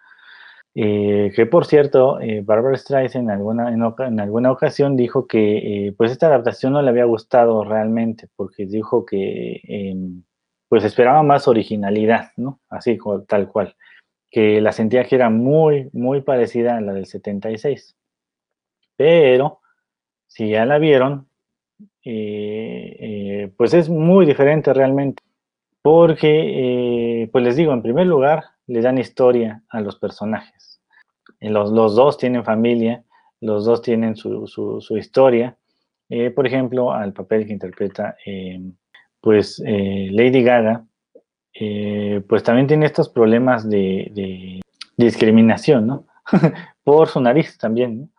Eh, 0.81 1.33
que 1.35 1.45
por 1.45 1.67
cierto, 1.67 2.21
eh, 2.21 2.41
Barbara 2.41 2.77
Streisand 2.77 3.25
en 3.25 3.31
alguna, 3.33 3.73
en, 3.73 4.21
alguna 4.21 4.53
ocasión 4.53 4.95
dijo 4.95 5.27
que 5.27 5.89
eh, 5.89 5.93
pues 5.97 6.13
esta 6.13 6.29
adaptación 6.29 6.73
no 6.73 6.81
le 6.83 6.91
había 6.91 7.05
gustado 7.05 7.65
realmente, 7.65 8.29
porque 8.37 8.65
dijo 8.65 9.05
que 9.05 9.61
em, 9.65 10.23
pues 10.69 10.85
esperaba 10.85 11.25
más 11.25 11.49
originalidad, 11.49 12.31
¿no? 12.37 12.61
Así 12.69 12.97
tal 13.27 13.49
cual, 13.49 13.75
que 14.31 14.61
la 14.61 14.71
sentía 14.71 15.03
que 15.05 15.17
era 15.17 15.31
muy, 15.31 15.91
muy 15.93 16.21
parecida 16.21 16.77
a 16.77 16.81
la 16.81 16.93
del 16.93 17.07
76. 17.07 17.97
Pero, 18.97 19.59
si 20.29 20.51
ya 20.51 20.65
la 20.65 20.79
vieron, 20.79 21.29
pues 23.57 23.75
es 23.75 23.89
muy 23.89 24.27
diferente 24.27 24.73
realmente, 24.73 25.25
porque, 25.83 27.29
pues 27.33 27.45
les 27.45 27.57
digo, 27.57 27.73
en 27.73 27.83
primer 27.83 28.07
lugar, 28.07 28.45
le 28.69 28.81
dan 28.81 28.99
historia 28.99 29.65
a 29.71 29.81
los 29.81 29.97
personajes. 29.97 30.68
Los, 31.41 31.73
dos 31.73 32.19
tienen 32.19 32.45
familia, 32.45 33.05
los 33.41 33.65
dos 33.65 33.83
tienen 33.83 34.17
su, 34.17 34.83
historia. 34.99 35.57
Eh, 36.09 36.31
por 36.31 36.47
ejemplo, 36.47 36.93
al 36.93 37.13
papel 37.13 37.47
que 37.47 37.53
interpreta 37.53 38.17
em, 38.25 38.75
pues 39.21 39.63
eh, 39.67 40.09
Lady 40.11 40.43
Gaga, 40.43 40.85
eh, 41.53 42.23
pues 42.29 42.43
también 42.43 42.67
tiene 42.67 42.87
estos 42.87 43.09
problemas 43.09 43.69
de, 43.69 44.61
discriminación, 44.97 45.87
¿no? 45.87 46.07
por 46.83 47.09
su 47.09 47.21
nariz 47.21 47.57
también, 47.57 48.11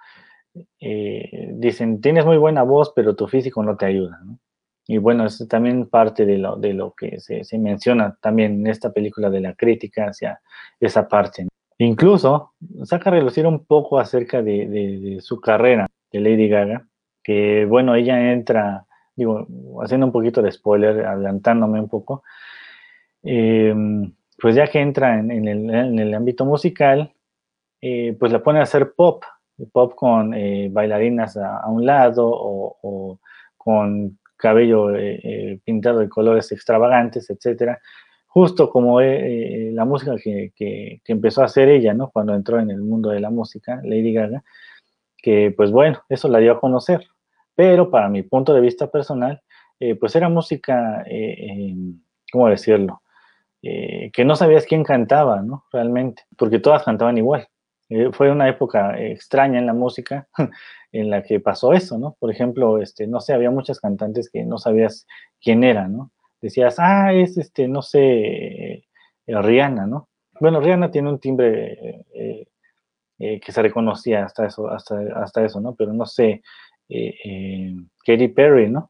dicen, 0.80 2.00
tienes 2.00 2.26
muy 2.26 2.38
buena 2.38 2.64
voz, 2.64 2.94
pero 2.96 3.16
tu 3.16 3.28
físico 3.28 3.62
no 3.64 3.76
te 3.76 3.86
ayuda, 3.86 4.20
¿no? 4.24 4.40
Y 4.92 4.98
bueno, 4.98 5.28
es 5.28 5.48
también 5.48 5.88
parte 5.88 6.26
de 6.26 6.40
lo, 6.40 6.56
de 6.56 6.74
lo 6.74 6.96
que 6.96 7.20
se, 7.20 7.46
menciona 7.60 8.18
también 8.20 8.54
en 8.54 8.66
esta 8.66 8.92
película 8.92 9.30
de 9.30 9.40
la 9.40 9.54
crítica 9.54 10.06
hacia 10.06 10.42
esa 10.80 11.08
parte. 11.08 11.48
Incluso 11.82 12.56
saca 12.84 13.10
a 13.10 13.14
relucir 13.14 13.48
un 13.48 13.66
poco 13.66 14.00
acerca 14.00 14.42
de, 14.42 15.18
su 15.22 15.40
carrera 15.40 15.88
de 16.12 16.20
Lady 16.20 16.50
Gaga, 16.50 16.86
que 17.24 17.66
bueno, 17.66 17.96
ella 17.96 18.34
entra, 18.34 18.86
digo, 19.16 19.48
haciendo 19.82 20.06
un 20.06 20.12
poquito 20.12 20.42
de 20.42 20.52
spoiler, 20.52 21.06
adelantándome 21.06 21.80
un 21.80 21.88
poco, 21.88 22.24
em, 23.24 24.14
pues 24.42 24.56
ya 24.56 24.68
que 24.68 24.82
entra 24.82 25.20
en, 25.20 25.48
el, 25.48 26.14
ámbito 26.14 26.44
musical, 26.44 27.14
eh, 27.82 28.14
pues 28.20 28.34
la 28.34 28.44
pone 28.44 28.60
a 28.60 28.64
hacer 28.64 28.92
pop, 28.94 29.24
pop 29.72 29.96
con 29.96 30.34
eh, 30.34 30.68
bailarinas 30.70 31.38
a, 31.38 31.66
un 31.70 31.86
lado 31.86 32.28
o, 32.28 32.78
o 32.82 33.20
con 33.56 34.20
cabello 34.36 34.94
eh, 34.98 35.62
pintado 35.64 36.00
de 36.00 36.10
colores 36.10 36.52
extravagantes, 36.52 37.30
etcétera, 37.30 37.80
justo 38.30 38.70
como 38.70 39.02
eh, 39.02 39.72
la 39.74 39.86
música 39.86 40.16
que, 40.24 41.02
empezó 41.06 41.42
a 41.42 41.46
hacer 41.46 41.68
ella, 41.68 41.94
¿no? 41.94 42.10
Cuando 42.12 42.36
entró 42.36 42.60
en 42.60 42.70
el 42.70 42.82
mundo 42.82 43.10
de 43.10 43.20
la 43.20 43.32
música, 43.32 43.82
Lady 43.84 44.14
Gaga, 44.14 44.44
que 45.18 45.52
pues 45.56 45.72
bueno, 45.72 46.02
eso 46.10 46.30
la 46.30 46.40
dio 46.40 46.54
a 46.54 46.60
conocer, 46.60 47.08
pero 47.56 47.90
para 47.90 48.08
mi 48.08 48.22
punto 48.24 48.54
de 48.54 48.62
vista 48.62 48.88
personal, 48.90 49.42
pues 50.00 50.16
era 50.16 50.30
música, 50.30 51.06
¿cómo 52.32 52.50
decirlo? 52.50 53.02
que 53.62 54.24
no 54.26 54.36
sabías 54.36 54.66
quién 54.66 54.84
cantaba, 54.84 55.42
¿no? 55.42 55.66
Realmente, 55.72 56.24
porque 56.38 56.60
todas 56.60 56.84
cantaban 56.84 57.18
igual. 57.18 57.48
fue 58.14 58.32
una 58.32 58.48
época 58.48 58.98
extraña 59.02 59.60
en 59.60 59.66
la 59.66 59.74
música, 59.74 60.28
en 60.92 61.10
la 61.10 61.24
que 61.24 61.40
pasó 61.40 61.74
eso, 61.74 61.98
¿no? 61.98 62.16
Por 62.20 62.32
ejemplo, 62.32 62.82
este, 62.82 63.08
no 63.08 63.20
sé, 63.20 63.34
había 63.34 63.52
muchas 63.52 63.80
cantantes 63.80 64.30
que 64.30 64.44
no 64.46 64.58
sabías 64.58 65.08
quién 65.42 65.64
era, 65.64 65.88
¿no? 65.88 66.12
Decías, 66.42 66.76
ah, 66.80 67.14
es, 67.14 67.38
este, 67.38 67.68
no 67.68 67.82
sé, 67.82 68.00
eh, 68.02 68.84
Rihanna, 69.28 69.86
¿no? 69.86 70.10
Bueno, 70.40 70.62
Rihanna 70.62 70.90
tiene 70.90 71.10
un 71.10 71.20
timbre 71.20 72.04
eh, 72.14 72.48
eh, 73.20 73.40
que 73.40 73.52
se 73.52 73.62
reconocía 73.62 74.26
hasta 74.26 74.46
eso, 74.46 74.70
hasta, 74.70 75.00
hasta 75.16 75.44
eso, 75.44 75.60
¿no? 75.60 75.76
Pero 75.76 75.94
no 75.94 76.06
sé, 76.06 76.42
Katy 78.06 78.30
Perry, 78.30 78.70
¿no? 78.70 78.90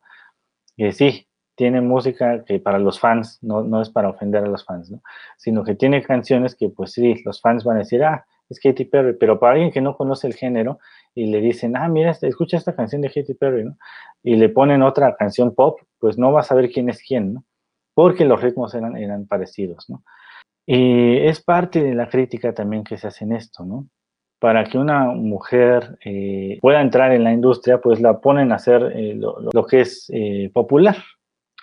sí, 0.94 1.28
tiene 1.56 1.82
música 1.82 2.46
que 2.46 2.60
para 2.60 2.80
los 2.80 3.02
fans, 3.02 3.40
no, 3.42 3.64
no 3.64 3.82
es 3.82 3.90
para 3.90 4.10
ofender 4.10 4.46
a 4.46 4.48
los 4.48 4.64
fans, 4.64 4.90
¿no? 4.90 5.02
Sino 5.36 5.66
que 5.66 5.76
tiene 5.76 6.02
canciones 6.02 6.56
que, 6.56 6.70
pues 6.70 6.94
sí, 6.94 7.22
los 7.26 7.42
fans 7.42 7.66
van 7.66 7.76
a 7.76 7.80
decir, 7.80 8.02
ah, 8.02 8.26
es 8.50 8.60
Katy 8.62 8.86
Perry, 8.86 9.18
pero 9.20 9.40
para 9.40 9.54
alguien 9.54 9.72
que 9.72 9.82
no 9.82 9.98
conoce 9.98 10.28
el 10.28 10.36
género, 10.36 10.80
y 11.16 11.28
le 11.28 11.42
dicen, 11.42 11.76
ah, 11.76 11.88
mira, 11.88 12.12
este, 12.12 12.28
escucha 12.28 12.58
esta 12.58 12.76
canción 12.76 13.02
de 13.02 13.10
Katy 13.10 13.34
Perry, 13.34 13.66
¿no? 13.66 13.78
Y 14.24 14.36
le 14.36 14.50
ponen 14.50 14.84
otra 14.84 15.16
canción 15.16 15.54
pop, 15.56 15.80
pues 16.00 16.18
no 16.18 16.32
va 16.32 16.42
a 16.42 16.44
saber 16.44 16.70
quién 16.70 16.90
es 16.90 17.02
quién, 17.02 17.34
¿no? 17.34 17.44
Porque 17.94 18.26
los 18.26 18.42
ritmos 18.42 18.74
eran, 18.74 18.96
eran 18.96 19.28
parecidos, 19.28 19.90
¿no? 19.90 20.04
Y 20.66 21.18
es 21.18 21.42
parte 21.42 21.84
de 21.84 21.96
la 21.96 22.10
crítica 22.10 22.54
también 22.54 22.84
que 22.84 22.96
se 22.98 23.08
hace 23.08 23.26
en 23.26 23.34
esto, 23.34 23.66
¿no? 23.66 23.88
Para 24.40 24.66
que 24.66 24.78
una 24.78 25.06
mujer 25.06 25.98
eh, 26.06 26.60
pueda 26.62 26.80
entrar 26.80 27.12
en 27.12 27.24
la 27.24 27.34
industria, 27.34 27.82
pues 27.82 28.00
la 28.00 28.22
ponen 28.22 28.52
a 28.52 28.56
hacer 28.56 28.94
eh, 28.96 29.16
lo, 29.16 29.66
que 29.66 29.82
es 29.82 30.12
eh, 30.14 30.52
popular, 30.54 30.98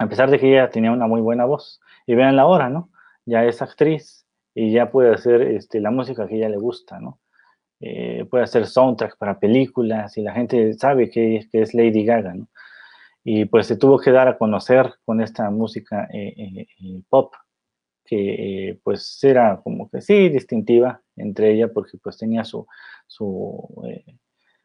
a 0.01 0.09
pesar 0.09 0.29
de 0.29 0.41
que 0.41 0.51
ella 0.51 0.71
tenía 0.71 0.91
una 0.91 1.07
muy 1.07 1.21
buena 1.21 1.45
voz. 1.45 1.81
Y 2.05 2.17
vean 2.17 2.35
la 2.35 2.47
hora, 2.47 2.69
¿no? 2.69 2.91
Ya 3.25 3.45
es 3.45 3.63
actriz 3.63 4.27
y 4.55 4.73
ya 4.73 4.91
puede 4.91 5.15
hacer 5.15 5.41
este, 5.43 5.81
la 5.81 5.93
música 5.93 6.27
que 6.27 6.37
ella 6.37 6.49
le 6.49 6.59
gusta, 6.59 6.99
¿no? 6.99 7.21
Eh, 7.81 8.25
puede 8.31 8.45
hacer 8.45 8.67
soundtrack 8.67 9.19
para 9.19 9.39
películas 9.39 10.17
y 10.17 10.23
la 10.23 10.33
gente 10.33 10.73
sabe 10.75 11.11
que, 11.11 11.47
es 11.53 11.75
Lady 11.75 12.05
Gaga, 12.05 12.35
¿no? 12.35 12.49
Y 13.23 13.45
pues 13.47 13.67
se 13.67 13.77
tuvo 13.77 13.99
que 13.99 14.13
dar 14.13 14.29
a 14.29 14.39
conocer 14.39 14.95
con 15.05 15.21
esta 15.21 15.51
música 15.51 16.09
eh, 16.13 16.67
eh, 16.81 17.03
pop, 17.09 17.35
que 18.05 18.79
pues 18.85 19.19
era 19.25 19.61
como 19.63 19.91
que 19.91 20.01
sí, 20.01 20.29
distintiva 20.29 21.03
entre 21.17 21.53
ella 21.53 21.73
porque 21.73 21.99
pues 21.99 22.17
tenía 22.17 22.45
su, 22.45 22.67
su, 23.07 23.69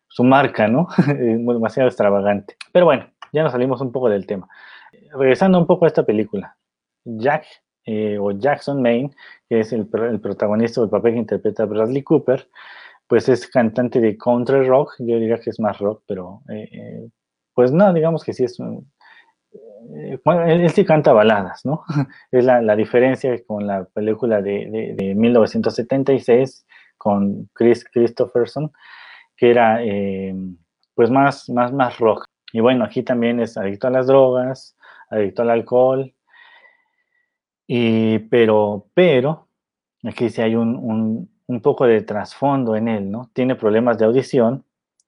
su 0.07 0.23
marca, 0.23 0.67
¿no? 0.67 0.87
Demasiado 1.07 1.89
extravagante. 1.89 2.55
Pero 2.71 2.85
bueno, 2.85 3.09
ya 3.33 3.43
nos 3.43 3.51
salimos 3.51 3.81
un 3.81 3.91
poco 3.91 4.09
del 4.09 4.27
tema. 4.27 4.47
Regresando 5.17 5.57
un 5.57 5.65
poco 5.65 5.85
a 5.85 5.87
esta 5.87 6.05
película, 6.05 6.55
Jack 7.03 7.45
o 8.19 8.31
Jackson 8.31 8.81
Maine, 8.81 9.11
que 9.49 9.61
es 9.61 9.73
el, 9.73 9.89
el 9.91 10.21
protagonista 10.21 10.81
del 10.81 10.91
papel 10.91 11.13
que 11.13 11.19
interpreta 11.19 11.65
Bradley 11.65 12.03
Cooper, 12.03 12.47
pues 13.11 13.27
es 13.27 13.45
cantante 13.49 13.99
de 13.99 14.17
country 14.17 14.65
rock, 14.65 14.93
yo 14.99 15.19
diría 15.19 15.37
que 15.37 15.49
es 15.49 15.59
más 15.59 15.77
rock, 15.79 16.01
pero 16.07 16.43
eh, 16.47 16.69
eh, 16.71 17.09
pues 17.53 17.73
no, 17.73 17.91
digamos 17.91 18.23
que 18.23 18.31
sí 18.31 18.45
es 18.45 18.57
un... 18.57 18.89
Eh, 19.93 20.17
él, 20.47 20.69
sí 20.69 20.85
canta 20.85 21.11
baladas, 21.11 21.65
¿no? 21.65 21.83
es 22.31 22.45
la, 22.45 22.73
diferencia 22.73 23.37
con 23.45 23.67
la 23.67 23.83
película 23.83 24.41
de, 24.41 25.13
1976 25.13 26.65
con 26.97 27.49
Chris 27.51 27.83
Christopherson, 27.83 28.71
que 29.35 29.51
era 29.51 29.81
pues 30.95 31.11
más, 31.11 31.49
más, 31.49 31.73
más 31.73 31.97
rock. 31.99 32.27
Y 32.53 32.61
bueno, 32.61 32.85
aquí 32.85 33.03
también 33.03 33.41
es 33.41 33.57
adicto 33.57 33.87
a 33.87 33.91
las 33.91 34.07
drogas, 34.07 34.77
adicto 35.09 35.41
al 35.41 35.49
alcohol, 35.49 36.13
y, 37.67 38.19
pero, 38.19 38.87
pero, 38.93 39.49
aquí 40.01 40.29
sí 40.29 40.41
hay 40.41 40.55
un 40.55 41.29
poco 41.59 41.85
de 41.85 42.01
trasfondo 42.01 42.75
en 42.75 42.87
él, 42.87 43.11
¿no? 43.11 43.29
Tiene 43.33 43.55
problemas 43.55 43.97
de 43.97 44.05
audición 44.05 44.63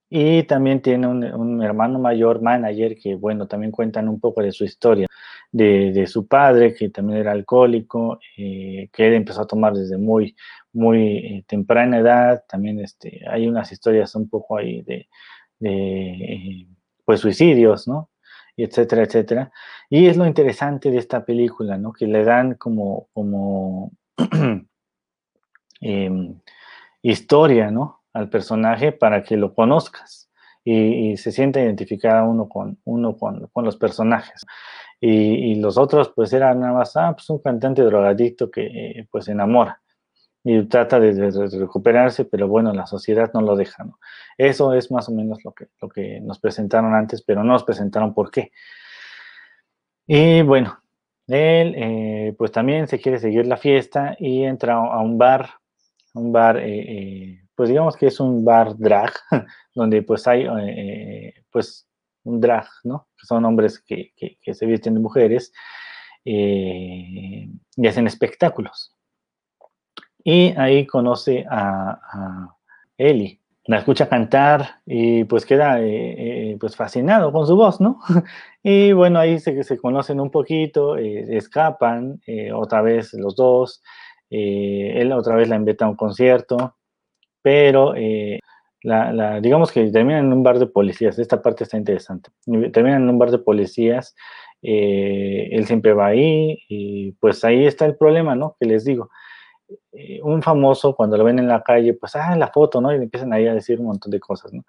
y 0.10 0.44
también 0.44 0.82
tiene 0.82 1.08
un, 1.08 1.64
hermano 1.64 1.98
mayor, 1.98 2.42
manager, 2.42 2.96
que, 2.96 3.16
bueno, 3.16 3.48
también 3.48 3.72
cuentan 3.72 4.08
un 4.08 4.20
poco 4.20 4.42
de 4.44 4.52
su 4.52 4.64
historia, 4.64 5.08
de, 5.52 6.06
su 6.08 6.28
padre, 6.28 6.76
que 6.76 6.90
también 6.90 7.20
era 7.20 7.32
alcohólico, 7.32 8.20
eh, 8.38 8.90
que 8.94 9.08
él 9.08 9.14
empezó 9.16 9.42
a 9.42 9.48
tomar 9.48 9.74
desde 9.74 9.98
muy, 9.98 10.36
muy 10.72 11.18
eh, 11.18 11.46
temprana 11.48 11.98
edad, 12.00 12.44
también 12.48 12.80
este, 12.80 13.22
hay 13.28 13.48
unas 13.48 13.72
historias 13.72 14.14
un 14.16 14.30
poco 14.30 14.58
ahí 14.58 14.84
de, 14.84 15.08
eh, 15.62 16.68
pues, 17.06 17.20
suicidios, 17.22 17.88
¿no? 17.88 18.12
Y 18.56 18.66
etcétera, 18.66 19.04
etcétera. 19.04 19.52
Y 19.90 20.06
es 20.08 20.18
lo 20.18 20.28
interesante 20.28 20.92
de 20.92 20.98
esta 21.00 21.26
película, 21.26 21.78
¿no? 21.78 21.92
Que 21.92 22.06
le 22.06 22.24
dan 22.24 22.56
como, 22.56 23.08
como 23.14 23.92
Em, 25.84 26.40
historia, 27.02 27.70
¿no? 27.72 28.02
Al 28.14 28.30
personaje 28.30 28.94
para 28.94 29.24
que 29.24 29.38
lo 29.38 29.54
conozcas 29.54 30.32
y, 30.64 31.18
se 31.18 31.32
sienta 31.32 31.62
identificada 31.62 32.24
uno 32.24 32.48
con, 32.48 32.80
uno 32.86 33.18
con, 33.18 33.50
los 33.66 33.78
personajes. 33.78 34.46
Y, 35.02 35.56
los 35.56 35.78
otros, 35.78 36.14
pues, 36.16 36.32
eran 36.34 36.62
nada 36.62 36.74
más, 36.74 36.96
ah, 36.96 37.14
pues 37.14 37.30
un 37.30 37.40
cantante 37.40 37.82
drogadicto 37.84 38.50
que, 38.50 39.08
pues, 39.12 39.28
enamora. 39.28 39.82
y 40.46 40.64
trata 40.68 41.00
de, 41.00 41.32
recuperarse, 41.60 42.26
pero 42.26 42.48
bueno, 42.48 42.74
la 42.74 42.86
sociedad 42.86 43.32
no 43.34 43.42
lo 43.42 43.56
deja, 43.56 43.84
¿no? 43.86 44.00
Eso 44.38 44.74
es 44.74 44.92
más 44.92 45.10
o 45.10 45.14
menos 45.14 45.40
lo 45.46 45.54
que, 45.54 45.68
lo 45.82 45.90
que 45.90 46.20
nos 46.22 46.40
presentaron 46.40 46.94
antes, 46.96 47.22
pero 47.24 47.44
no 47.44 47.54
nos 47.54 47.64
presentaron 47.64 48.14
por 48.14 48.32
qué. 48.32 48.52
Y 50.08 50.42
bueno, 50.42 50.84
él 51.28 51.74
eh, 51.78 52.36
pues 52.38 52.52
también 52.52 52.88
se 52.88 53.00
quiere 53.00 53.20
seguir 53.20 53.48
la 53.48 53.58
fiesta 53.58 54.16
y 54.20 54.44
entra 54.44 54.76
a 54.76 55.00
un 55.00 55.18
bar, 55.18 55.50
un 56.14 56.32
bar, 56.32 56.58
eh, 56.58 56.80
eh, 56.80 57.46
pues 57.56 57.70
digamos 57.70 57.96
que 57.96 58.08
es 58.08 58.20
un 58.20 58.44
bar 58.44 58.78
drag, 58.78 59.12
donde 59.76 60.02
pues 60.04 60.28
hay 60.28 60.46
pues 61.52 61.88
un 62.24 62.40
drag, 62.40 62.68
¿no? 62.84 63.08
Que 63.18 63.26
son 63.26 63.46
hombres 63.46 63.80
que, 63.80 64.14
que, 64.16 64.54
se 64.54 64.66
visten 64.66 64.94
de 64.94 65.00
mujeres 65.00 65.52
y 66.24 67.50
hacen 67.88 68.08
espectáculos. 68.08 68.96
Y 70.24 70.54
ahí 70.58 70.88
conoce 70.88 71.46
a, 71.50 71.92
a 71.92 72.58
Eli, 72.98 73.44
la 73.66 73.78
escucha 73.78 74.10
cantar 74.10 74.82
y 74.86 75.24
pues 75.24 75.46
queda 75.46 75.80
eh, 75.82 76.52
eh, 76.52 76.58
pues 76.60 76.76
fascinado 76.76 77.32
con 77.32 77.48
su 77.48 77.56
voz, 77.56 77.80
¿no? 77.80 78.00
y 78.64 78.92
bueno, 78.92 79.20
ahí 79.20 79.40
se, 79.40 79.64
se 79.64 79.78
conocen 79.78 80.20
un 80.20 80.30
poquito, 80.30 80.98
eh, 80.98 81.38
escapan 81.38 82.22
otra 82.54 82.82
vez 82.82 83.14
los 83.14 83.36
dos, 83.36 83.82
él 84.36 85.12
otra 85.12 85.36
vez 85.36 85.50
la 85.50 85.56
invita 85.56 85.86
a 85.86 85.90
un 85.90 85.96
concierto, 85.96 86.76
pero 87.42 87.94
la, 88.82 89.40
digamos 89.42 89.72
que 89.72 89.92
terminan 89.92 90.26
en 90.26 90.34
un 90.34 90.44
bar 90.44 90.60
de 90.60 90.68
policías, 90.68 91.20
esta 91.20 91.42
parte 91.42 91.64
está 91.64 91.78
interesante, 91.78 92.30
terminan 92.72 93.04
en 93.04 93.10
un 93.10 93.20
bar 93.20 93.32
de 93.32 93.40
policías, 93.40 94.16
él 94.62 95.66
siempre 95.66 95.94
va 95.94 96.08
ahí 96.08 96.58
y 96.68 97.12
pues 97.14 97.44
ahí 97.44 97.66
está 97.66 97.86
el 97.86 97.96
problema, 97.96 98.36
¿no? 98.36 98.56
Que 98.60 98.66
les 98.66 98.86
digo, 98.86 99.10
eh, 99.92 100.20
un 100.24 100.42
famoso, 100.42 100.96
cuando 100.96 101.18
lo 101.18 101.24
ven 101.24 101.40
en 101.40 101.48
la 101.48 101.64
calle, 101.64 101.94
pues, 101.94 102.16
ah, 102.16 102.36
la 102.36 102.48
foto, 102.48 102.82
¿no? 102.82 102.92
Y 102.92 102.96
empiezan 102.96 103.34
ahí 103.34 103.48
a 103.48 103.54
decir 103.54 103.80
un 103.80 103.88
montón 103.88 104.12
de 104.12 104.20
cosas, 104.20 104.54
¿no? 104.54 104.64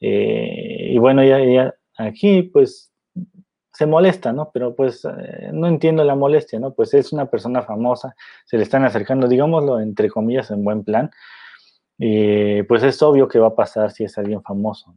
Eh, 0.00 0.90
y 0.92 0.98
bueno, 0.98 1.24
ya, 1.24 1.74
aquí, 1.98 2.42
pues, 2.42 2.92
se 3.76 3.86
molesta, 3.86 4.32
¿no? 4.32 4.50
Pero 4.52 4.74
pues 4.74 5.04
eh, 5.04 5.50
no 5.52 5.66
entiendo 5.66 6.02
la 6.02 6.14
molestia, 6.14 6.58
¿no? 6.58 6.72
Pues 6.72 6.94
es 6.94 7.12
una 7.12 7.26
persona 7.26 7.62
famosa, 7.62 8.16
se 8.46 8.56
le 8.56 8.62
están 8.62 8.84
acercando, 8.84 9.28
digámoslo, 9.28 9.80
entre 9.80 10.08
comillas, 10.08 10.50
en 10.50 10.64
buen 10.64 10.82
plan. 10.82 11.10
Y 11.98 12.62
pues 12.64 12.82
es 12.82 13.02
obvio 13.02 13.28
que 13.28 13.38
va 13.38 13.48
a 13.48 13.54
pasar 13.54 13.90
si 13.90 14.04
es 14.04 14.16
alguien 14.16 14.42
famoso. 14.42 14.94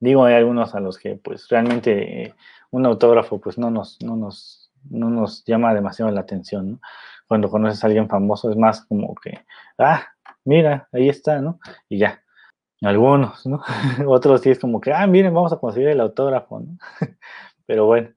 Digo, 0.00 0.24
hay 0.24 0.34
algunos 0.34 0.74
a 0.74 0.80
los 0.80 0.98
que 0.98 1.16
pues 1.16 1.48
realmente 1.48 2.34
un 2.70 2.86
autógrafo 2.86 3.40
pues 3.40 3.58
no 3.58 3.70
nos, 3.70 3.98
no 4.02 4.16
nos, 4.16 4.70
no 4.90 5.10
nos 5.10 5.44
llama 5.44 5.74
demasiado 5.74 6.10
la 6.10 6.20
atención, 6.20 6.72
¿no? 6.72 6.80
cuando 7.26 7.50
conoces 7.50 7.82
a 7.82 7.86
alguien 7.86 8.08
famoso 8.08 8.50
es 8.50 8.56
más 8.56 8.84
como 8.86 9.14
que, 9.14 9.44
ah, 9.78 10.02
mira, 10.44 10.88
ahí 10.92 11.08
está, 11.08 11.40
¿no? 11.40 11.58
Y 11.88 11.98
ya. 11.98 12.20
Algunos, 12.82 13.46
¿no? 13.46 13.62
Otros 14.06 14.42
sí 14.42 14.50
es 14.50 14.58
como 14.58 14.80
que, 14.80 14.92
ah, 14.92 15.06
miren, 15.06 15.32
vamos 15.32 15.52
a 15.52 15.56
conseguir 15.56 15.88
el 15.88 16.00
autógrafo, 16.00 16.60
¿no? 16.60 16.76
Pero 17.66 17.86
bueno. 17.86 18.10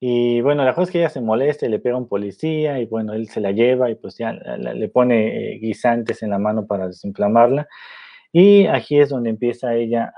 Y 0.00 0.40
bueno, 0.40 0.64
la 0.64 0.74
cosa 0.74 0.84
es 0.84 0.90
que 0.90 0.98
ella 0.98 1.10
se 1.10 1.20
molesta 1.20 1.66
y 1.66 1.68
le 1.68 1.78
pega 1.78 1.96
un 1.96 2.08
policía 2.08 2.80
y 2.80 2.86
bueno, 2.86 3.12
él 3.12 3.28
se 3.28 3.40
la 3.40 3.52
lleva 3.52 3.90
y 3.90 3.96
pues 3.96 4.16
ya 4.16 4.32
le 4.32 4.88
pone 4.88 5.54
eh, 5.54 5.58
guisantes 5.58 6.22
en 6.22 6.30
la 6.30 6.38
mano 6.38 6.66
para 6.66 6.86
desinflamarla. 6.88 7.68
Y 8.32 8.66
aquí 8.66 8.98
es 8.98 9.10
donde 9.10 9.30
empieza 9.30 9.74
ella 9.74 10.12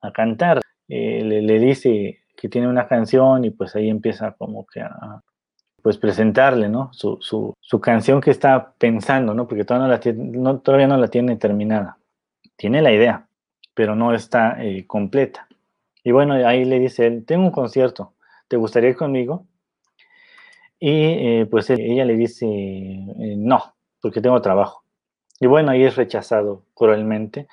a, 0.00 0.12
cantar. 0.12 0.60
Eh, 0.88 1.22
le, 1.24 1.58
dice 1.58 2.20
que 2.36 2.48
tiene 2.48 2.68
una 2.68 2.86
canción 2.88 3.44
y 3.44 3.50
pues 3.50 3.74
ahí 3.76 3.88
empieza 3.88 4.32
como 4.32 4.66
que 4.66 4.80
a, 4.80 5.22
pues 5.82 5.98
presentarle, 5.98 6.68
¿no? 6.68 6.92
Su, 6.92 7.18
su, 7.20 7.54
su, 7.60 7.80
canción 7.80 8.20
que 8.20 8.30
está 8.30 8.72
pensando, 8.78 9.34
¿no? 9.34 9.48
Porque 9.48 9.64
todavía 9.64 9.86
no, 9.86 9.92
la 9.92 10.00
tiene, 10.00 10.38
no, 10.38 10.60
todavía 10.60 10.86
no 10.86 10.96
la 10.96 11.08
tiene 11.08 11.36
terminada. 11.36 11.98
Tiene 12.56 12.82
la 12.82 12.92
idea, 12.92 13.26
pero 13.74 13.96
no 13.96 14.14
está 14.14 14.62
eh, 14.62 14.86
completa. 14.86 15.48
Y 16.04 16.10
bueno, 16.12 16.34
ahí 16.34 16.64
le 16.64 16.78
dice 16.78 17.06
él, 17.06 17.24
tengo 17.24 17.44
un 17.44 17.50
concierto, 17.52 18.14
¿te 18.48 18.56
gustaría 18.56 18.90
ir 18.90 18.96
conmigo? 18.96 19.46
Y 20.78 20.90
eh, 20.90 21.48
pues 21.50 21.70
ella 21.70 22.04
le 22.04 22.16
dice, 22.16 22.46
eh, 22.46 23.36
no, 23.36 23.74
porque 24.00 24.20
tengo 24.20 24.42
trabajo. 24.42 24.84
Y 25.38 25.46
bueno, 25.46 25.70
ahí 25.70 25.84
es 25.84 25.96
rechazado 25.96 26.64
cruelmente. 26.74 27.46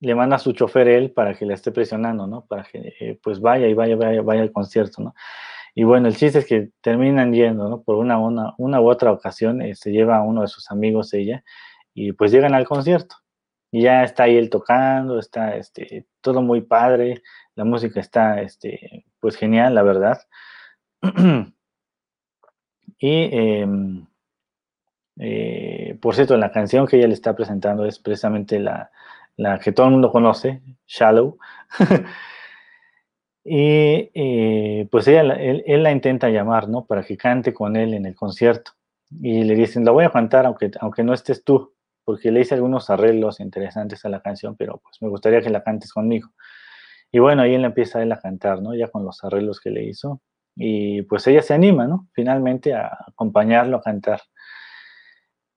Le 0.00 0.14
manda 0.14 0.36
a 0.36 0.38
su 0.38 0.52
chofer 0.52 0.88
él 0.88 1.10
para 1.10 1.34
que 1.34 1.46
le 1.46 1.54
esté 1.54 1.72
presionando, 1.72 2.26
¿no? 2.26 2.46
Para 2.46 2.64
que 2.64 3.18
pues 3.22 3.40
vaya 3.40 3.66
y 3.66 3.74
vaya, 3.74 3.96
vaya, 3.96 4.22
vaya 4.22 4.42
al 4.42 4.52
concierto, 4.52 5.02
¿no? 5.02 5.14
Y 5.74 5.84
bueno, 5.84 6.08
el 6.08 6.16
chiste 6.16 6.38
es 6.38 6.46
que 6.46 6.70
terminan 6.80 7.32
yendo, 7.34 7.68
¿no? 7.68 7.82
Por 7.82 7.96
una, 7.96 8.18
una, 8.18 8.54
una 8.56 8.80
u 8.80 8.88
otra 8.88 9.12
ocasión, 9.12 9.60
eh, 9.62 9.74
se 9.74 9.90
lleva 9.92 10.16
a 10.16 10.22
uno 10.22 10.42
de 10.42 10.48
sus 10.48 10.70
amigos 10.70 11.12
ella 11.12 11.44
y 11.92 12.12
pues 12.12 12.32
llegan 12.32 12.54
al 12.54 12.66
concierto. 12.66 13.16
Y 13.70 13.82
ya 13.82 14.04
está 14.04 14.24
ahí 14.24 14.36
él 14.36 14.48
tocando, 14.48 15.18
está 15.18 15.56
este, 15.56 16.06
todo 16.20 16.40
muy 16.40 16.62
padre, 16.62 17.22
la 17.56 17.64
música 17.64 18.00
está 18.00 18.40
este, 18.40 19.04
pues 19.18 19.36
genial, 19.36 19.74
la 19.74 19.82
verdad. 19.82 20.20
y 22.98 23.28
em, 23.32 24.06
eh, 25.18 25.98
por 26.00 26.14
cierto, 26.14 26.36
la 26.36 26.52
canción 26.52 26.86
que 26.86 26.96
ella 26.98 27.08
le 27.08 27.14
está 27.14 27.34
presentando 27.34 27.84
es 27.84 27.98
precisamente 27.98 28.60
la, 28.60 28.90
la 29.36 29.58
que 29.58 29.72
todo 29.72 29.86
el 29.86 29.92
mundo 29.92 30.12
conoce, 30.12 30.62
Shallow. 30.86 31.38
Y 33.48 34.10
eh, 34.12 34.88
pues 34.90 35.06
ella, 35.06 35.20
él, 35.34 35.82
la 35.84 35.92
intenta 35.92 36.28
llamar, 36.30 36.68
¿no? 36.68 36.84
Para 36.84 37.04
que 37.04 37.16
cante 37.16 37.54
con 37.54 37.76
él 37.76 37.94
en 37.94 38.04
el 38.04 38.16
concierto. 38.16 38.72
Y 39.22 39.44
le 39.44 39.54
dicen, 39.54 39.84
la 39.84 39.92
voy 39.92 40.04
a 40.04 40.10
cantar 40.10 40.46
aunque, 40.46 40.72
aunque 40.80 41.04
no 41.04 41.14
estés 41.14 41.44
tú, 41.44 41.72
porque 42.04 42.32
le 42.32 42.40
hice 42.40 42.56
algunos 42.56 42.90
arreglos 42.90 43.38
interesantes 43.38 44.04
a 44.04 44.08
la 44.08 44.20
canción, 44.20 44.56
pero 44.56 44.78
pues 44.82 45.00
me 45.00 45.08
gustaría 45.08 45.40
que 45.40 45.50
la 45.50 45.62
cantes 45.62 45.92
conmigo. 45.92 46.30
Y 47.12 47.18
bueno, 47.18 47.42
ahí 47.42 47.54
él 47.54 47.64
empieza 47.64 48.02
él 48.02 48.12
a 48.12 48.20
cantar, 48.20 48.62
¿no? 48.62 48.74
Ya 48.74 48.88
con 48.88 49.04
los 49.04 49.22
arreglos 49.24 49.60
que 49.60 49.70
le 49.70 49.84
hizo. 49.84 50.20
Y 50.54 51.02
pues 51.02 51.26
ella 51.26 51.42
se 51.42 51.54
anima, 51.54 51.86
¿no? 51.86 52.08
Finalmente 52.12 52.74
a 52.74 52.90
acompañarlo 53.08 53.76
a 53.76 53.82
cantar. 53.82 54.20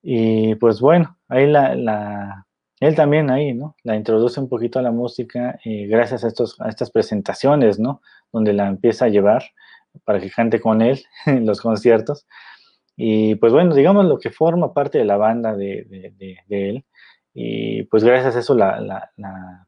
Y 0.02 0.56
pues 0.56 0.80
bueno, 0.80 1.18
ahí 1.28 1.48
la, 1.48 1.76
la, 1.76 2.48
él 2.80 2.96
también 2.96 3.30
ahí, 3.30 3.54
¿no? 3.54 3.76
La 3.84 3.96
introduce 3.96 4.40
un 4.40 4.48
poquito 4.48 4.80
a 4.80 4.82
la 4.82 4.92
música 4.92 5.60
eh, 5.66 5.88
gracias 5.88 6.24
a, 6.24 6.28
estos, 6.28 6.60
a 6.62 6.70
estas 6.70 6.92
presentaciones, 6.92 7.80
¿no? 7.80 8.02
Donde 8.32 8.54
la 8.54 8.68
empieza 8.68 9.06
a 9.06 9.10
llevar 9.10 9.44
para 10.06 10.20
que 10.20 10.30
cante 10.30 10.62
con 10.62 10.82
él 10.82 11.04
en 11.26 11.46
los 11.46 11.62
conciertos. 11.62 12.26
Y 12.96 13.36
pues 13.36 13.54
bueno, 13.54 13.76
digamos 13.76 14.06
lo 14.06 14.20
que 14.20 14.30
forma 14.30 14.74
parte 14.74 14.98
de 14.98 15.06
la 15.06 15.18
banda 15.18 15.56
de, 15.56 16.16
él. 16.50 16.86
Y 17.34 17.84
pues 17.84 18.04
gracias 18.04 18.36
a 18.36 18.40
eso 18.40 18.56
la, 18.56 18.80
la, 19.16 19.68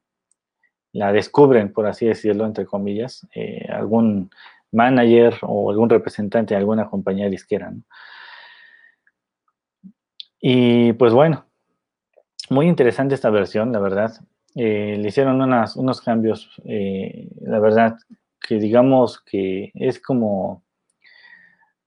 descubren, 0.93 1.71
por 1.71 1.87
así 1.87 2.05
decirlo, 2.05 2.45
entre 2.45 2.65
comillas, 2.65 3.27
eh, 3.33 3.65
algún 3.69 4.29
manager 4.71 5.35
o 5.41 5.71
algún 5.71 5.89
representante 5.89 6.53
de 6.53 6.59
alguna 6.59 6.89
compañía 6.89 7.29
disquera, 7.29 7.71
¿no? 7.71 7.83
Y 10.39 10.93
pues 10.93 11.13
bueno, 11.13 11.45
muy 12.49 12.67
interesante 12.67 13.15
esta 13.15 13.29
versión, 13.29 13.71
la 13.71 13.79
verdad. 13.79 14.11
Eh, 14.55 14.97
le 14.99 15.07
hicieron 15.07 15.39
unos 15.41 16.01
cambios, 16.01 16.49
eh, 16.65 17.29
la 17.41 17.59
verdad, 17.59 17.95
que 18.39 18.55
digamos 18.55 19.21
que 19.21 19.71
es 19.75 20.01
como 20.01 20.63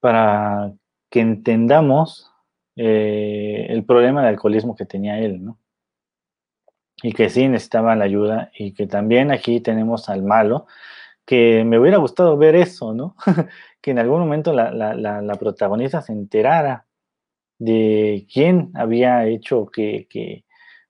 para 0.00 0.72
que 1.10 1.20
entendamos 1.20 2.30
el 2.76 3.84
problema 3.84 4.22
de 4.22 4.28
alcoholismo 4.28 4.76
que 4.76 4.84
tenía 4.84 5.18
él, 5.18 5.44
¿no? 5.44 5.58
Y 7.04 7.12
que 7.12 7.28
sí 7.28 7.46
necesitaba 7.48 7.94
la 7.96 8.06
ayuda 8.06 8.50
y 8.58 8.72
que 8.72 8.86
también 8.86 9.30
aquí 9.30 9.60
tenemos 9.60 10.08
al 10.08 10.22
malo, 10.22 10.66
que 11.26 11.62
me 11.62 11.78
hubiera 11.78 11.98
gustado 11.98 12.38
ver 12.38 12.56
eso, 12.56 12.94
¿no? 12.94 13.14
que 13.82 13.90
en 13.90 13.98
algún 13.98 14.20
momento 14.20 14.54
la, 14.54 14.72
la, 14.72 15.34
protagonista 15.34 16.00
se 16.00 16.14
enterara 16.14 16.86
de 17.58 18.26
quién 18.32 18.70
había 18.72 19.26
hecho 19.26 19.66
que, 19.66 20.06
que, 20.08 20.46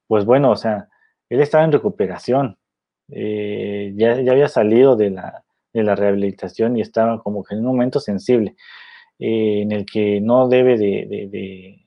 pues 0.07 0.25
bueno, 0.25 0.53
o 0.53 0.57
sea, 0.57 0.89
él 1.29 1.41
estaba 1.41 1.65
en 1.65 1.73
recuperación, 1.73 2.59
eh, 3.09 3.93
ya, 3.97 4.13
había 4.13 4.47
salido 4.47 4.95
de 4.95 5.11
la, 5.11 5.43
rehabilitación 5.73 6.77
y 6.77 6.81
estaba 6.81 7.21
como 7.25 7.43
que 7.43 7.55
en 7.57 7.63
un 7.63 7.67
momento 7.67 7.99
sensible, 7.99 8.55
eh, 9.19 9.63
en 9.63 9.73
el 9.73 9.85
que 9.85 10.21
no 10.21 10.47
debe 10.47 10.79
de, 10.79 11.83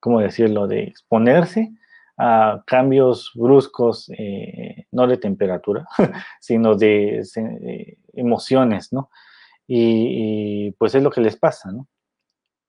¿cómo 0.00 0.20
decirlo?, 0.20 0.66
de 0.66 0.84
exponerse 0.84 1.70
a 2.18 2.62
cambios 2.66 3.32
bruscos, 3.34 4.10
eh, 4.16 4.86
no 4.92 5.06
de 5.06 5.16
temperatura, 5.16 5.86
sino 6.40 6.74
de, 6.74 7.22
emociones, 8.12 8.92
¿no? 8.92 9.10
Y, 9.66 10.72
pues 10.72 10.94
es 10.94 11.02
lo 11.02 11.10
que 11.10 11.20
les 11.20 11.36
pasa, 11.36 11.72
¿no? 11.72 11.88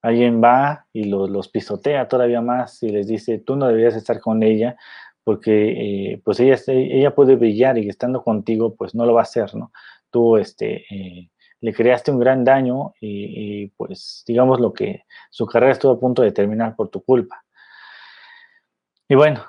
alguien 0.03 0.43
va 0.43 0.85
y 0.91 1.05
los, 1.05 1.47
pisotea 1.47 2.07
todavía 2.07 2.41
más 2.41 2.83
y 2.83 2.89
les 2.89 3.07
dice, 3.07 3.39
tú 3.39 3.55
no 3.55 3.67
deberías 3.67 3.95
estar 3.95 4.19
con 4.19 4.43
ella 4.43 4.75
porque 5.23 6.11
eh, 6.11 6.21
pues 6.23 6.41
ella, 6.41 6.57
ella 6.67 7.15
puede 7.15 7.37
brillar 7.37 7.77
y 7.77 7.87
estando 7.87 8.21
contigo 8.21 8.75
pues 8.75 8.93
no 8.93 9.05
lo 9.05 9.13
va 9.13 9.21
a 9.21 9.23
hacer, 9.23 9.55
¿no? 9.55 9.71
Tú 10.09 10.35
este, 10.37 10.83
eh, 10.93 11.29
le 11.61 11.73
creaste 11.73 12.11
un 12.11 12.19
gran 12.19 12.43
daño 12.43 12.93
y, 12.99 13.67
pues 13.77 14.23
digamos 14.27 14.59
lo 14.59 14.73
que 14.73 15.05
su 15.29 15.45
carrera 15.45 15.71
estuvo 15.71 15.93
a 15.93 15.99
punto 15.99 16.21
de 16.21 16.33
terminar 16.33 16.75
por 16.75 16.89
tu 16.89 17.01
culpa. 17.01 17.42
Y 19.07 19.15
bueno, 19.15 19.43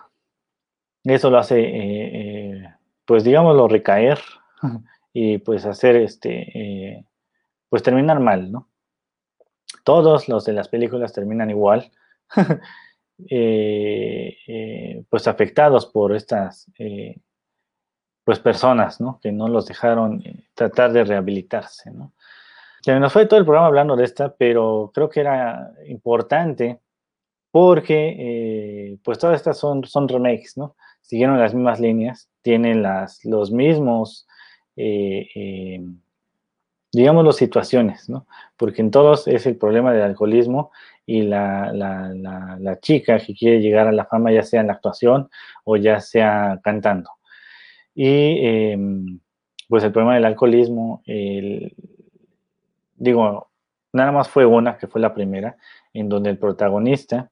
eso 1.04 1.30
lo 1.30 1.38
hace, 1.38 1.60
eh, 1.60 2.60
eh, 2.60 2.74
pues 3.04 3.24
digámoslo, 3.24 3.68
recaer 3.68 4.18
y 5.12 5.38
pues 5.38 5.66
hacer 5.66 5.96
este, 5.96 7.06
pues 7.68 7.82
terminar 7.82 8.20
mal, 8.20 8.50
¿no? 8.50 8.68
Todos 9.84 10.28
los 10.28 10.44
de 10.46 10.54
las 10.54 10.68
películas 10.68 11.12
terminan 11.12 11.50
igual, 11.50 11.92
pues 15.10 15.28
afectados 15.28 15.86
por 15.86 16.14
estas 16.16 16.70
pues 18.24 18.38
personas, 18.40 19.00
¿no? 19.00 19.20
Que 19.22 19.30
no 19.30 19.48
los 19.48 19.66
dejaron 19.66 20.22
tratar 20.54 20.92
de 20.92 21.04
rehabilitarse, 21.04 21.90
¿no? 21.90 22.14
Se 22.80 22.98
nos 22.98 23.12
fue 23.12 23.26
todo 23.26 23.38
el 23.38 23.46
programa 23.46 23.66
hablando 23.66 23.96
de 23.96 24.04
esta, 24.04 24.34
pero 24.34 24.90
creo 24.94 25.08
que 25.08 25.20
era 25.20 25.72
importante 25.86 26.80
porque 27.54 28.16
eh, 28.18 28.98
pues 29.04 29.20
todas 29.20 29.36
estas 29.36 29.56
son, 29.58 29.84
son 29.84 30.08
remakes, 30.08 30.54
¿no? 30.56 30.74
Siguieron 31.00 31.38
las 31.38 31.54
mismas 31.54 31.78
líneas, 31.78 32.28
tienen 32.42 32.82
las, 32.82 33.24
los 33.24 33.52
mismos, 33.52 34.26
eh, 34.74 35.28
eh, 35.36 35.80
digamos, 36.90 37.24
las 37.24 37.36
situaciones, 37.36 38.08
¿no? 38.08 38.26
Porque 38.56 38.82
en 38.82 38.90
todos 38.90 39.28
es 39.28 39.46
el 39.46 39.56
problema 39.56 39.92
del 39.92 40.02
alcoholismo 40.02 40.72
y 41.06 41.22
la, 41.22 41.72
la, 41.72 42.80
chica 42.80 43.20
que 43.20 43.36
quiere 43.36 43.60
llegar 43.60 43.86
a 43.86 43.92
la 43.92 44.06
fama, 44.06 44.32
ya 44.32 44.42
sea 44.42 44.60
en 44.60 44.66
la 44.66 44.72
actuación 44.72 45.30
o 45.62 45.76
ya 45.76 46.00
sea 46.00 46.58
cantando. 46.60 47.10
Y 47.94 48.44
em, 48.44 49.20
pues 49.68 49.84
el 49.84 49.92
problema 49.92 50.16
del 50.16 50.24
alcoholismo, 50.24 51.04
digo, 52.96 53.48
nada 53.92 54.10
más 54.10 54.28
fue 54.28 54.44
una, 54.44 54.76
que 54.76 54.88
fue 54.88 55.00
la 55.00 55.14
primera, 55.14 55.56
en 55.92 56.08
donde 56.08 56.30
el 56.30 56.38
protagonista 56.38 57.30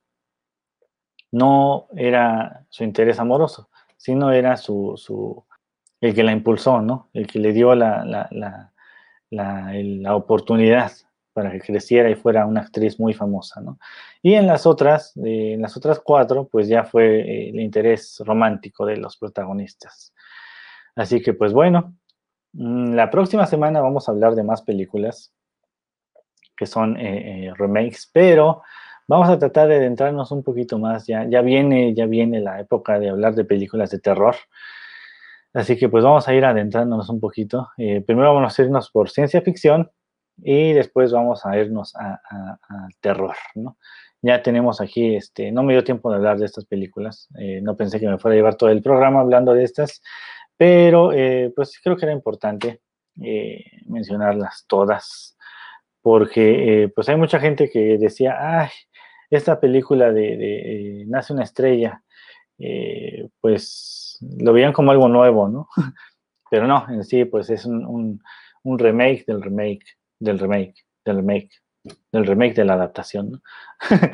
no 1.33 1.89
era 1.97 2.64
su 2.68 2.85
interés 2.85 3.18
amoroso, 3.18 3.68
sino 3.97 4.30
era 4.30 4.57
su, 4.57 4.95
su 4.97 5.45
el 6.01 6.14
que 6.14 6.22
la 6.22 6.33
impulsó, 6.33 6.80
¿no? 6.80 7.09
El 7.12 7.26
que 7.26 7.39
le 7.39 7.53
dio 7.53 7.74
la, 7.74 8.05
la, 8.05 8.28
la, 9.30 9.72
la, 9.72 10.16
oportunidad 10.16 10.93
para 11.33 11.51
que 11.53 11.61
creciera 11.61 12.11
y 12.11 12.16
fuera 12.16 12.45
una 12.45 12.61
actriz 12.61 12.99
muy 12.99 13.14
famosa, 13.14 13.61
¿no? 13.61 13.78
Y 14.20 14.35
en 14.35 14.47
las 14.49 14.66
otras, 14.66 15.16
eh, 15.24 15.55
en 15.55 15.62
las 15.62 15.76
otras 15.76 16.01
cuatro, 16.01 16.49
pues 16.51 16.68
ya 16.68 16.85
fue 16.85 17.20
eh, 17.20 17.51
el 17.51 17.61
interés 17.61 18.20
romántico 18.26 18.85
de 18.85 18.97
los 18.97 19.16
protagonistas. 19.16 20.12
Así 20.97 21.22
que, 21.22 21.33
pues 21.35 21.53
bueno, 21.53 21.95
mm, 22.53 22.95
la 22.95 23.09
próxima 23.09 23.47
semana 23.47 23.80
vamos 23.80 24.09
a 24.09 24.12
hablar 24.12 24.35
de 24.35 24.43
más 24.43 24.61
películas 24.62 25.33
que 26.57 26.66
son 26.66 26.97
eh, 26.99 27.53
remakes, 27.57 28.11
pero 28.12 28.62
vamos 29.12 29.28
a 29.28 29.38
tratar 29.38 29.68
de 29.68 29.76
adentrarnos 29.76 30.32
un 30.32 30.42
poquito 30.42 30.78
más. 30.78 31.06
Ya, 31.06 31.42
viene, 31.42 31.94
ya 31.94 32.06
viene 32.06 32.40
la 32.40 32.60
época 32.60 32.98
de 32.98 33.10
hablar 33.10 33.34
de 33.34 33.44
películas 33.44 33.90
de 33.90 33.98
terror. 33.98 34.34
Así 35.52 35.76
que 35.76 35.90
pues 35.90 36.02
vamos 36.02 36.26
a 36.28 36.34
ir 36.34 36.46
adentrándonos 36.46 37.10
un 37.10 37.20
poquito. 37.20 37.68
Eh, 37.76 38.00
primero 38.00 38.32
vamos 38.32 38.58
a 38.58 38.62
irnos 38.62 38.90
por 38.90 39.10
ciencia 39.10 39.42
ficción 39.42 39.90
y 40.38 40.72
después 40.72 41.12
vamos 41.12 41.44
a 41.44 41.58
irnos 41.58 41.94
a, 41.94 42.20
terror. 43.00 43.36
Ya 44.22 44.42
tenemos 44.42 44.80
aquí, 44.80 45.14
este, 45.14 45.52
no 45.52 45.62
me 45.62 45.74
dio 45.74 45.84
tiempo 45.84 46.10
de 46.10 46.16
hablar 46.16 46.38
de 46.38 46.46
estas 46.46 46.64
películas, 46.64 47.28
no 47.60 47.76
pensé 47.76 48.00
que 48.00 48.08
me 48.08 48.18
fuera 48.18 48.34
a 48.34 48.36
llevar 48.36 48.54
todo 48.54 48.70
el 48.70 48.80
programa 48.80 49.20
hablando 49.20 49.52
de 49.52 49.64
estas, 49.64 50.00
pero 50.56 51.10
pues 51.54 51.78
creo 51.82 51.96
que 51.96 52.06
era 52.06 52.14
importante 52.14 52.80
mencionarlas 53.86 54.64
todas 54.68 55.36
porque 56.02 56.82
eh, 56.82 56.88
pues 56.88 57.08
hay 57.08 57.16
mucha 57.16 57.38
gente 57.38 57.70
que 57.70 57.96
decía, 57.96 58.36
ay, 58.38 58.68
esta 59.37 59.59
película 59.59 60.12
de, 60.12 61.05
Nace 61.09 61.33
una 61.33 61.45
estrella, 61.45 62.03
eh, 62.59 63.28
pues 63.41 64.18
lo 64.20 64.53
veían 64.53 64.72
como 64.72 64.91
algo 64.91 65.09
nuevo, 65.09 65.49
¿no? 65.49 65.68
Pero 66.51 66.66
no, 66.66 66.87
en 66.89 67.03
sí, 67.03 67.24
pues 67.24 67.49
es 67.51 67.64
un, 67.64 68.20
remake 68.64 69.24
del 69.26 69.43
remake, 69.43 69.85
del 70.20 70.39
remake, 70.39 70.74
del 71.05 71.16
remake, 71.16 71.51
del 72.12 72.26
remake 72.26 72.55
de 72.55 72.64
la 72.64 72.74
adaptación, 72.74 73.30
¿no? 73.33 73.41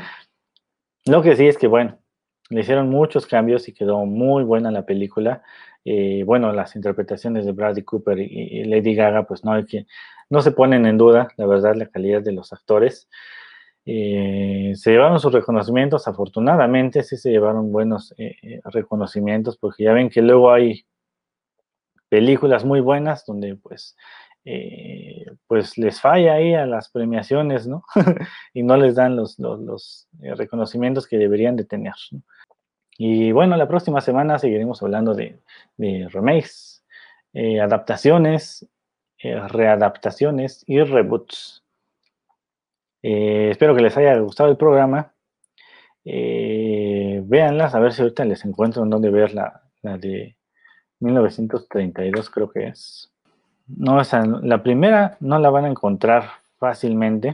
lo 1.07 1.23
que 1.23 1.35
sí 1.35 1.49
es 1.49 1.59
que, 1.59 1.67
bueno, 1.67 1.99
le 2.51 2.61
hicieron 2.61 2.89
muchos 2.89 3.27
cambios 3.27 3.69
y 3.69 3.75
quedó 3.75 4.07
muy 4.07 4.45
buena 4.45 4.71
la 4.71 4.87
película. 4.87 5.43
Eh, 5.85 6.23
bueno, 6.25 6.53
las 6.53 6.77
interpretaciones 6.77 7.45
de 7.45 7.53
Bradley 7.53 7.83
Cooper 7.83 8.19
y, 8.21 8.65
Lady 8.65 8.95
Gaga, 8.95 9.25
pues 9.25 9.45
no 9.45 9.53
hay 9.53 9.67
que, 9.67 9.87
no 10.31 10.43
se 10.43 10.53
ponen 10.53 10.87
en 10.87 10.97
duda, 10.97 11.29
la 11.37 11.47
verdad, 11.47 11.75
la 11.75 11.87
calidad 11.87 12.23
de 12.23 12.33
los 12.33 12.53
actores. 12.53 13.09
Eh, 13.91 14.73
se 14.75 14.91
llevaron 14.91 15.19
sus 15.19 15.33
reconocimientos, 15.33 16.07
afortunadamente 16.09 17.03
sí 17.03 17.17
se 17.17 17.31
llevaron 17.31 17.73
buenos 17.73 18.15
eh, 18.19 18.61
reconocimientos, 18.65 19.57
porque 19.57 19.85
ya 19.85 19.95
ven 19.95 20.11
que 20.11 20.21
luego 20.21 20.53
hay 20.53 20.85
películas 22.11 22.67
muy 22.67 22.81
buenas 22.81 23.25
donde 23.25 23.57
pues, 23.57 23.97
pues 25.47 25.79
les 25.79 26.01
falla 26.01 26.35
ahí 26.35 26.55
a 26.55 26.67
las 26.67 26.91
premiaciones, 26.91 27.67
¿no? 27.67 27.83
y 28.55 28.63
no 28.63 28.77
les 28.77 28.95
dan 28.95 29.17
los, 29.17 29.39
los, 29.39 30.09
reconocimientos 30.21 31.07
que 31.07 31.17
deberían 31.17 31.57
de 31.57 31.65
tener. 31.65 31.95
¿no? 32.11 32.23
Y 33.01 33.31
bueno, 33.31 33.57
la 33.57 33.69
próxima 33.69 34.01
semana 34.01 34.41
seguiremos 34.41 34.83
hablando 34.83 35.15
de, 35.15 35.41
remakes, 36.11 36.85
eh, 37.33 37.61
adaptaciones, 37.61 38.69
eh, 39.23 39.39
readaptaciones 39.49 40.65
y 40.67 40.83
reboots. 40.83 41.63
Eh, 43.03 43.51
espero 43.51 43.75
que 43.75 43.83
les 43.83 43.97
haya 43.97 44.19
gustado 44.19 44.51
el 44.51 44.57
programa. 44.57 45.13
véanlas, 46.05 47.75
a 47.75 47.81
ver 47.81 47.93
si 47.93 48.03
ahorita 48.03 48.25
les 48.25 48.45
encuentro 48.45 48.83
en 48.83 48.91
dónde 48.91 49.11
ver 49.11 49.35
la, 49.35 49.63
de 49.83 50.37
1932, 51.01 52.31
creo 52.31 52.51
que 52.51 52.69
es. 52.69 53.13
No, 53.67 54.01
la 54.43 54.63
primera 54.63 55.17
no 55.21 55.39
la 55.39 55.51
van 55.51 55.67
a 55.67 55.69
encontrar 55.69 56.25
fácilmente. 56.59 57.33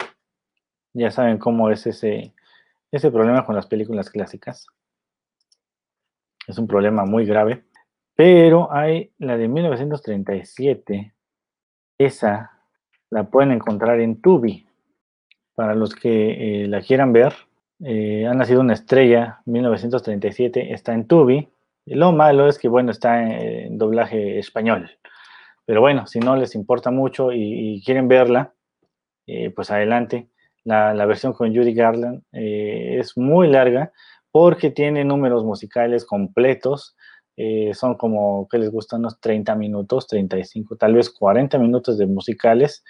Ya 0.92 1.10
saben 1.10 1.38
cómo 1.38 1.70
es 1.70 1.86
ese, 1.86 2.32
ese 2.90 3.10
problema 3.10 3.44
con 3.46 3.54
las 3.54 3.66
películas 3.66 4.10
clásicas. 4.10 4.66
Es 6.46 6.58
un 6.58 6.66
problema 6.66 7.04
muy 7.04 7.24
grave. 7.24 7.64
Pero 8.14 8.72
hay 8.72 9.12
la 9.18 9.36
de 9.36 9.48
1937. 9.48 11.14
Esa 11.98 12.52
la 13.10 13.24
pueden 13.24 13.52
encontrar 13.52 14.00
en 14.00 14.20
Tubi. 14.20 14.66
Para 15.55 15.74
los 15.74 15.94
que 15.94 16.64
eh, 16.64 16.68
la 16.68 16.80
quieran 16.80 17.12
ver, 17.12 17.34
eh, 17.84 18.26
ha 18.26 18.34
nacido 18.34 18.61
una 18.61 18.74
estrella, 18.74 19.40
1937, 19.46 20.72
está 20.72 20.94
en 20.94 21.07
Tubi. 21.07 21.48
lo 21.86 22.12
malo 22.12 22.48
es 22.48 22.59
que, 22.59 22.68
bueno, 22.68 22.90
está 22.90 23.22
en, 23.22 23.78
doblaje 23.78 24.38
español. 24.38 24.90
Pero 25.66 25.80
bueno, 25.80 26.07
si 26.07 26.20
no 26.20 26.36
les 26.36 26.55
importa 26.55 26.90
mucho 26.90 27.32
y, 27.32 27.82
quieren 27.84 28.09
verla, 28.09 28.52
eh, 29.26 29.50
pues 29.50 29.70
adelante. 29.70 30.28
La, 30.64 30.94
la, 30.94 31.07
versión 31.07 31.32
con 31.34 31.55
Judy 31.55 31.74
Garland 31.74 32.22
es 32.32 33.16
muy 33.16 33.48
larga, 33.48 33.92
porque 34.34 34.70
tiene 34.70 35.05
números 35.05 35.44
musicales 35.44 36.05
completos. 36.05 36.96
Eh, 37.36 37.72
son 37.74 37.94
como, 37.94 38.48
que 38.48 38.59
les 38.59 38.70
gustan? 38.70 39.00
Unos 39.00 39.20
30 39.20 39.55
minutos, 39.55 40.09
35, 40.09 40.76
tal 40.76 40.94
vez 40.94 41.11
40 41.11 41.59
minutos 41.59 41.98
de 41.98 42.07
musicales, 42.07 42.84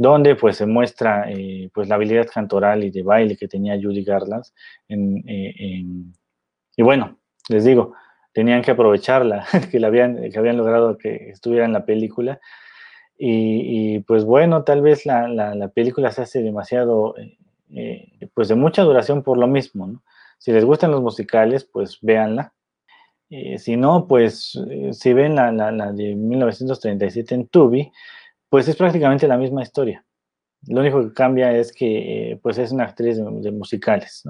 donde 0.00 0.34
pues 0.34 0.56
se 0.56 0.64
muestra 0.64 1.30
eh, 1.30 1.68
pues 1.74 1.86
la 1.86 1.96
habilidad 1.96 2.26
cantoral 2.32 2.82
y 2.82 2.90
de 2.90 3.02
baile 3.02 3.36
que 3.36 3.48
tenía 3.48 3.78
Judy 3.78 4.02
Garland. 4.02 4.44
Eh, 4.88 5.84
y 6.74 6.82
bueno, 6.82 7.18
les 7.50 7.64
digo, 7.66 7.92
tenían 8.32 8.62
que 8.62 8.70
aprovecharla, 8.70 9.44
que, 9.70 9.78
la 9.78 9.88
habían, 9.88 10.30
que 10.30 10.38
habían 10.38 10.56
logrado 10.56 10.96
que 10.96 11.28
estuviera 11.28 11.66
en 11.66 11.74
la 11.74 11.84
película. 11.84 12.40
Y, 13.22 13.98
pues 14.00 14.24
bueno, 14.24 14.64
tal 14.64 14.80
vez 14.80 15.04
la, 15.04 15.28
la, 15.28 15.68
película 15.68 16.10
se 16.10 16.22
hace 16.22 16.42
demasiado, 16.42 17.14
pues 18.32 18.48
de 18.48 18.54
mucha 18.54 18.80
duración 18.80 19.22
por 19.22 19.36
lo 19.36 19.46
mismo. 19.46 20.00
Si 20.38 20.50
les 20.50 20.64
gustan 20.64 20.92
los 20.92 21.02
musicales, 21.02 21.68
pues 21.70 21.98
véanla. 22.00 22.54
Eh, 23.30 23.58
si 23.58 23.76
no, 23.76 24.08
pues 24.08 24.58
eh, 24.68 24.92
si 24.92 25.12
ven 25.12 25.36
la, 25.36 25.92
de 25.92 26.16
1937 26.16 27.34
en 27.34 27.46
Tubi, 27.46 27.92
pues 28.50 28.68
es 28.68 28.76
prácticamente 28.76 29.26
la 29.26 29.38
misma 29.38 29.62
historia. 29.62 30.04
Lo 30.66 30.82
único 30.82 31.00
que 31.00 31.14
cambia 31.14 31.56
es 31.56 31.72
que 31.72 32.32
eh, 32.32 32.40
pues 32.42 32.58
es 32.58 32.72
una 32.72 32.84
actriz 32.84 33.16
de, 33.16 33.50
musicales. 33.50 34.24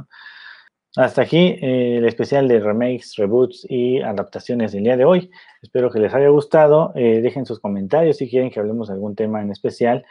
Hasta 0.96 1.22
aquí 1.22 1.56
el 1.60 2.04
especial 2.04 2.46
de 2.46 2.60
remakes, 2.60 3.14
reboots 3.16 3.66
y 3.68 4.00
adaptaciones 4.00 4.72
del 4.72 4.84
día 4.84 4.96
de 4.96 5.04
hoy. 5.04 5.30
Espero 5.62 5.90
que 5.90 5.98
les 5.98 6.14
haya 6.14 6.28
gustado. 6.28 6.92
dejen 6.94 7.46
sus 7.46 7.60
comentarios 7.60 8.16
si 8.16 8.28
quieren 8.28 8.50
que 8.50 8.60
hablemos 8.60 8.88
de 8.88 8.94
algún 8.94 9.16
tema 9.16 9.40
en 9.40 9.50
especial. 9.50 10.04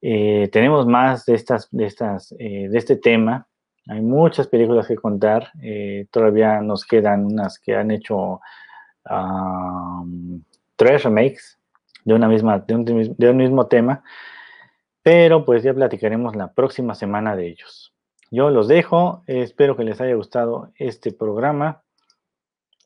tenemos 0.00 0.86
más 0.86 1.24
de 1.26 1.34
estas, 1.34 1.68
de 1.70 1.86
estas, 1.86 2.34
de 2.38 2.70
este 2.72 2.96
tema 2.96 3.48
hay 3.88 4.00
muchas 4.00 4.48
películas 4.48 4.88
que 4.88 4.96
contar. 4.96 5.50
Eh, 5.62 6.06
todavía 6.10 6.60
nos 6.60 6.84
quedan 6.84 7.26
unas 7.26 7.58
que 7.58 7.74
han 7.74 7.90
hecho 7.90 8.40
tres 10.74 11.04
remakes 11.04 11.58
de, 12.06 12.14
una 12.14 12.28
misma, 12.28 12.60
de 12.60 12.74
un, 13.30 13.36
mismo 13.36 13.66
tema. 13.66 14.02
Pero 15.02 15.44
pues 15.44 15.62
ya 15.62 15.74
platicaremos 15.74 16.34
la 16.34 16.52
próxima 16.52 16.94
semana 16.94 17.36
de 17.36 17.48
ellos. 17.48 17.92
yo 18.30 18.50
los 18.50 18.68
dejo. 18.68 19.22
espero 19.26 19.76
que 19.76 19.84
les 19.84 20.00
haya 20.00 20.14
gustado 20.14 20.70
este 20.76 21.12
programa. 21.12 21.82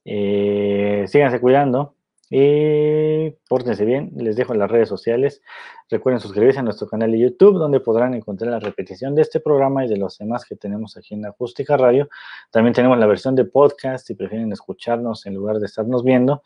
Eh, 0.04 1.04
síganse 1.06 1.38
cuidando 1.40 1.94
y 2.30 3.30
pórtense 3.48 3.84
bien. 3.84 4.12
Les 4.16 4.36
dejo 4.36 4.54
en 4.54 4.58
las 4.58 4.70
redes 4.70 4.88
sociales. 4.88 5.42
Recuerden 5.90 6.20
suscribirse 6.20 6.60
a 6.60 6.62
nuestro 6.62 6.88
canal 6.88 7.12
de 7.12 7.18
YouTube, 7.18 7.58
donde 7.58 7.80
podrán 7.80 8.14
encontrar 8.14 8.52
la 8.52 8.60
repetición 8.60 9.14
de 9.14 9.22
este 9.22 9.40
programa 9.40 9.84
y 9.84 9.88
de 9.88 9.98
los 9.98 10.16
demás 10.16 10.46
que 10.46 10.56
tenemos 10.56 10.96
aquí 10.96 11.14
en 11.14 11.26
Acústica 11.26 11.76
Radio. 11.76 12.08
También 12.50 12.72
tenemos 12.72 12.98
la 12.98 13.06
versión 13.06 13.34
de 13.34 13.44
podcast 13.44 14.06
si 14.06 14.14
prefieren 14.14 14.50
escucharnos 14.52 15.26
en 15.26 15.34
lugar 15.34 15.58
de 15.58 15.66
estarnos 15.66 16.04
viendo. 16.04 16.42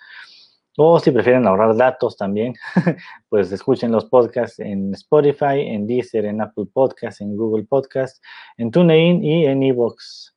O 0.77 0.99
si 0.99 1.13
prefieren 1.13 1.47
ahorrar 1.47 1.77
datos 1.77 2.17
también, 2.17 2.55
pues 3.29 3.53
escuchen 3.53 3.93
los 3.93 4.07
podcasts 4.07 4.59
en 4.59 4.93
Spotify, 4.95 5.61
en 5.61 5.87
Deezer, 5.87 6.25
en 6.25 6.41
Apple 6.41 6.67
Podcasts, 6.73 7.21
en 7.21 7.37
Google 7.37 7.65
Podcasts, 7.65 8.21
en 8.57 8.71
TuneIn 8.71 9.23
y 9.25 9.47
en 9.47 9.63
Evox. 9.63 10.35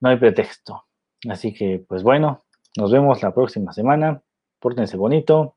No 0.00 0.10
hay 0.10 0.16
pretexto. 0.16 0.84
Así 1.28 1.52
que, 1.52 1.84
pues 1.86 2.02
bueno, 2.02 2.44
nos 2.76 2.92
vemos 2.92 3.22
la 3.22 3.34
próxima 3.34 3.72
semana. 3.72 4.22
Pórtense 4.60 4.96
bonito. 4.96 5.56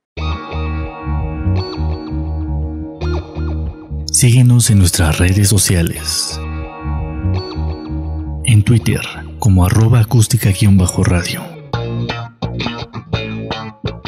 Síguenos 4.12 4.70
en 4.70 4.80
nuestras 4.80 5.20
redes 5.20 5.50
sociales. 5.50 6.39
En 8.46 8.64
Twitter 8.64 9.02
como 9.39 9.66
arroba 9.66 10.00
acústica-radio. 10.00 11.53